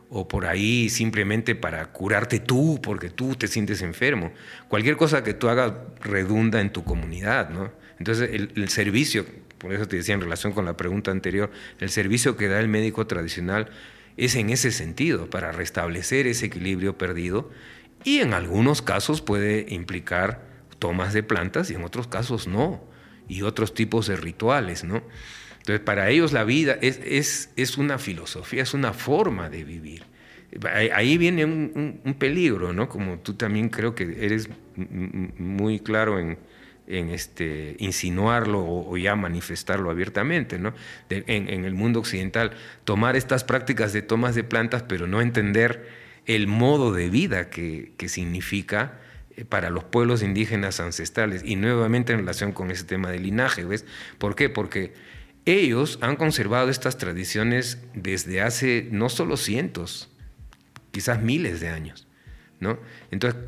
[0.09, 4.31] o por ahí simplemente para curarte tú, porque tú te sientes enfermo.
[4.67, 7.49] Cualquier cosa que tú hagas redunda en tu comunidad.
[7.99, 9.25] Entonces, el, servicio,
[9.57, 12.67] por eso te decía en relación con la pregunta anterior, el servicio que da el
[12.67, 13.69] médico tradicional
[14.15, 17.51] es en ese sentido, para restablecer ese equilibrio perdido
[18.03, 20.41] y en algunos casos puede implicar
[20.79, 22.83] tomas de plantas y en otros casos no,
[23.27, 25.03] y otros tipos de rituales, ¿no?
[25.67, 30.05] Entonces, para ellos la vida es, es, es una filosofía, es una forma de vivir.
[30.93, 32.87] Ahí viene un, peligro, ¿no?
[32.87, 36.37] Como tú también creo que eres muy claro en,
[36.87, 40.73] este, insinuarlo o, ya manifestarlo abiertamente, ¿no?
[41.09, 42.51] en, en, el mundo occidental,
[42.85, 45.85] tomar estas prácticas de tomas de plantas, pero no entender
[46.27, 49.01] el modo de vida que, que significa
[49.35, 53.65] eh, para los pueblos indígenas ancestrales y nuevamente en relación con ese tema del linaje,
[53.65, 53.85] ¿ves?
[54.17, 54.47] ¿Por qué?
[54.47, 54.93] Porque
[55.47, 60.09] ellos han conservado estas tradiciones desde hace no solo cientos,
[60.91, 62.07] quizás miles de años,
[62.59, 62.77] ¿no?
[63.11, 63.39] Entonces,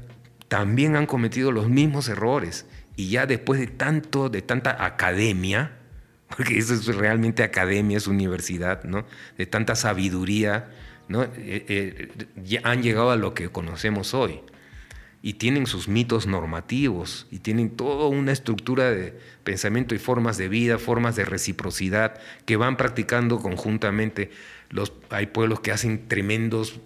[0.48, 2.66] también han cometido los mismos errores
[2.96, 5.78] y ya después de tanto, de tanta academia,
[6.30, 9.06] porque eso es realmente academia, es universidad, ¿no?
[9.38, 10.72] De tanta sabiduría,
[11.10, 11.24] ¿no?
[11.24, 12.12] Eh, eh,
[12.44, 14.42] ya han llegado a lo que conocemos hoy
[15.22, 20.48] y tienen sus mitos normativos y tienen toda una estructura de pensamiento y formas de
[20.48, 24.32] vida, formas de reciprocidad que van practicando conjuntamente.
[24.70, 26.80] Los, hay pueblos que hacen tremendos,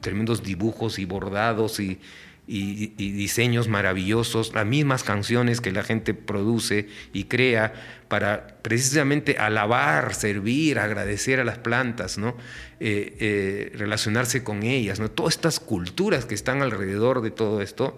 [0.00, 2.00] tremendos dibujos y bordados y,
[2.46, 7.72] y, diseños maravillosos, las mismas canciones que la gente produce y crea
[8.08, 12.36] para precisamente alabar, servir, agradecer a las plantas, ¿no?
[12.80, 15.00] Eh, eh, relacionarse con ellas.
[15.00, 15.10] ¿no?
[15.10, 17.96] Todas estas culturas que están alrededor de todo esto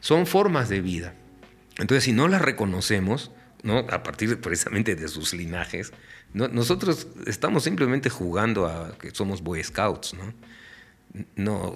[0.00, 1.14] son formas de vida.
[1.78, 3.78] Entonces, si no las reconocemos, ¿no?
[3.78, 5.92] a partir precisamente de sus linajes,
[6.34, 10.14] nosotros estamos simplemente jugando a que somos Boy Scouts.
[11.36, 11.74] No,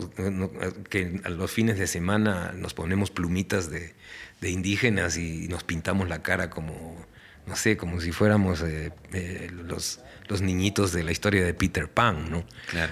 [0.90, 3.94] que a los fines de semana nos ponemos plumitas de,
[4.42, 7.06] indígenas y nos pintamos la cara como,
[7.46, 11.88] no sé, como si fuéramos eh, eh, los, los niñitos de la historia de Peter
[11.88, 12.44] Pan, ¿no?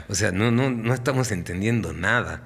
[0.09, 2.45] O sea, no, no, no estamos entendiendo nada.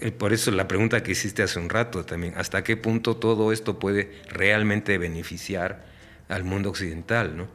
[0.00, 3.52] Eh, por eso la pregunta que hiciste hace un rato también, ¿hasta qué punto todo
[3.52, 5.84] esto puede realmente beneficiar
[6.28, 7.48] al mundo occidental, ¿no?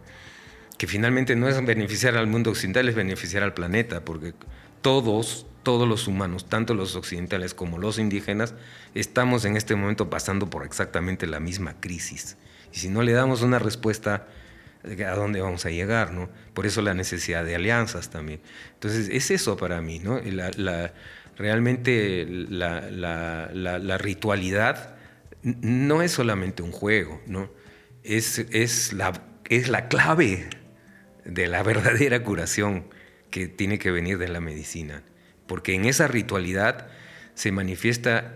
[0.78, 4.34] Que finalmente no es beneficiar al mundo occidental, es beneficiar al planeta, porque
[4.82, 8.54] todos, todos los humanos, tanto los occidentales como los indígenas,
[8.96, 12.38] estamos en este momento pasando por exactamente la misma crisis.
[12.74, 14.28] Y si no le damos una respuesta,
[14.84, 16.12] ¿a dónde vamos a llegar?
[16.14, 16.30] ¿no?
[16.54, 18.42] Por eso la necesidad de alianzas también.
[18.74, 20.20] Entonces, es eso para mí, ¿no?
[21.38, 24.96] Realmente la, la, ritualidad
[25.44, 27.50] no es solamente un juego, ¿no?
[28.04, 29.14] Es, es, la,
[29.50, 30.50] es la clave
[31.26, 32.86] de la verdadera curación
[33.30, 35.04] que tiene que venir de la medicina,
[35.52, 36.88] porque en esa ritualidad
[37.34, 38.36] se manifiesta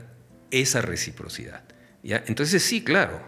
[0.51, 1.63] esa reciprocidad.
[2.03, 2.21] ¿ya?
[2.27, 3.25] Entonces sí, claro,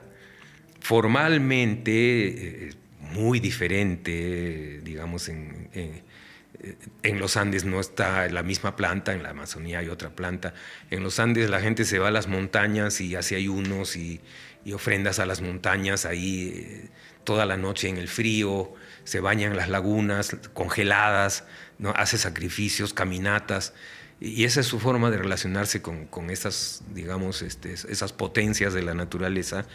[0.82, 9.24] formalmente eh, muy diferente, digamos, en, en, los Andes no está la misma planta, en
[9.24, 10.54] la Amazonía hay otra planta.
[10.92, 14.20] En los Andes la gente se va a las montañas y hace ayunos y,
[14.66, 16.90] y ofrendas a las montañas ahí eh,
[17.24, 18.74] toda la noche en el frío,
[19.06, 21.46] se bañan las lagunas congeladas,
[21.80, 21.92] ¿no?
[21.96, 23.74] hace sacrificios, caminatas.
[24.20, 28.82] Y esa es su forma de relacionarse con, con esas, digamos, este, esas potencias de
[28.82, 29.66] la naturaleza.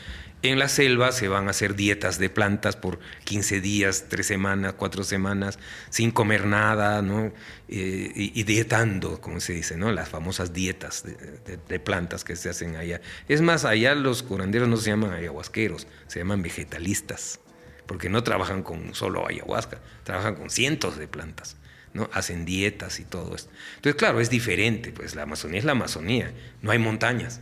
[0.42, 4.74] En la selva se van a hacer dietas de plantas por 15 días, 3 semanas,
[4.76, 5.60] 4 semanas,
[5.90, 7.32] sin comer nada, ¿no?
[7.68, 9.92] Eh, y, dietando, como se dice, ¿no?
[9.92, 13.00] Las famosas dietas de, de, plantas que se hacen allá.
[13.28, 17.38] Es más, allá los curanderos no se llaman ayahuasqueros, se llaman vegetalistas,
[17.86, 21.56] porque no trabajan con solo ayahuasca, trabajan con cientos de plantas.
[21.94, 22.08] ¿No?
[22.12, 23.50] Hacen dietas y todo esto.
[23.76, 27.40] Entonces, claro, es diferente, pues la Amazonía es la Amazonía, no hay montañas.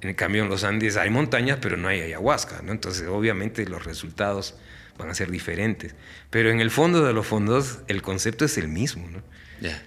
[0.00, 2.72] En cambio, en los Andes hay montañas, pero no hay ayahuasca, ¿no?
[2.72, 4.54] Entonces, obviamente, los resultados
[4.96, 5.94] van a ser diferentes.
[6.30, 9.22] Pero en el fondo de los fondos, el concepto es el mismo, ¿no?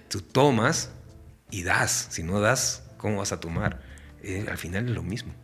[0.08, 0.90] Tú tomas
[1.50, 2.08] y das.
[2.10, 3.82] Si no das, ¿cómo vas a tomar?
[4.22, 5.34] Eh, al final es lo mismo.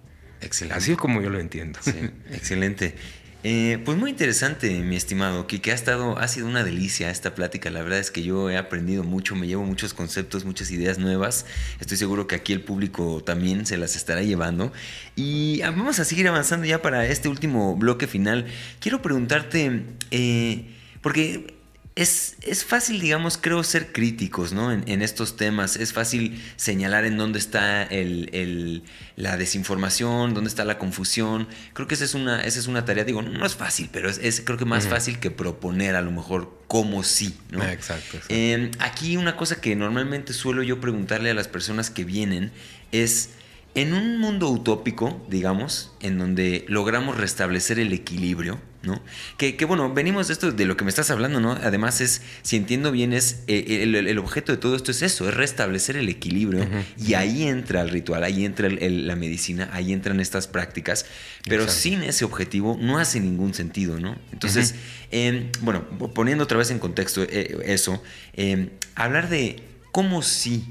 [0.41, 0.79] Excelente.
[0.79, 1.79] Así es como yo lo entiendo.
[2.31, 2.95] excelente.
[3.43, 7.71] Eh, pues muy interesante, mi estimado, que, ha estado, ha sido una delicia esta plática.
[7.71, 11.47] La verdad es que yo he aprendido mucho, me llevo muchos conceptos, muchas ideas nuevas.
[11.81, 14.73] Estoy seguro que aquí el público también se las estará llevando.
[15.17, 18.47] Y ah, vamos a seguir avanzando ya para este último bloque final.
[18.79, 20.67] Quiero preguntarte, eh,
[21.01, 21.60] porque
[22.01, 24.73] es, es, fácil, digamos, creo, ser críticos ¿no?
[24.73, 25.77] en, estos temas.
[25.77, 28.83] Es fácil señalar en dónde está el,
[29.17, 31.47] la desinformación, dónde está la confusión.
[31.75, 34.41] Creo que esa es una, esa es una tarea, digo, no, es fácil, pero es,
[34.41, 37.37] creo que más fácil que proponer a lo mejor cómo sí.
[37.51, 37.63] ¿no?
[37.63, 38.19] Ah, exacto.
[38.29, 42.51] Em, aquí una cosa que normalmente suelo yo preguntarle a las personas que vienen
[42.93, 43.31] es
[43.75, 49.03] en un mundo utópico, digamos, en donde logramos restablecer el equilibrio, ¿no?
[49.37, 51.53] Que, bueno, venimos de esto, de lo que me estás hablando, ¿no?
[51.53, 55.35] Además es, si entiendo bien, es eh, el, objeto de todo esto es eso, es
[55.35, 56.67] restablecer el equilibrio
[56.97, 61.07] y ahí entra el ritual, ahí entra la medicina, ahí entran estas prácticas,
[61.49, 64.17] pero sin ese objetivo no hace ningún sentido, ¿no?
[64.33, 64.75] Entonces,
[65.11, 65.85] em, bueno,
[66.15, 68.03] poniendo otra vez en contexto eh, eso,
[68.33, 69.63] em, hablar de
[69.93, 70.65] cómo sí,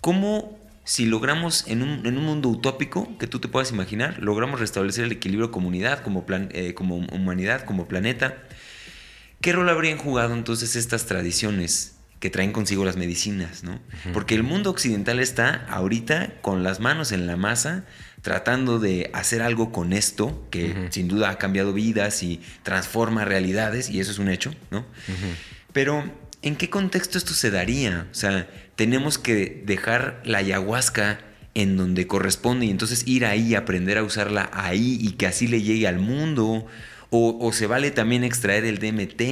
[0.00, 0.55] cómo
[0.86, 5.50] si logramos en un, mundo utópico que tú te puedas imaginar, logramos restablecer el equilibrio
[5.50, 8.44] comunidad, como, plan, eh, como humanidad, como planeta,
[9.40, 13.64] ¿qué rol habrían jugado entonces estas tradiciones que traen consigo las medicinas?
[13.64, 13.80] ¿no?
[14.12, 17.84] Porque el mundo occidental está ahorita con las manos en la masa,
[18.22, 23.90] tratando de hacer algo con esto, que sin duda ha cambiado vidas y transforma realidades,
[23.90, 24.86] y eso es un hecho, ¿no?
[25.72, 26.08] Pero,
[26.42, 28.06] ¿en qué contexto esto se daría?
[28.12, 31.20] O sea, tenemos que dejar la ayahuasca
[31.54, 35.62] en donde corresponde y entonces ir ahí, aprender a usarla ahí y que así le
[35.62, 36.66] llegue al mundo.
[37.08, 39.22] O, se vale también extraer el DMT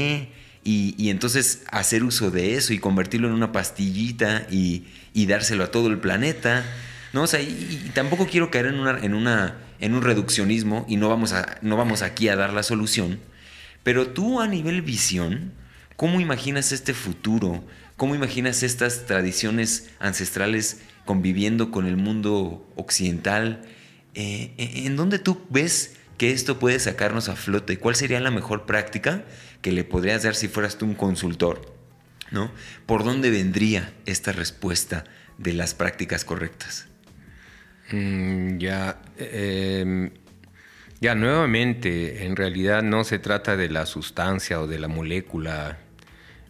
[0.65, 4.85] y, entonces hacer uso de eso y convertirlo en una pastillita y,
[5.27, 6.65] dárselo a todo el planeta.
[7.13, 10.97] No, o sea, y, tampoco quiero caer en, una, en, una, en un reduccionismo y
[10.97, 13.21] no vamos, a, no vamos aquí a dar la solución.
[13.83, 15.53] Pero tú a nivel visión,
[15.97, 17.63] ¿cómo imaginas este futuro?
[17.97, 23.63] ¿Cómo imaginas estas tradiciones ancestrales conviviendo con el mundo occidental?
[24.15, 27.79] Eh, eh, ¿En dónde tú ves que esto puede sacarnos a flote?
[27.79, 29.25] ¿Cuál sería la mejor práctica
[29.63, 31.73] que le podrías dar si fueras tú un consultor?
[32.33, 32.51] ¿No?
[32.87, 35.05] ¿Por dónde vendría esta respuesta
[35.39, 36.89] de las prácticas correctas?
[37.93, 40.11] Mm, ya, em,
[41.01, 45.79] ya nuevamente, en realidad no se trata de la sustancia o de la molécula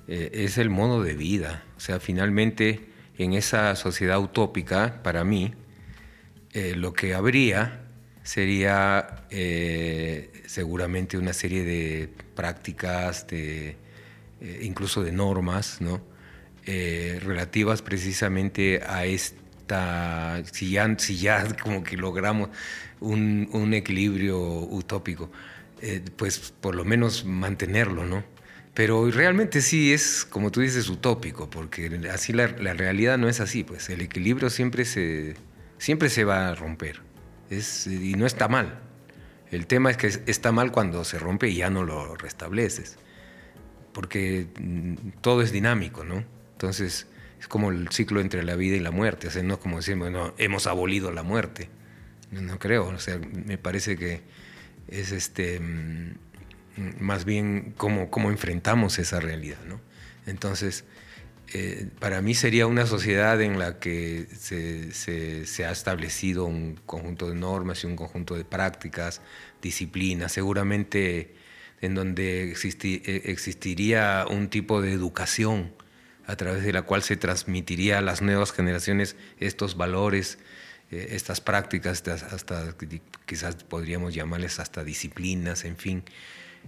[0.08, 1.64] eh, es el modo de vida.
[1.76, 5.54] O sea, finalmente en esa sociedad utópica, para mí,
[6.52, 7.80] eh, lo que habría
[8.22, 13.76] sería eh, seguramente una serie de prácticas, de,
[14.62, 16.02] incluso de normas, ¿no?
[16.66, 22.48] relativas precisamente a esta, si ya, si ya como que logramos
[23.00, 25.30] un, un equilibrio utópico,
[26.16, 28.33] pues por lo menos mantenerlo, ¿no?
[28.74, 33.62] Pero realmente sí es, como tú dices, utópico, porque así la, realidad no es así,
[33.62, 35.36] pues el equilibrio siempre se,
[35.78, 37.00] siempre se va a romper.
[37.50, 38.80] Es, y no está mal.
[39.52, 42.96] El tema es que está mal cuando se rompe y ya no lo restableces.
[43.92, 46.24] Porque mm, todo es dinámico, ¿no?
[46.54, 47.06] Entonces
[47.38, 49.28] es como el ciclo entre la vida y la muerte.
[49.28, 51.68] O sea, no es como decir, bueno, hemos abolido la muerte.
[52.32, 52.88] No, no creo.
[52.88, 54.22] O sea, me parece que
[54.88, 55.60] es este
[56.98, 59.58] más bien cómo, cómo enfrentamos esa realidad.
[59.66, 59.80] ¿no?
[60.26, 60.84] Entonces,
[61.52, 67.36] eh, para mí sería una sociedad en la que se, ha establecido un conjunto de
[67.36, 69.20] normas y un conjunto de prácticas,
[69.62, 71.34] disciplinas, seguramente
[71.80, 75.72] en donde eh, existiría un tipo de educación
[76.26, 80.38] a través de la cual se transmitiría a las nuevas generaciones estos valores,
[80.90, 82.74] eh, estas prácticas, hasta
[83.26, 86.04] quizás podríamos llamarles hasta disciplinas, en fin.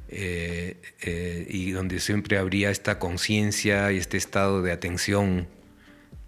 [0.08, 5.48] Eh, eh, y donde siempre habría esta conciencia y este estado de atención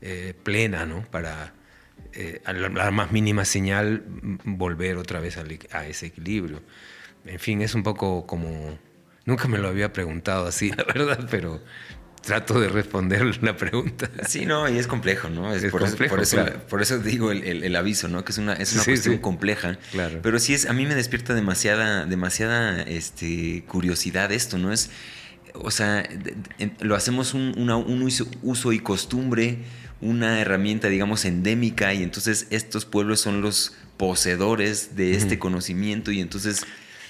[0.00, 1.02] eh, plena, ¿no?
[1.10, 1.54] Para
[2.44, 4.02] a la, más mínima señal
[4.42, 5.38] volver otra vez
[5.70, 6.62] a, ese equilibrio.
[7.24, 8.76] En fin, es un poco como...
[9.24, 11.62] Nunca me lo había preguntado así, la verdad, pero
[12.20, 14.10] trato de responder la pregunta.
[14.26, 15.54] Sí, no, y es complejo, ¿no?
[15.54, 15.96] Es, por, eso,
[16.68, 18.24] por, eso, digo el, aviso, ¿no?
[18.24, 19.78] Que es una, es una cuestión compleja.
[19.92, 20.20] Claro.
[20.22, 24.72] Pero sí es, a mí me despierta demasiada, demasiada este, curiosidad esto, ¿no?
[24.72, 24.90] Es,
[25.54, 26.08] o sea,
[26.80, 28.02] lo hacemos un, un
[28.42, 29.58] uso, y costumbre,
[30.00, 36.20] una herramienta, digamos, endémica, y entonces estos pueblos son los poseedores de este conocimiento, y
[36.20, 36.64] entonces...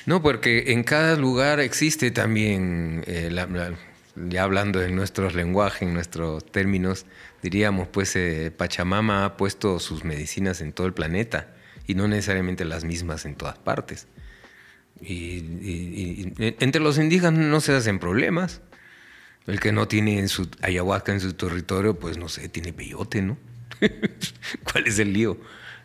[0.06, 3.46] No, porque en cada lugar existe también eh, la
[4.28, 7.06] ya hablando en nuestros lenguajes, en nuestros términos,
[7.42, 11.54] diríamos, pues eh, Pachamama ha puesto sus medicinas en todo el planeta
[11.86, 14.06] y no necesariamente las mismas en todas partes.
[15.00, 18.60] Y, entre los indígenas no se hacen problemas.
[19.46, 23.22] El que no tiene en su ayahuasca en su territorio, pues no sé, tiene peyote,
[23.22, 23.38] ¿no?
[24.70, 25.38] ¿Cuál es el lío?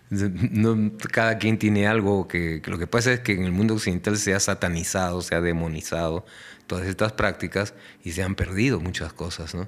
[0.09, 4.17] No, cada quien tiene algo que, lo que pasa es que en el mundo occidental
[4.17, 6.25] se ha satanizado, se ha demonizado
[6.67, 7.73] todas estas prácticas
[8.03, 9.67] y se han perdido muchas cosas, ¿no?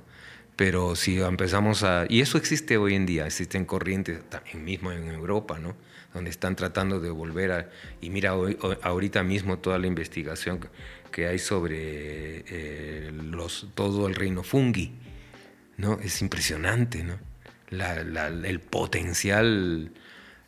[0.56, 2.06] Pero si empezamos a...
[2.08, 5.76] Y eso existe hoy en día, existen corrientes también mismo en Europa, ¿no?
[6.14, 7.70] Donde están tratando de volver a...
[8.00, 10.66] Y mira, hoy, ahorita mismo toda la investigación
[11.12, 14.94] que hay sobre eh, los, todo el reino fungi,
[15.78, 16.00] ¿no?
[16.02, 17.20] Es impresionante, ¿no?
[17.72, 19.92] el potencial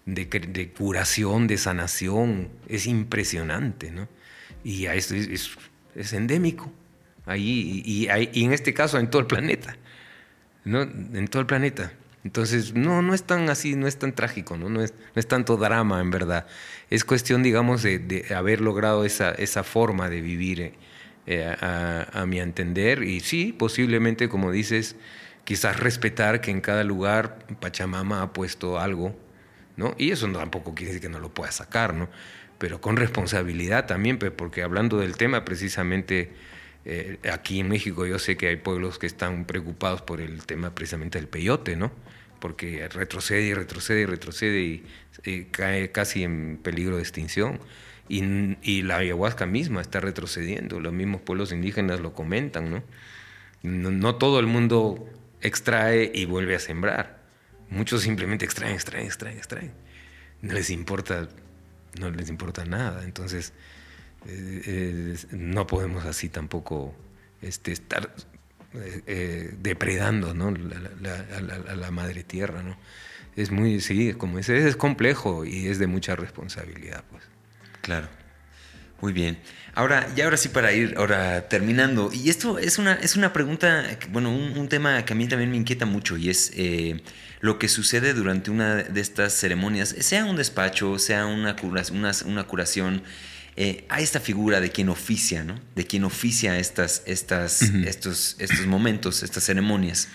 [0.06, 4.08] de, curación, de sanación, es impresionante, ¿no?
[4.64, 5.50] Y a esto es es
[6.14, 6.72] endémico.
[7.26, 9.76] Ahí, y, y, en este caso en todo el planeta.
[10.64, 10.82] ¿no?
[10.82, 11.92] En todo el planeta.
[12.24, 15.28] Entonces, no, no es tan así, no es tan trágico, no, no, es, no es
[15.28, 16.46] tanto drama en verdad.
[16.90, 20.74] Es cuestión, digamos, de, haber logrado esa, esa, forma de vivir
[21.26, 23.04] eh, a, mi entender.
[23.04, 24.98] Y sí, posiblemente, como dices,
[25.46, 29.16] quizás respetar que en cada lugar Pachamama ha puesto algo,
[29.78, 29.96] ¿no?
[29.98, 32.10] Y eso tampoco quiere decir que no lo pueda sacar, ¿no?
[32.58, 36.32] Pero con responsabilidad también, porque hablando del tema precisamente
[36.90, 40.74] eh, aquí en México yo sé que hay pueblos que están preocupados por el tema
[40.74, 41.92] precisamente del peyote, ¿no?
[42.40, 44.84] Porque retrocede y retrocede y retrocede y,
[45.52, 47.60] cae casi en peligro de extinción.
[48.08, 52.84] Y, la ayahuasca misma está retrocediendo, los mismos pueblos indígenas lo comentan.
[53.64, 55.10] No, no todo el mundo
[55.42, 57.22] extrae y vuelve a sembrar.
[57.70, 59.74] Muchos simplemente extraen, extraen, extraen, extraen.
[60.42, 61.28] No les importa
[62.00, 63.04] no les importa nada.
[63.04, 63.54] Entonces,
[64.28, 66.96] eh, no podemos así tampoco
[67.42, 68.14] este, estar
[68.74, 70.52] eh, eh, depredando ¿no?
[70.52, 72.64] la madre tierra.
[72.64, 72.78] ¿no?
[73.36, 77.04] Es muy, sí, como es, es complejo y es de mucha responsabilidad.
[77.10, 77.24] Pues.
[77.82, 78.08] Claro.
[79.00, 79.38] Muy bien.
[79.76, 82.10] Ahora, ya ahora sí para ir ahora terminando.
[82.12, 85.58] Y esto es una, es una pregunta, bueno, un, tema que a mí también me
[85.58, 86.52] inquieta mucho y es
[87.40, 91.56] lo que sucede durante una de estas ceremonias, sea un despacho, sea una,
[92.26, 93.04] una, curación,
[93.56, 95.60] eh, hay esta figura de quien oficia, ¿no?
[95.76, 100.08] De quien oficia estas, estas, estos, estos momentos, estas ceremonias.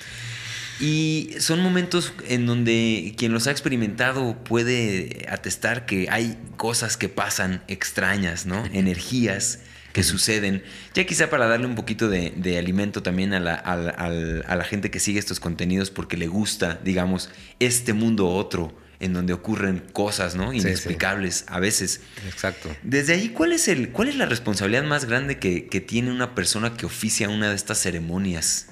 [0.80, 7.08] Y son momentos en donde quien los ha experimentado puede atestar que hay cosas que
[7.08, 8.64] pasan extrañas, ¿no?
[8.72, 9.60] Energías
[9.92, 10.62] que suceden.
[10.94, 15.00] Ya quizá para darle un poquito de, alimento también a la, a, la, gente que
[15.00, 20.52] sigue estos contenidos porque le gusta, digamos, este mundo otro en donde ocurren cosas, ¿no?
[20.52, 22.02] Inexplicables a veces.
[22.28, 22.74] Exacto.
[22.82, 26.34] Desde ahí, ¿cuál es, el, cuál es la responsabilidad más grande que, que tiene una
[26.34, 28.68] persona que oficia una de estas ceremonias?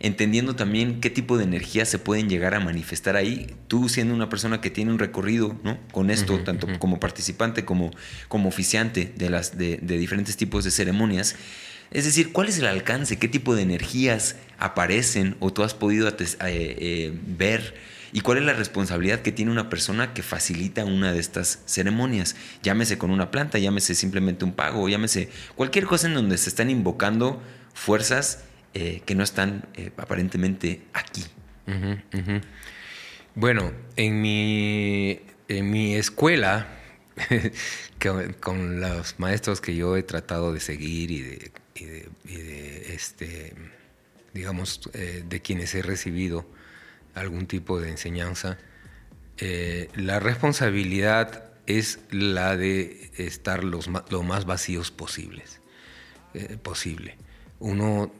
[0.00, 3.54] Entendiendo también qué tipo de energías se pueden llegar a manifestar ahí.
[3.68, 5.78] Tú siendo una persona que tiene un recorrido ¿no?
[5.92, 7.90] con esto, tanto como participante como,
[8.28, 11.36] como oficiante de, las, de, diferentes tipos de ceremonias,
[11.90, 13.18] es decir, ¿cuál es el alcance?
[13.18, 16.14] ¿Qué tipo de energías aparecen o tú has podido eh,
[16.46, 17.74] eh, ver?
[18.12, 22.36] ¿Y cuál es la responsabilidad que tiene una persona que facilita una de estas ceremonias?
[22.62, 26.70] Llámese con una planta, llámese simplemente un pago, llámese cualquier cosa en donde se están
[26.70, 27.42] invocando
[27.74, 31.24] fuerzas eh, que no están eh, aparentemente aquí.
[33.34, 36.68] Bueno, en mi, en mi escuela,
[38.40, 41.52] con los maestros que yo he tratado de seguir y de,
[42.94, 43.54] este,
[44.34, 46.46] digamos, eh, de quienes he recibido
[47.14, 48.58] algún tipo de enseñanza,
[49.94, 55.60] la responsabilidad es la de estar los, lo más vacíos posibles,
[56.62, 57.16] posible.
[57.60, 58.10] Uno,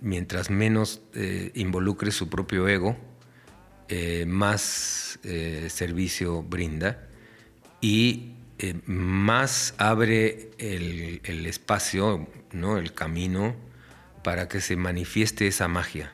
[0.00, 1.00] mientras menos
[1.54, 2.96] involucre su propio ego,
[4.26, 5.18] más
[5.68, 7.08] servicio brinda
[7.80, 8.32] y
[8.86, 12.78] más abre el, el espacio, ¿no?
[12.78, 13.54] el camino
[14.26, 16.12] para que se manifieste esa magia.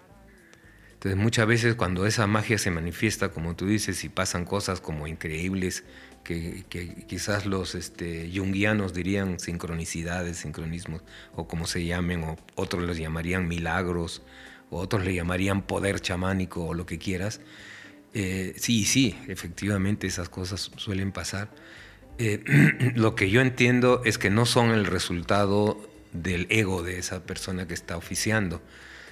[0.92, 5.06] Entonces muchas veces cuando esa magia se manifiesta, como tú dices, y pasan cosas como
[5.06, 5.82] increíbles,
[6.22, 6.64] que,
[7.06, 8.30] quizás los este,
[8.94, 11.02] dirían sincronicidades, sincronismos,
[11.34, 14.22] o como se llamen, o otros los llamarían milagros,
[14.70, 17.40] o otros le llamarían poder chamánico, o lo que quieras.
[18.14, 21.50] Eh, sí, sí, efectivamente esas cosas suelen pasar.
[22.18, 22.42] Eh,
[22.94, 27.66] lo que yo entiendo es que no son el resultado del ego de esa persona
[27.66, 28.62] que está oficiando,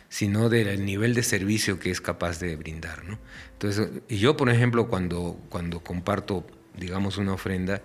[0.08, 3.04] sino del nivel de servicio que es capaz de brindar.
[3.04, 3.18] ¿no?
[3.52, 6.46] Entonces, yo, por ejemplo, cuando, cuando comparto,
[6.80, 7.82] digamos, una ofrenda,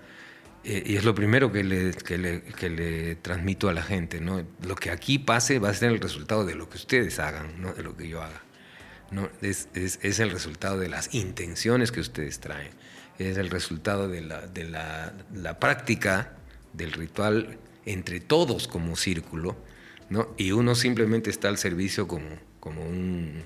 [0.63, 4.19] eh, y es lo primero que le, que, le, que le, transmito a la gente,
[4.19, 4.43] ¿no?
[4.63, 7.73] Lo que aquí pase va a ser el resultado de lo que ustedes hagan, no
[7.73, 8.41] de lo que yo haga.
[9.11, 9.29] ¿no?
[9.41, 12.71] Es, es, es el resultado de las intenciones que ustedes traen,
[13.19, 16.33] es el resultado de la, de la, la práctica
[16.73, 19.55] del ritual entre todos como círculo,
[20.09, 20.33] ¿no?
[20.37, 22.27] y uno simplemente está al servicio como,
[22.59, 23.43] como un,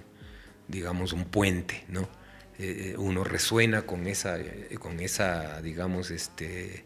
[0.67, 2.09] digamos, un puente, ¿no?
[2.61, 6.83] Eh, uno resuena con esa, eh, con esa digamos, este,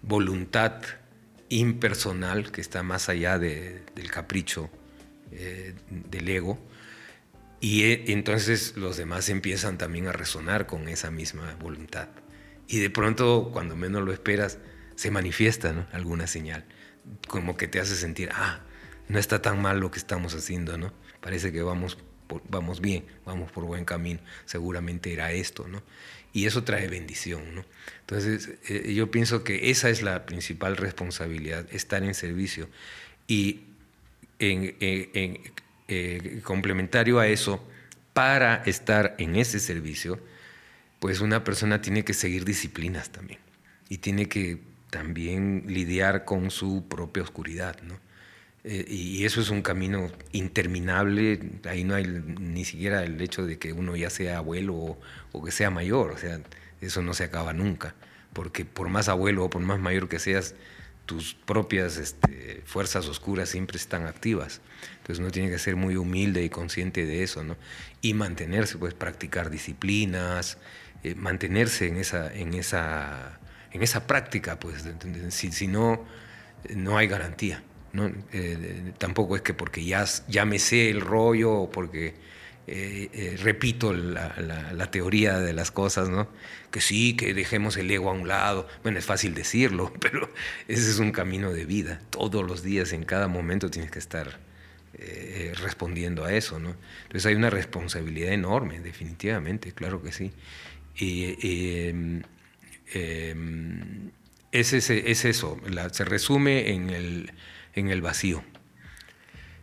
[0.00, 0.80] voluntad
[1.50, 4.70] impersonal que está más allá del capricho
[5.30, 6.58] eh, del ego,
[7.60, 12.08] y entonces los demás empiezan también a resonar con esa misma voluntad.
[12.66, 14.58] Y de pronto, cuando menos lo esperas,
[14.96, 16.64] se manifiesta alguna señal
[17.28, 18.60] como que te hace sentir, ah,
[19.08, 20.92] no está tan mal lo que estamos haciendo, ¿no?
[21.20, 21.98] Parece que vamos,
[22.48, 25.82] vamos bien, vamos por buen camino, seguramente era esto, ¿no?
[26.32, 27.64] Y eso trae bendición, ¿no?
[28.00, 32.68] Entonces, eh, yo pienso que esa es la principal responsabilidad, estar en servicio.
[33.26, 33.64] Y
[34.38, 34.74] en,
[35.88, 37.66] eh, complementario a eso,
[38.12, 40.18] para estar en ese servicio,
[41.00, 43.40] pues una persona tiene que seguir disciplinas también
[43.88, 44.58] y tiene que
[44.90, 47.98] también lidiar con su propia oscuridad, ¿no?
[48.64, 53.58] Eh, y eso es un camino interminable, ahí no hay ni siquiera el hecho de
[53.58, 54.98] que uno ya sea abuelo
[55.32, 56.40] o, que sea mayor, o sea,
[56.80, 57.94] eso no se acaba nunca,
[58.32, 60.54] porque por más abuelo o por más mayor que seas,
[61.06, 64.60] tus propias este, fuerzas oscuras siempre están activas.
[64.98, 67.56] Entonces uno tiene que ser muy humilde y consciente de eso, ¿no?
[68.02, 70.58] Y mantenerse, pues practicar disciplinas,
[71.02, 73.40] eh, mantenerse en esa, en esa
[73.72, 74.84] en esa práctica, pues,
[75.30, 76.04] si, no,
[76.74, 77.62] no hay garantía.
[77.92, 78.12] ¿No?
[78.32, 82.14] Eh, tampoco es que porque ya, ya me sé el rollo o porque
[82.66, 86.28] eh, eh, repito la, teoría de las cosas, ¿no?
[86.70, 88.68] que sí, que dejemos el ego a un lado.
[88.82, 90.32] Bueno, es fácil decirlo, pero
[90.68, 92.00] ese es un camino de vida.
[92.10, 94.40] Todos los días, en cada momento, tienes que estar
[95.54, 96.60] respondiendo a eso.
[96.60, 96.76] ¿no?
[97.04, 100.32] Entonces hay una responsabilidad enorme, definitivamente, claro que sí.
[100.94, 102.22] Y,
[102.94, 104.10] Em,
[104.50, 105.58] es, es, eso,
[105.92, 107.32] se resume en el,
[107.74, 108.42] en el vacío.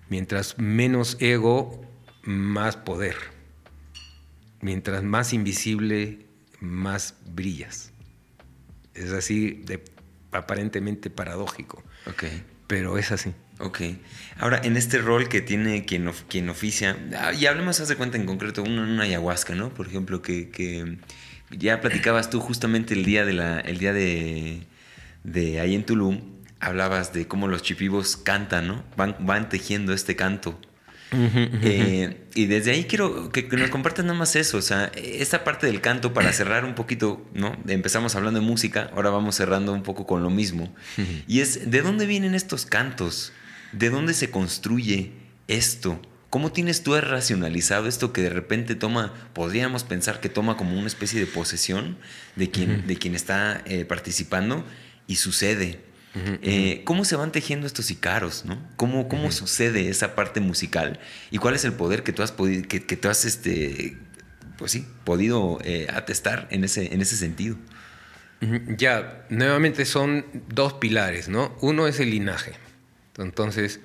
[0.10, 1.86] Mientras menos ego,
[2.24, 3.16] más poder.
[4.62, 6.26] Mientras más invisible,
[6.60, 7.92] más brillas.
[8.94, 9.84] Es así, de,
[10.32, 11.84] aparentemente paradójico.
[12.08, 12.44] Okay.
[12.68, 13.34] Pero es así.
[13.60, 13.82] Ok.
[14.38, 18.18] Ahora, en este rol que tiene quien, quien oficia, ah, y hablemos, haz de cuenta
[18.18, 19.74] en concreto, una, una ayahuasca, ¿no?
[19.74, 20.98] Por ejemplo, que, que
[21.52, 24.66] ya platicabas tú justamente el día de la, el día de,
[25.24, 26.22] de ahí en Tulum,
[26.60, 28.84] hablabas de cómo los chipivos cantan, ¿no?
[28.96, 30.60] Van, van tejiendo este canto.
[31.12, 35.66] Eh, y desde ahí quiero que, nos compartas nada más eso, o sea, esta parte
[35.66, 37.58] del canto para cerrar un poquito, ¿no?
[37.68, 40.74] Empezamos hablando de música, ahora vamos cerrando un poco con lo mismo.
[41.28, 43.32] Y es, ¿de dónde vienen estos cantos?
[43.72, 45.14] ¿De dónde se construye
[45.48, 46.02] esto?
[46.30, 50.88] ¿Cómo tienes tú racionalizado esto que de repente toma, podríamos pensar que toma como una
[50.88, 51.98] especie de posesión
[52.36, 54.64] de quien, de quien está eh, participando
[55.08, 55.89] y sucede?
[56.16, 58.44] Eh, ¿Cómo se van tejiendo estos icaros?
[58.46, 58.60] ¿no?
[58.76, 61.00] ¿Cómo, cómo sucede esa parte musical?
[61.32, 63.98] ¿Y cuál es el poder que tú has podido, que, que tú has este,
[64.58, 67.58] pues sí, podido eh, atestar en ese, en ese sentido?
[68.78, 71.56] Ya, nuevamente son dos pilares, ¿no?
[71.62, 72.54] Uno es el linaje.
[73.18, 73.82] Entonces,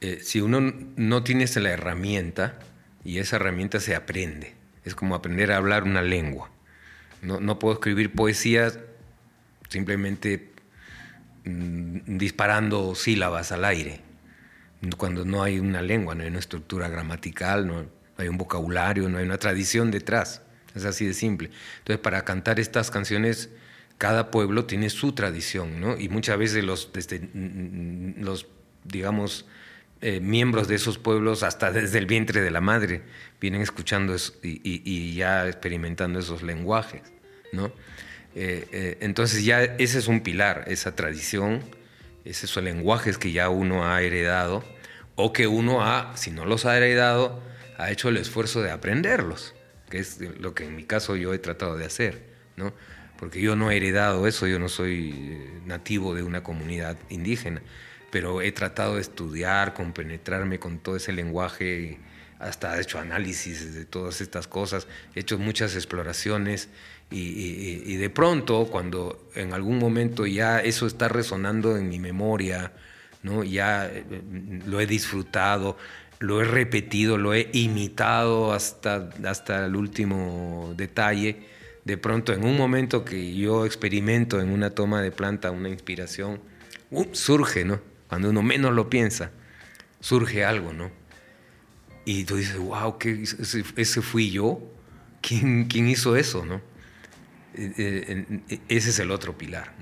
[0.00, 2.58] eh, si uno no tiene la herramienta,
[3.04, 4.54] y esa herramienta se aprende,
[4.84, 6.50] es como aprender a hablar una lengua.
[7.22, 8.72] No, puedo escribir poesía
[9.68, 10.52] simplemente
[11.46, 14.00] mm, disparando sílabas al aire.
[14.98, 17.86] cuando no hay una lengua, no hay una estructura gramatical, no
[18.18, 20.42] hay un vocabulario, no hay una tradición detrás.
[20.74, 21.50] Es así de simple.
[21.78, 23.48] Entonces, para cantar estas canciones,
[23.98, 25.98] cada pueblo tiene su tradición, ¿no?
[25.98, 27.28] Y muchas veces los, desde,
[28.18, 28.46] los
[28.84, 29.46] digamos,
[30.02, 33.02] eh, miembros de esos pueblos, hasta desde el vientre de la madre,
[33.40, 37.02] vienen escuchando y, ya experimentando esos lenguajes,
[37.52, 37.72] ¿no?
[38.38, 41.62] Eh, eh, entonces ya ese es un pilar, esa tradición,
[42.26, 44.62] esos lenguajes que ya uno ha heredado
[45.14, 47.42] o que uno ha, si no los ha heredado,
[47.78, 49.54] ha hecho el esfuerzo de aprenderlos,
[49.88, 52.24] que es lo que en mi caso yo he tratado de hacer,
[52.56, 52.74] ¿no?
[53.18, 57.62] Porque yo no he heredado eso, yo no soy nativo de una comunidad indígena,
[58.10, 61.98] pero he tratado de estudiar, compenetrarme con todo ese lenguaje,
[62.38, 66.68] hasta he hecho análisis de todas estas cosas, he hecho muchas exploraciones
[67.10, 72.72] y, de pronto cuando en algún momento ya eso está resonando en mi memoria,
[73.22, 73.44] ¿no?
[73.44, 74.04] ya eh,
[74.66, 75.76] lo he disfrutado,
[76.18, 81.46] lo he repetido, lo he imitado hasta, hasta el último detalle,
[81.84, 86.40] de pronto en un momento que yo experimento en una toma de planta una inspiración,
[87.12, 87.80] surge, ¿no?
[88.08, 89.30] Cuando uno menos lo piensa,
[90.00, 90.90] surge algo, ¿no?
[92.04, 94.60] Y tú dices, wow, ¿qué, ese, fui yo.
[95.20, 96.60] ¿Quién, ¿Quién, hizo eso, no?
[97.56, 99.74] Eh, eh, ese es el otro pilar.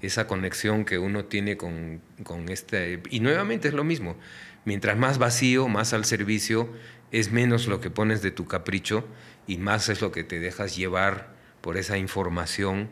[0.00, 3.02] Esa conexión que uno tiene con, con este...
[3.10, 4.16] Y nuevamente es lo mismo.
[4.64, 6.68] Mientras más vacío, más al servicio,
[7.12, 9.06] es menos lo que pones de tu capricho
[9.46, 12.88] y más es lo que te dejas llevar por esa información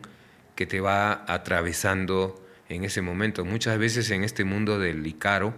[0.55, 3.43] que te va atravesando en ese momento.
[3.45, 5.53] Muchas veces en este mundo del Icaro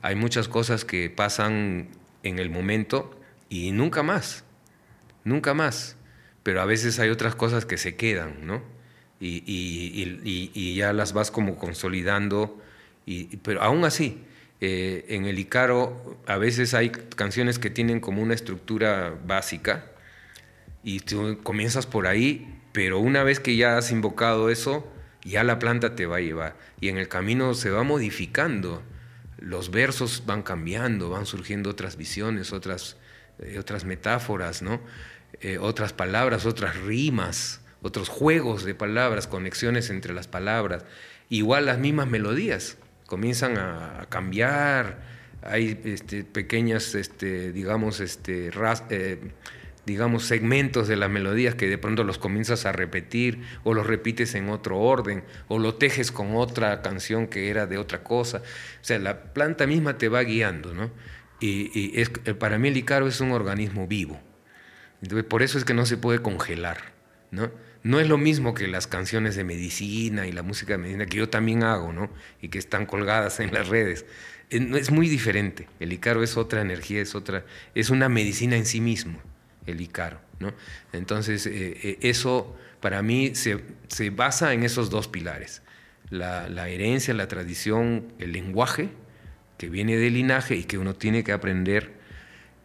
[0.00, 1.88] hay muchas cosas que pasan
[2.22, 4.44] en el momento y nunca más,
[5.24, 5.97] nunca más.
[6.48, 8.62] Pero a veces hay otras cosas que se quedan, ¿no?
[9.20, 12.58] Y, y, ya las vas como consolidando,
[13.42, 14.22] pero aún así,
[14.62, 19.90] eh, en el Icaro a veces hay canciones que tienen como una estructura básica
[20.82, 24.90] y tú comienzas por ahí, pero una vez que ya has invocado eso,
[25.22, 26.56] ya la planta te va a llevar.
[26.80, 28.82] Y en el camino se va modificando.
[29.36, 32.96] Los versos van cambiando, van surgiendo otras visiones, otras,
[33.38, 34.80] eh, otras metáforas, ¿no?
[35.40, 40.84] Eh, otras palabras, otras rimas, otros juegos de palabras, conexiones entre las palabras.
[41.28, 44.98] Igual las mismas melodías comienzan a, cambiar.
[45.42, 48.50] Hay este, pequeñas, este, digamos, este,
[48.90, 49.18] eh,
[49.86, 54.34] digamos, segmentos de las melodías que de pronto los comienzas a repetir o los repites
[54.34, 58.38] en otro orden o lo tejes con otra canción que era de otra cosa.
[58.38, 60.90] O sea, la planta misma te va guiando, ¿no?
[61.40, 64.20] Y, eh, para mí el Icaro es un organismo vivo.
[65.28, 66.78] Por eso es que no se puede congelar,
[67.30, 67.50] ¿no?
[67.84, 71.18] No es lo mismo que las canciones de medicina y la música de medicina que
[71.18, 72.10] yo también hago, ¿no?
[72.42, 74.04] Y que están colgadas en las redes.
[74.50, 75.68] Es muy diferente.
[75.78, 77.44] El Icaro es otra energía, es otra,
[77.74, 79.20] es una medicina en sí mismo
[79.66, 80.20] el Icaro.
[80.40, 80.52] ¿no?
[80.92, 83.60] Entonces, eh, eh, eso para mí se,
[84.10, 85.62] basa en esos dos pilares.
[86.10, 88.88] La, herencia, la tradición, el lenguaje,
[89.58, 91.97] que viene del linaje y que uno tiene que aprender.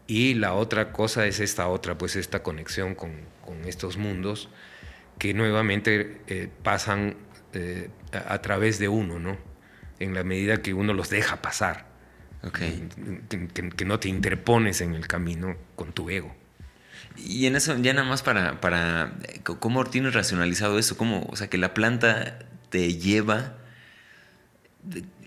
[0.07, 3.31] Y la otra cosa es esta otra, pues esta conexión con,
[3.65, 4.49] estos mundos
[5.19, 7.15] que nuevamente eh, pasan
[8.11, 9.37] a, través de uno, ¿no?
[9.99, 11.85] En la medida que uno los deja pasar.
[12.53, 16.35] que, no te interpones en el camino con tu ego.
[17.15, 19.13] Y en eso, ya nada más para, para
[19.43, 20.97] ¿cómo tienes racionalizado eso?
[20.97, 22.39] ¿Cómo, o sea, que la planta
[22.69, 23.57] te lleva,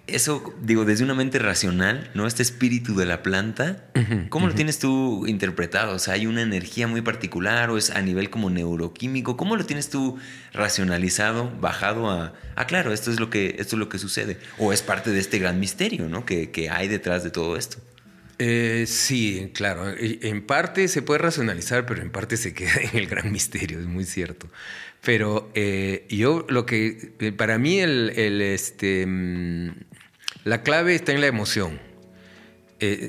[0.07, 2.27] eso, digo, desde una mente racional, ¿no?
[2.27, 3.85] Este espíritu de la planta,
[4.29, 5.97] ¿cómo lo tienes tú interpretado?
[5.97, 9.37] O sea, ¿hay una energía muy particular o es a nivel como neuroquímico?
[9.37, 10.19] ¿Cómo lo tienes tú
[10.53, 14.39] racionalizado, bajado a, ah, claro, esto es lo que, esto es lo que sucede?
[14.59, 16.25] ¿O es parte de este gran misterio, ¿no?
[16.25, 17.79] Que, que hay detrás de todo esto.
[18.39, 19.95] Eh, sí, claro.
[19.99, 23.87] En parte se puede racionalizar, pero en parte se queda en el gran misterio, es
[23.87, 24.49] muy cierto.
[25.03, 28.11] Pero eh, yo lo que, eh, para mí el,
[28.41, 29.71] este, mm,
[30.47, 31.81] la clave está en la emoción.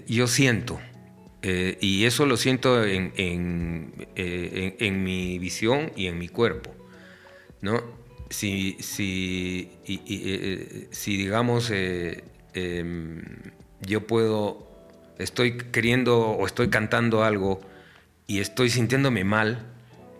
[0.07, 0.81] yo siento,
[1.43, 6.73] y eso lo siento en, en, mi visión y en mi cuerpo,
[7.61, 7.83] ¿no?
[8.31, 9.69] Si, si,
[10.91, 13.21] si digamos, em,
[13.81, 14.67] yo puedo
[15.19, 17.61] estoy queriendo o estoy cantando algo
[18.25, 19.65] y estoy sintiéndome mal,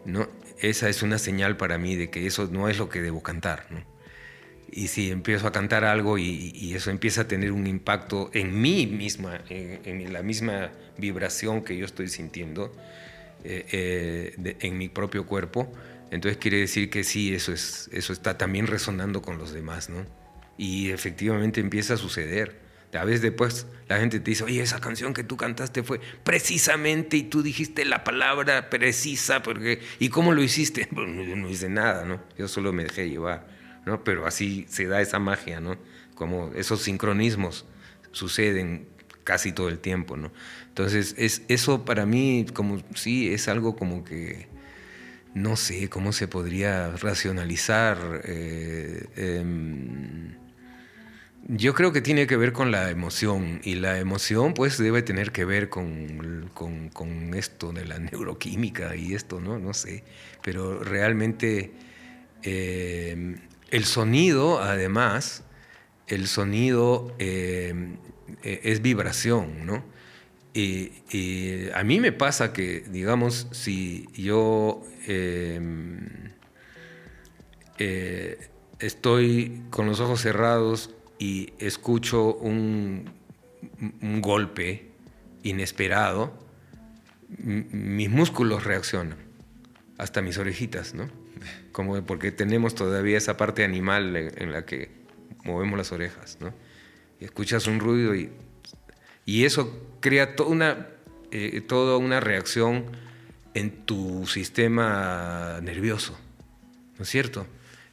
[0.06, 0.28] ¿no?
[0.60, 3.66] Esa es una señal para mí de que eso no es lo que debo cantar,
[3.72, 3.97] ¿no?
[4.70, 8.86] Y si empiezo a cantar algo y, eso empieza a tener un impacto en mí
[8.86, 12.72] misma, en, la misma vibración que yo estoy sintiendo
[13.44, 15.72] eh, eh, en mi propio cuerpo,
[16.12, 20.06] entonces quiere decir que sí, eso, es, eso está también resonando con los demás, ¿no?
[20.58, 22.60] Y efectivamente empieza a suceder
[22.94, 27.18] A veces después la gente te dice, oye, esa canción que tú cantaste fue precisamente
[27.18, 30.88] y tú dijiste la palabra precisa, porque ¿y cómo lo hiciste?
[30.92, 32.22] Bueno, yo no hice nada, ¿no?
[32.38, 33.46] Yo solo me dejé llevar,
[34.04, 35.78] Pero así se da esa magia, ¿no?
[36.16, 37.66] Como esos sincronismos
[38.12, 38.88] suceden
[39.24, 40.32] casi todo el tiempo, ¿no?
[40.70, 44.48] Entonces, es, eso para mí, como sí, es algo como que
[45.34, 48.22] no sé cómo se podría racionalizar.
[48.26, 50.36] Eh, em,
[51.50, 55.32] yo creo que tiene que ver con la emoción y la emoción pues debe tener
[55.32, 59.60] que ver con, con, esto de la neuroquímica y esto, ¿no?
[59.60, 60.04] No sé,
[60.44, 61.72] pero realmente
[62.44, 63.38] em,
[63.72, 65.44] el sonido además,
[66.08, 67.98] el sonido em,
[68.44, 69.84] e, es vibración, ¿no?
[70.54, 76.00] Y, a mí me pasa que, digamos, si yo em,
[77.78, 78.50] eh,
[78.80, 80.90] estoy con los ojos cerrados
[81.20, 83.16] y escucho un,
[84.22, 84.90] golpe
[85.44, 86.34] inesperado,
[87.30, 89.18] mis músculos reaccionan,
[89.98, 91.08] hasta mis orejitas, ¿no?
[91.72, 94.90] Como porque tenemos todavía esa parte animal en, la que
[95.44, 96.54] movemos las orejas, ¿no?
[97.20, 98.30] Y escuchas un ruido y
[99.28, 100.88] y eso crea toda una,
[101.32, 102.86] eh, toda una reacción
[103.54, 106.18] en tu sistema nervioso,
[106.98, 107.46] ¿no es cierto?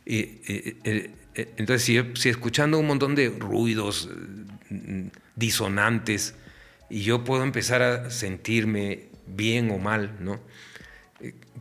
[0.06, 0.38] Y,
[1.34, 4.08] entonces, si, escuchando un montón de ruidos
[4.70, 6.36] mm, disonantes
[6.88, 10.38] y yo puedo empezar a sentirme bien o mal, ¿no?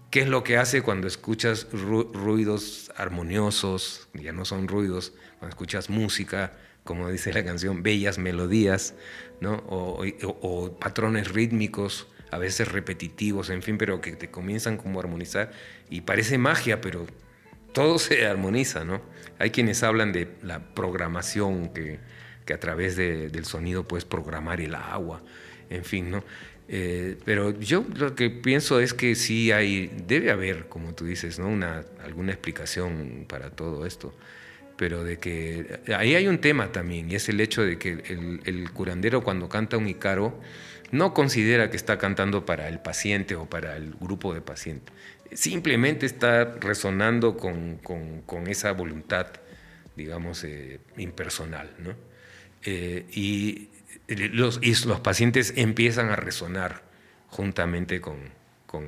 [0.10, 4.08] ¿Qué es lo que hace cuando escuchas ruidos armoniosos?
[4.14, 6.54] Ya no son ruidos, cuando escuchas música,
[6.84, 8.96] como dice la canción, bellas melodías,
[9.42, 15.52] o, patrones rítmicos, a veces repetitivos, en fin, pero que te comienzan como a armonizar.
[15.90, 17.06] Y parece magia, pero
[17.74, 19.02] todo se armoniza, ¿no?
[19.40, 22.00] Hay quienes hablan de la programación, que,
[22.54, 25.24] a través del sonido puedes programar el agua,
[25.70, 26.24] en fin, ¿no?
[26.70, 31.40] Eh, pero yo lo que pienso es que sí hay, debe haber, como tú dices,
[31.40, 31.48] ¿no?
[31.48, 34.14] Una, alguna explicación para todo esto
[34.78, 37.92] pero de que ahí hay un tema también, y es el hecho de que
[38.46, 40.40] el, curandero cuando canta un Icaro
[40.92, 44.94] no considera que está cantando para el paciente o para el grupo de pacientes,
[45.32, 47.80] simplemente está resonando con,
[48.48, 49.28] esa voluntad,
[49.96, 51.96] digamos, eh, impersonal, ¿no?
[52.66, 53.70] Eh, y,
[54.08, 56.84] los, los pacientes empiezan a resonar
[57.30, 58.20] juntamente con,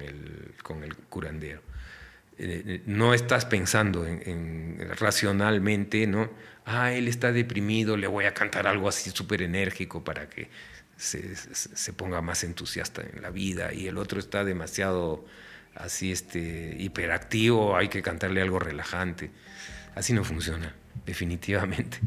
[0.01, 1.61] el, con el curandero.
[2.37, 6.29] Eh, no estás pensando en, racionalmente, ¿no?
[6.65, 10.49] Ah, él está deprimido, le voy a cantar algo así súper enérgico para que
[10.97, 15.25] se, ponga más entusiasta en la vida y el otro está demasiado
[15.75, 19.31] así este, hiperactivo, hay que cantarle algo relajante.
[19.93, 20.75] Así no funciona,
[21.05, 21.99] definitivamente.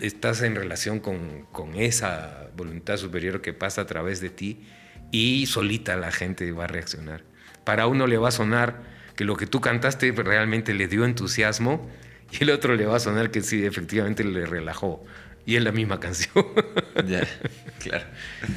[0.00, 4.66] Estás en relación con, con esa voluntad superior que pasa a través de ti
[5.12, 7.22] y solita la gente va a reaccionar
[7.64, 8.82] para uno le va a sonar
[9.16, 11.88] que lo que tú cantaste realmente le dio entusiasmo
[12.32, 15.04] y el otro le va a sonar que sí, efectivamente le relajó.
[15.46, 16.46] Y es la misma canción.
[17.06, 17.22] Ya,
[17.78, 18.04] claro.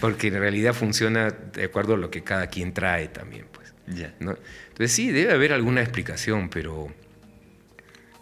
[0.02, 3.74] Porque en realidad funciona de acuerdo a lo que cada quien trae también, pues.
[3.88, 4.14] Ya.
[4.20, 4.36] ¿no?
[4.70, 6.92] Entonces sí, debe haber alguna explicación, pero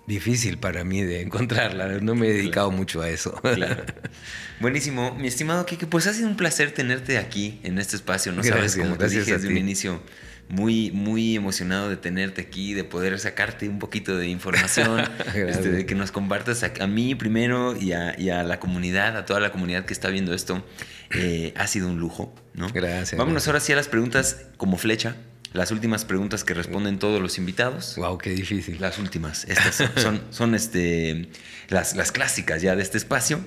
[0.07, 1.87] difícil para mí de encontrarla.
[1.99, 3.33] No me he dedicado mucho a eso.
[3.41, 3.83] Claro.
[4.59, 5.15] Buenísimo.
[5.15, 8.31] Mi estimado Kike, pues ha sido un placer tenerte aquí en este espacio.
[8.31, 10.01] No sabes, como te dije desde un inicio
[10.51, 14.99] muy, muy emocionado de tenerte aquí, de poder sacarte un poquito de información,
[15.35, 19.51] este, de que nos compartas a, mí primero y a, la comunidad, a toda la
[19.51, 20.63] comunidad que está viendo esto.
[21.13, 22.69] Eh, ha sido un lujo, ¿no?
[22.69, 23.17] Gracias.
[23.17, 25.15] Vámonos ahora sí a las preguntas como flecha.
[25.53, 27.95] Las últimas preguntas que responden todos los invitados.
[27.97, 28.79] Wow, qué difícil.
[28.79, 29.43] Las últimas.
[29.45, 31.29] Estas son, son, este,
[31.67, 33.41] las, las clásicas ya de este espacio.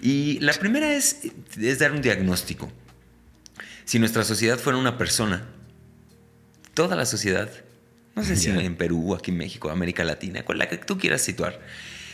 [0.00, 1.18] Y la primera es,
[1.60, 2.72] es dar un diagnóstico.
[3.84, 5.48] Si nuestra sociedad fuera una persona,
[6.72, 7.50] toda la sociedad,
[8.14, 11.20] no sé si en Perú, aquí en México, América Latina, con la que tú quieras
[11.20, 11.60] situar,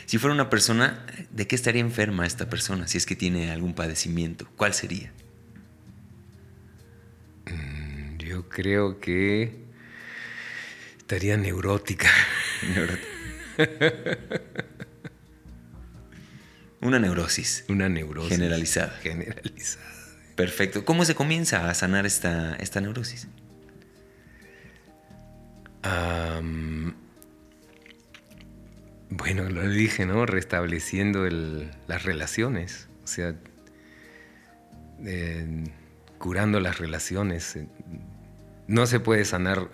[0.05, 2.87] si fuera una persona, ¿de qué estaría enferma esta persona?
[2.87, 5.11] Si es que tiene algún padecimiento, ¿cuál sería?
[8.27, 9.65] Yo creo que
[10.97, 12.09] estaría neurótica.
[16.81, 17.65] Una neurosis.
[17.69, 18.31] Una neurosis.
[18.31, 18.89] Generalizada.
[19.01, 19.85] Generalizada.
[20.35, 20.85] Perfecto.
[20.85, 23.27] ¿Cómo se comienza a sanar esta, esta neurosis?
[29.09, 30.25] bueno, lo dije, ¿no?
[30.25, 33.35] Restableciendo las relaciones, o sea,
[36.17, 37.57] curando las relaciones.
[38.67, 39.69] No se puede sanar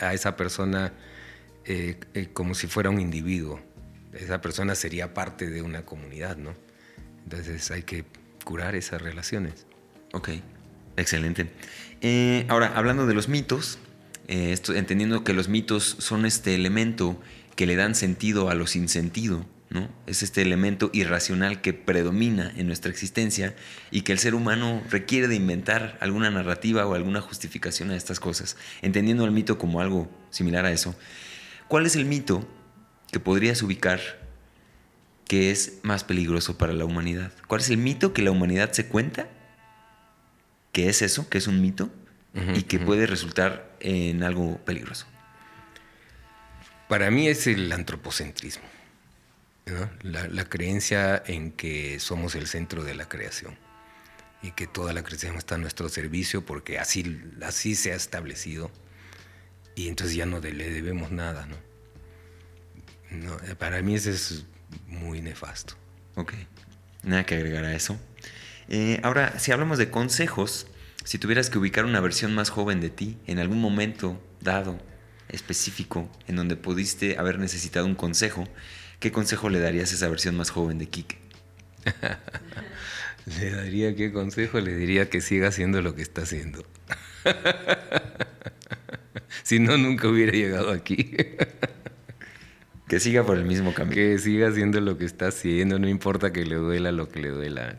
[0.00, 0.92] a esa persona
[1.64, 3.60] eh, eh, como si fuera un individuo.
[4.12, 6.54] Esa persona sería parte de una comunidad, ¿no?
[7.24, 8.04] Entonces hay que
[8.44, 9.66] curar esas relaciones.
[10.12, 10.30] Ok,
[10.96, 11.50] excelente.
[12.00, 13.78] Eh, ahora, hablando de los mitos,
[14.26, 17.20] entendiendo que los mitos son este elemento
[17.56, 19.88] que le dan sentido a lo sin sentido, ¿no?
[20.06, 23.54] Es este elemento irracional que predomina en nuestra existencia
[23.90, 28.20] y que el ser humano requiere de inventar alguna narrativa o alguna justificación a estas
[28.20, 30.94] cosas, entendiendo el mito como algo similar a eso.
[31.68, 32.46] ¿Cuál es el mito
[33.12, 34.00] que podrías ubicar
[35.26, 37.32] que es más peligroso para la humanidad?
[37.46, 39.28] ¿Cuál es el mito que la humanidad se cuenta?
[40.72, 41.28] ¿Qué es eso?
[41.30, 41.90] ¿Qué es un mito?
[42.54, 45.06] y que puede resultar en algo peligroso.
[46.88, 48.64] Para mí es el antropocentrismo,
[50.02, 53.56] la, creencia en que somos el centro de la creación
[54.42, 58.70] y que toda la creación está a nuestro servicio porque así, así se ha establecido
[59.74, 61.46] y entonces ya no le debemos nada.
[61.46, 61.56] ¿no?
[63.46, 64.46] Eh, para mí eso es
[64.86, 65.74] muy nefasto.
[66.14, 66.34] Ok,
[67.02, 67.98] nada que agregar a eso.
[68.68, 70.66] Eh, ahora, si hablamos de consejos,
[71.04, 74.78] si tuvieras que ubicar una versión más joven de ti en algún momento dado,
[75.28, 78.46] específico, en donde pudiste haber necesitado un consejo,
[79.00, 81.18] ¿qué consejo le darías a esa versión más joven de Kike?
[83.40, 84.60] ¿Le daría qué consejo?
[84.60, 86.64] Le diría que siga haciendo lo que está haciendo.
[89.42, 91.16] si no, nunca hubiera llegado aquí.
[92.88, 93.94] Que siga por el mismo camino.
[93.94, 97.28] Que siga haciendo lo que está haciendo, no importa que le duela lo que le
[97.28, 97.78] duela.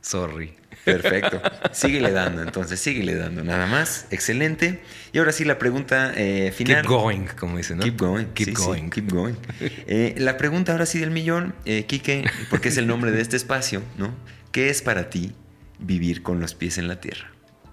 [0.00, 0.54] Sorry.
[0.84, 1.40] Perfecto.
[1.72, 4.06] Síguele dando, entonces, síguele dando, nada más.
[4.10, 4.80] Excelente.
[5.12, 6.82] Y ahora sí, la pregunta eh, final.
[6.82, 7.84] Keep going, como dicen, ¿no?
[7.84, 8.26] Keep going.
[8.34, 8.90] Keep going.
[8.90, 9.34] keep going.
[9.60, 13.36] Eh, la pregunta ahora sí del millón, eh, Quique, porque es el nombre de este
[13.36, 14.14] espacio, ¿no?
[14.52, 15.32] ¿Qué es para ti
[15.78, 17.30] vivir con los pies en la tierra?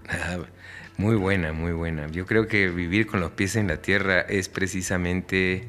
[0.08, 0.38] Ah,
[0.96, 2.08] muy buena, muy buena.
[2.08, 5.68] Yo creo que vivir con los pies en la tierra es precisamente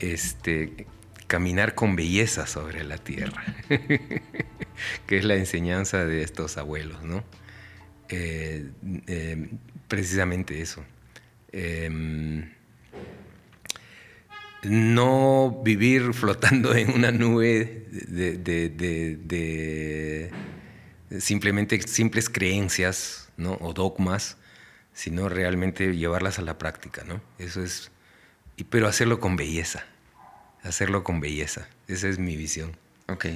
[0.00, 0.86] este,
[1.34, 3.42] caminar con belleza sobre la tierra,
[5.08, 7.24] que es la enseñanza de estos abuelos, ¿no?
[8.08, 8.70] Eh,
[9.08, 9.48] eh,
[9.88, 10.84] precisamente eso.
[11.50, 12.52] Em,
[14.62, 18.70] no vivir flotando en una nube de,
[21.18, 23.58] simplemente simples creencias ¿no?
[23.60, 24.36] o dogmas,
[24.92, 27.20] sino realmente llevarlas a la práctica, ¿no?
[27.40, 27.90] Eso es,
[28.70, 29.84] pero hacerlo con belleza
[30.64, 31.68] hacerlo con belleza.
[31.86, 32.76] Esa es mi visión.
[33.08, 33.26] Ok,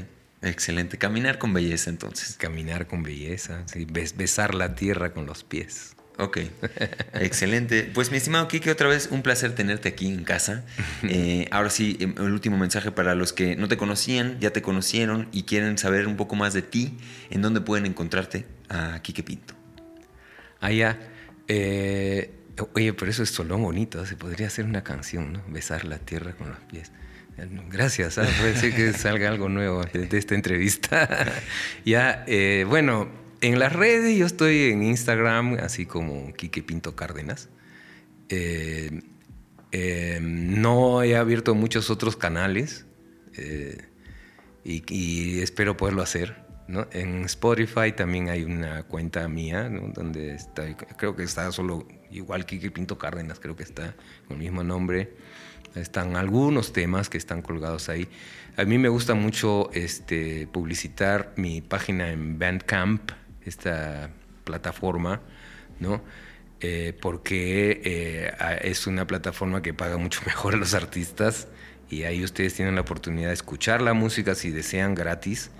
[0.42, 0.98] excelente.
[0.98, 2.36] Caminar con belleza entonces.
[2.36, 3.64] Caminar con belleza,
[4.16, 5.94] besar la tierra con los pies.
[6.18, 6.38] Ok,
[7.14, 7.88] excelente.
[7.94, 10.64] Pues mi estimado Kike, otra vez un placer tenerte aquí en casa.
[11.04, 14.62] Eh, ahora sí, em, el último mensaje para los que no te conocían, ya te
[14.62, 16.98] conocieron y quieren saber un poco más de ti,
[17.30, 19.54] ¿en dónde pueden encontrarte a Kike Pinto?
[20.60, 20.98] Allá.
[21.46, 22.34] Eh,
[22.74, 25.42] oye, pero eso es solo bonito, se podría hacer una canción, ¿no?
[25.48, 26.90] Besar la tierra con los pies.
[27.70, 28.26] Gracias, ¿ah?
[28.40, 31.32] puede ser que salga algo nuevo de esta entrevista.
[31.84, 33.08] ya, eh, bueno,
[33.40, 37.48] en las redes yo estoy en Instagram, así como Quique Pinto Cárdenas.
[38.28, 39.02] Eh,
[39.70, 42.86] eh, no he abierto muchos otros canales
[44.64, 46.36] y, espero poderlo hacer.
[46.66, 46.88] ¿no?
[46.90, 52.70] En Spotify también hay una cuenta mía donde está, creo que está solo igual Quique
[52.72, 53.94] Pinto Cárdenas, creo que está
[54.26, 55.12] con el mismo nombre.
[55.80, 58.08] Están algunos temas que están colgados ahí.
[58.56, 63.12] A mí me gusta mucho este, publicitar mi página en Bandcamp,
[63.44, 64.10] esta
[64.44, 65.20] plataforma,
[65.80, 66.02] ¿no?
[66.60, 68.32] Eh, porque eh,
[68.62, 71.48] es una plataforma que paga mucho mejor a los artistas
[71.88, 75.50] y ahí ustedes tienen la oportunidad de escuchar la música si desean gratis,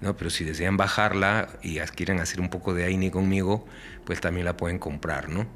[0.00, 0.16] ¿no?
[0.16, 3.66] Pero si desean bajarla y quieren hacer un poco de AINI conmigo,
[4.04, 5.46] pues también la pueden comprar, ¿no?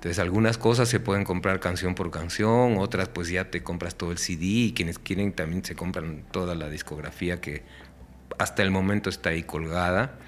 [0.00, 4.12] Entonces algunas cosas se pueden comprar canción por canción, otras pues ya te compras todo
[4.12, 7.64] el CD y quienes quieren también se compran toda la discografía que
[8.38, 10.18] hasta el momento está ahí colgada.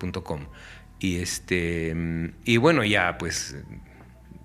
[0.00, 0.46] kikepinto.bandcamp.com.
[0.98, 1.94] Y, este,
[2.44, 3.56] y bueno, ya pues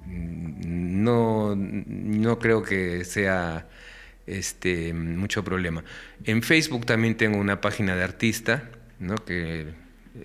[0.05, 3.67] no, no creo que sea
[4.25, 5.83] este, mucho problema.
[6.23, 8.69] En Facebook también tengo una página de artista,
[8.99, 9.15] ¿no?
[9.15, 9.73] que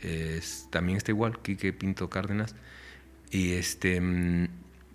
[0.03, 2.55] es, también está igual, Quique Pinto Cárdenas.
[3.33, 4.01] Y este,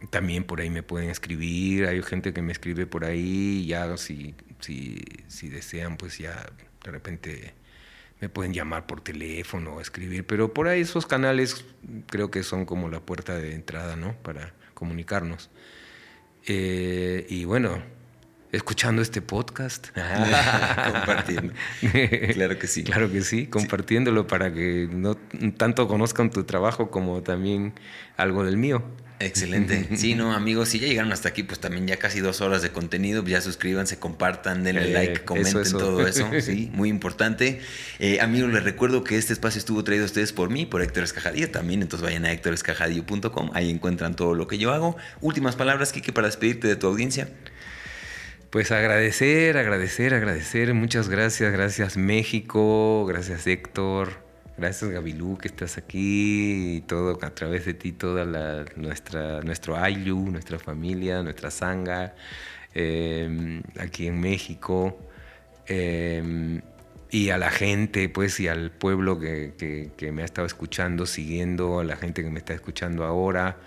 [0.10, 4.36] también por ahí me pueden escribir, hay gente que me escribe por ahí, ya si,
[4.60, 6.46] si, si desean, pues ya
[6.84, 7.54] de repente
[8.22, 11.66] me pueden llamar por teléfono o escribir, pero por ahí esos canales
[12.08, 14.14] creo que son como la puerta de entrada, ¿no?
[14.22, 15.50] Para comunicarnos.
[16.48, 17.82] Eh, y bueno,
[18.52, 19.88] escuchando este podcast.
[20.94, 21.54] Compartiendo.
[22.34, 22.84] Claro que sí.
[22.84, 25.16] Claro que sí, compartiéndolo para que no
[25.58, 27.74] tanto conozcan tu trabajo como también
[28.18, 28.84] algo del mío.
[29.20, 29.88] Excelente.
[29.96, 32.72] Sí, no, amigos, si ya llegaron hasta aquí, pues también ya casi dos horas de
[32.72, 36.30] contenido, ya suscríbanse, compartan, denle eh, like, comenten todo eso.
[36.42, 37.62] Sí, muy importante.
[38.00, 41.04] Eh, amigos, les recuerdo que este espacio estuvo traído a ustedes por mí, por Héctor
[41.04, 44.98] Escajadillo también, entonces vayan a héctorescajadillo.com, ahí encuentran todo lo que yo hago.
[45.22, 47.30] Últimas palabras, Kike, para despedirte de tu audiencia.
[48.50, 50.74] Pues agradecer, agradecer, agradecer.
[50.74, 54.25] Muchas gracias, gracias México, gracias Héctor.
[54.58, 59.76] Gracias Gabilú que estás aquí y todo a través de ti toda la, nuestra nuestro
[59.76, 62.16] Ayu, nuestra familia, nuestra sanga
[62.74, 64.98] em, aquí en México
[65.68, 66.62] em,
[67.12, 71.80] y a la gente pues y al pueblo que, que, me ha estado escuchando, siguiendo,
[71.82, 73.58] a la gente que me está escuchando ahora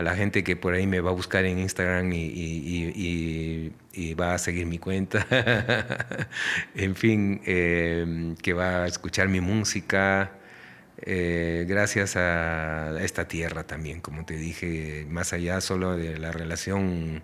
[0.00, 3.72] a la gente que por ahí me va a buscar en Instagram y,
[4.18, 5.26] va a seguir mi cuenta,
[6.74, 10.32] en fin, eh, que va a escuchar mi música,
[11.02, 17.22] eh, gracias a esta tierra también, como te dije, más allá solo de la relación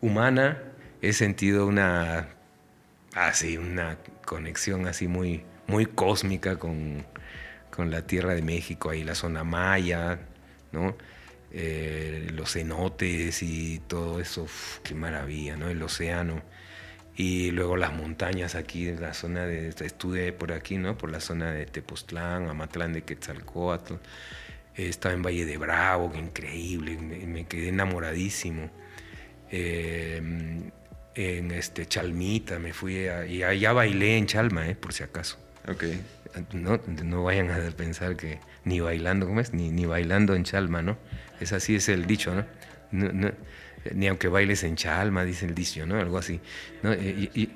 [0.00, 0.62] humana,
[1.02, 2.28] he sentido una,
[3.14, 7.04] así, una conexión así muy, muy cósmica con,
[7.70, 10.20] con la tierra de México, ahí la zona maya,
[10.72, 10.96] ¿no?
[11.56, 14.48] Eh, los cenotes y todo eso,
[14.82, 15.68] qué maravilla, ¿no?
[15.68, 16.42] El océano.
[17.16, 20.98] Y luego las montañas aquí en la zona de, estuve por aquí, ¿no?
[20.98, 23.94] Por la zona de Tepoztlán, Amatlán de Quetzalcóatl.
[24.74, 28.70] Estaba en Valle de Bravo, qué increíble, me, quedé enamoradísimo.
[29.48, 30.72] Em,
[31.14, 34.74] en este Chalmita me fui y allá bailé en Chalma, ¿eh?
[34.74, 35.38] por si acaso.
[35.68, 35.84] Ok.
[36.52, 39.54] No, no vayan a pensar que ni bailando, ¿cómo es?
[39.54, 40.98] Ni, ni bailando en Chalma, ¿no?
[41.44, 43.30] Es así, es el dicho, ¿no?
[43.92, 46.00] ni aunque bailes en Chalma, dice el dicho, ¿no?
[46.00, 46.40] Algo así.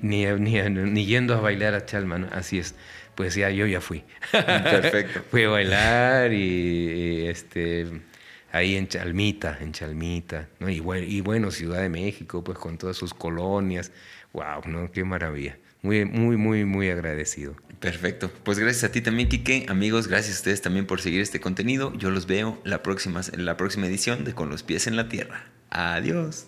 [0.01, 2.27] ni, ni, yendo a bailar a Chalma, ¿no?
[2.31, 2.75] Así es.
[3.15, 4.03] Pues ya, yo ya fui.
[4.31, 5.21] Perfecto.
[5.31, 7.87] fui a bailar y, este,
[8.51, 10.69] ahí en Chalmita, en Chalmita, ¿no?
[10.69, 13.91] Y, y bueno, Ciudad de México, pues con todas sus colonias.
[14.31, 14.61] ¡Wow!
[14.67, 14.91] ¿no?
[14.91, 15.57] ¡Qué maravilla!
[15.81, 17.55] Muy, muy, muy, muy agradecido.
[17.79, 18.29] Perfecto.
[18.43, 19.65] Pues gracias a ti también, Quique.
[19.69, 21.93] Amigos, gracias a ustedes también por seguir este contenido.
[21.95, 25.45] Yo los veo la próxima, la próxima edición de Con los pies en la tierra.
[25.69, 26.47] Adiós.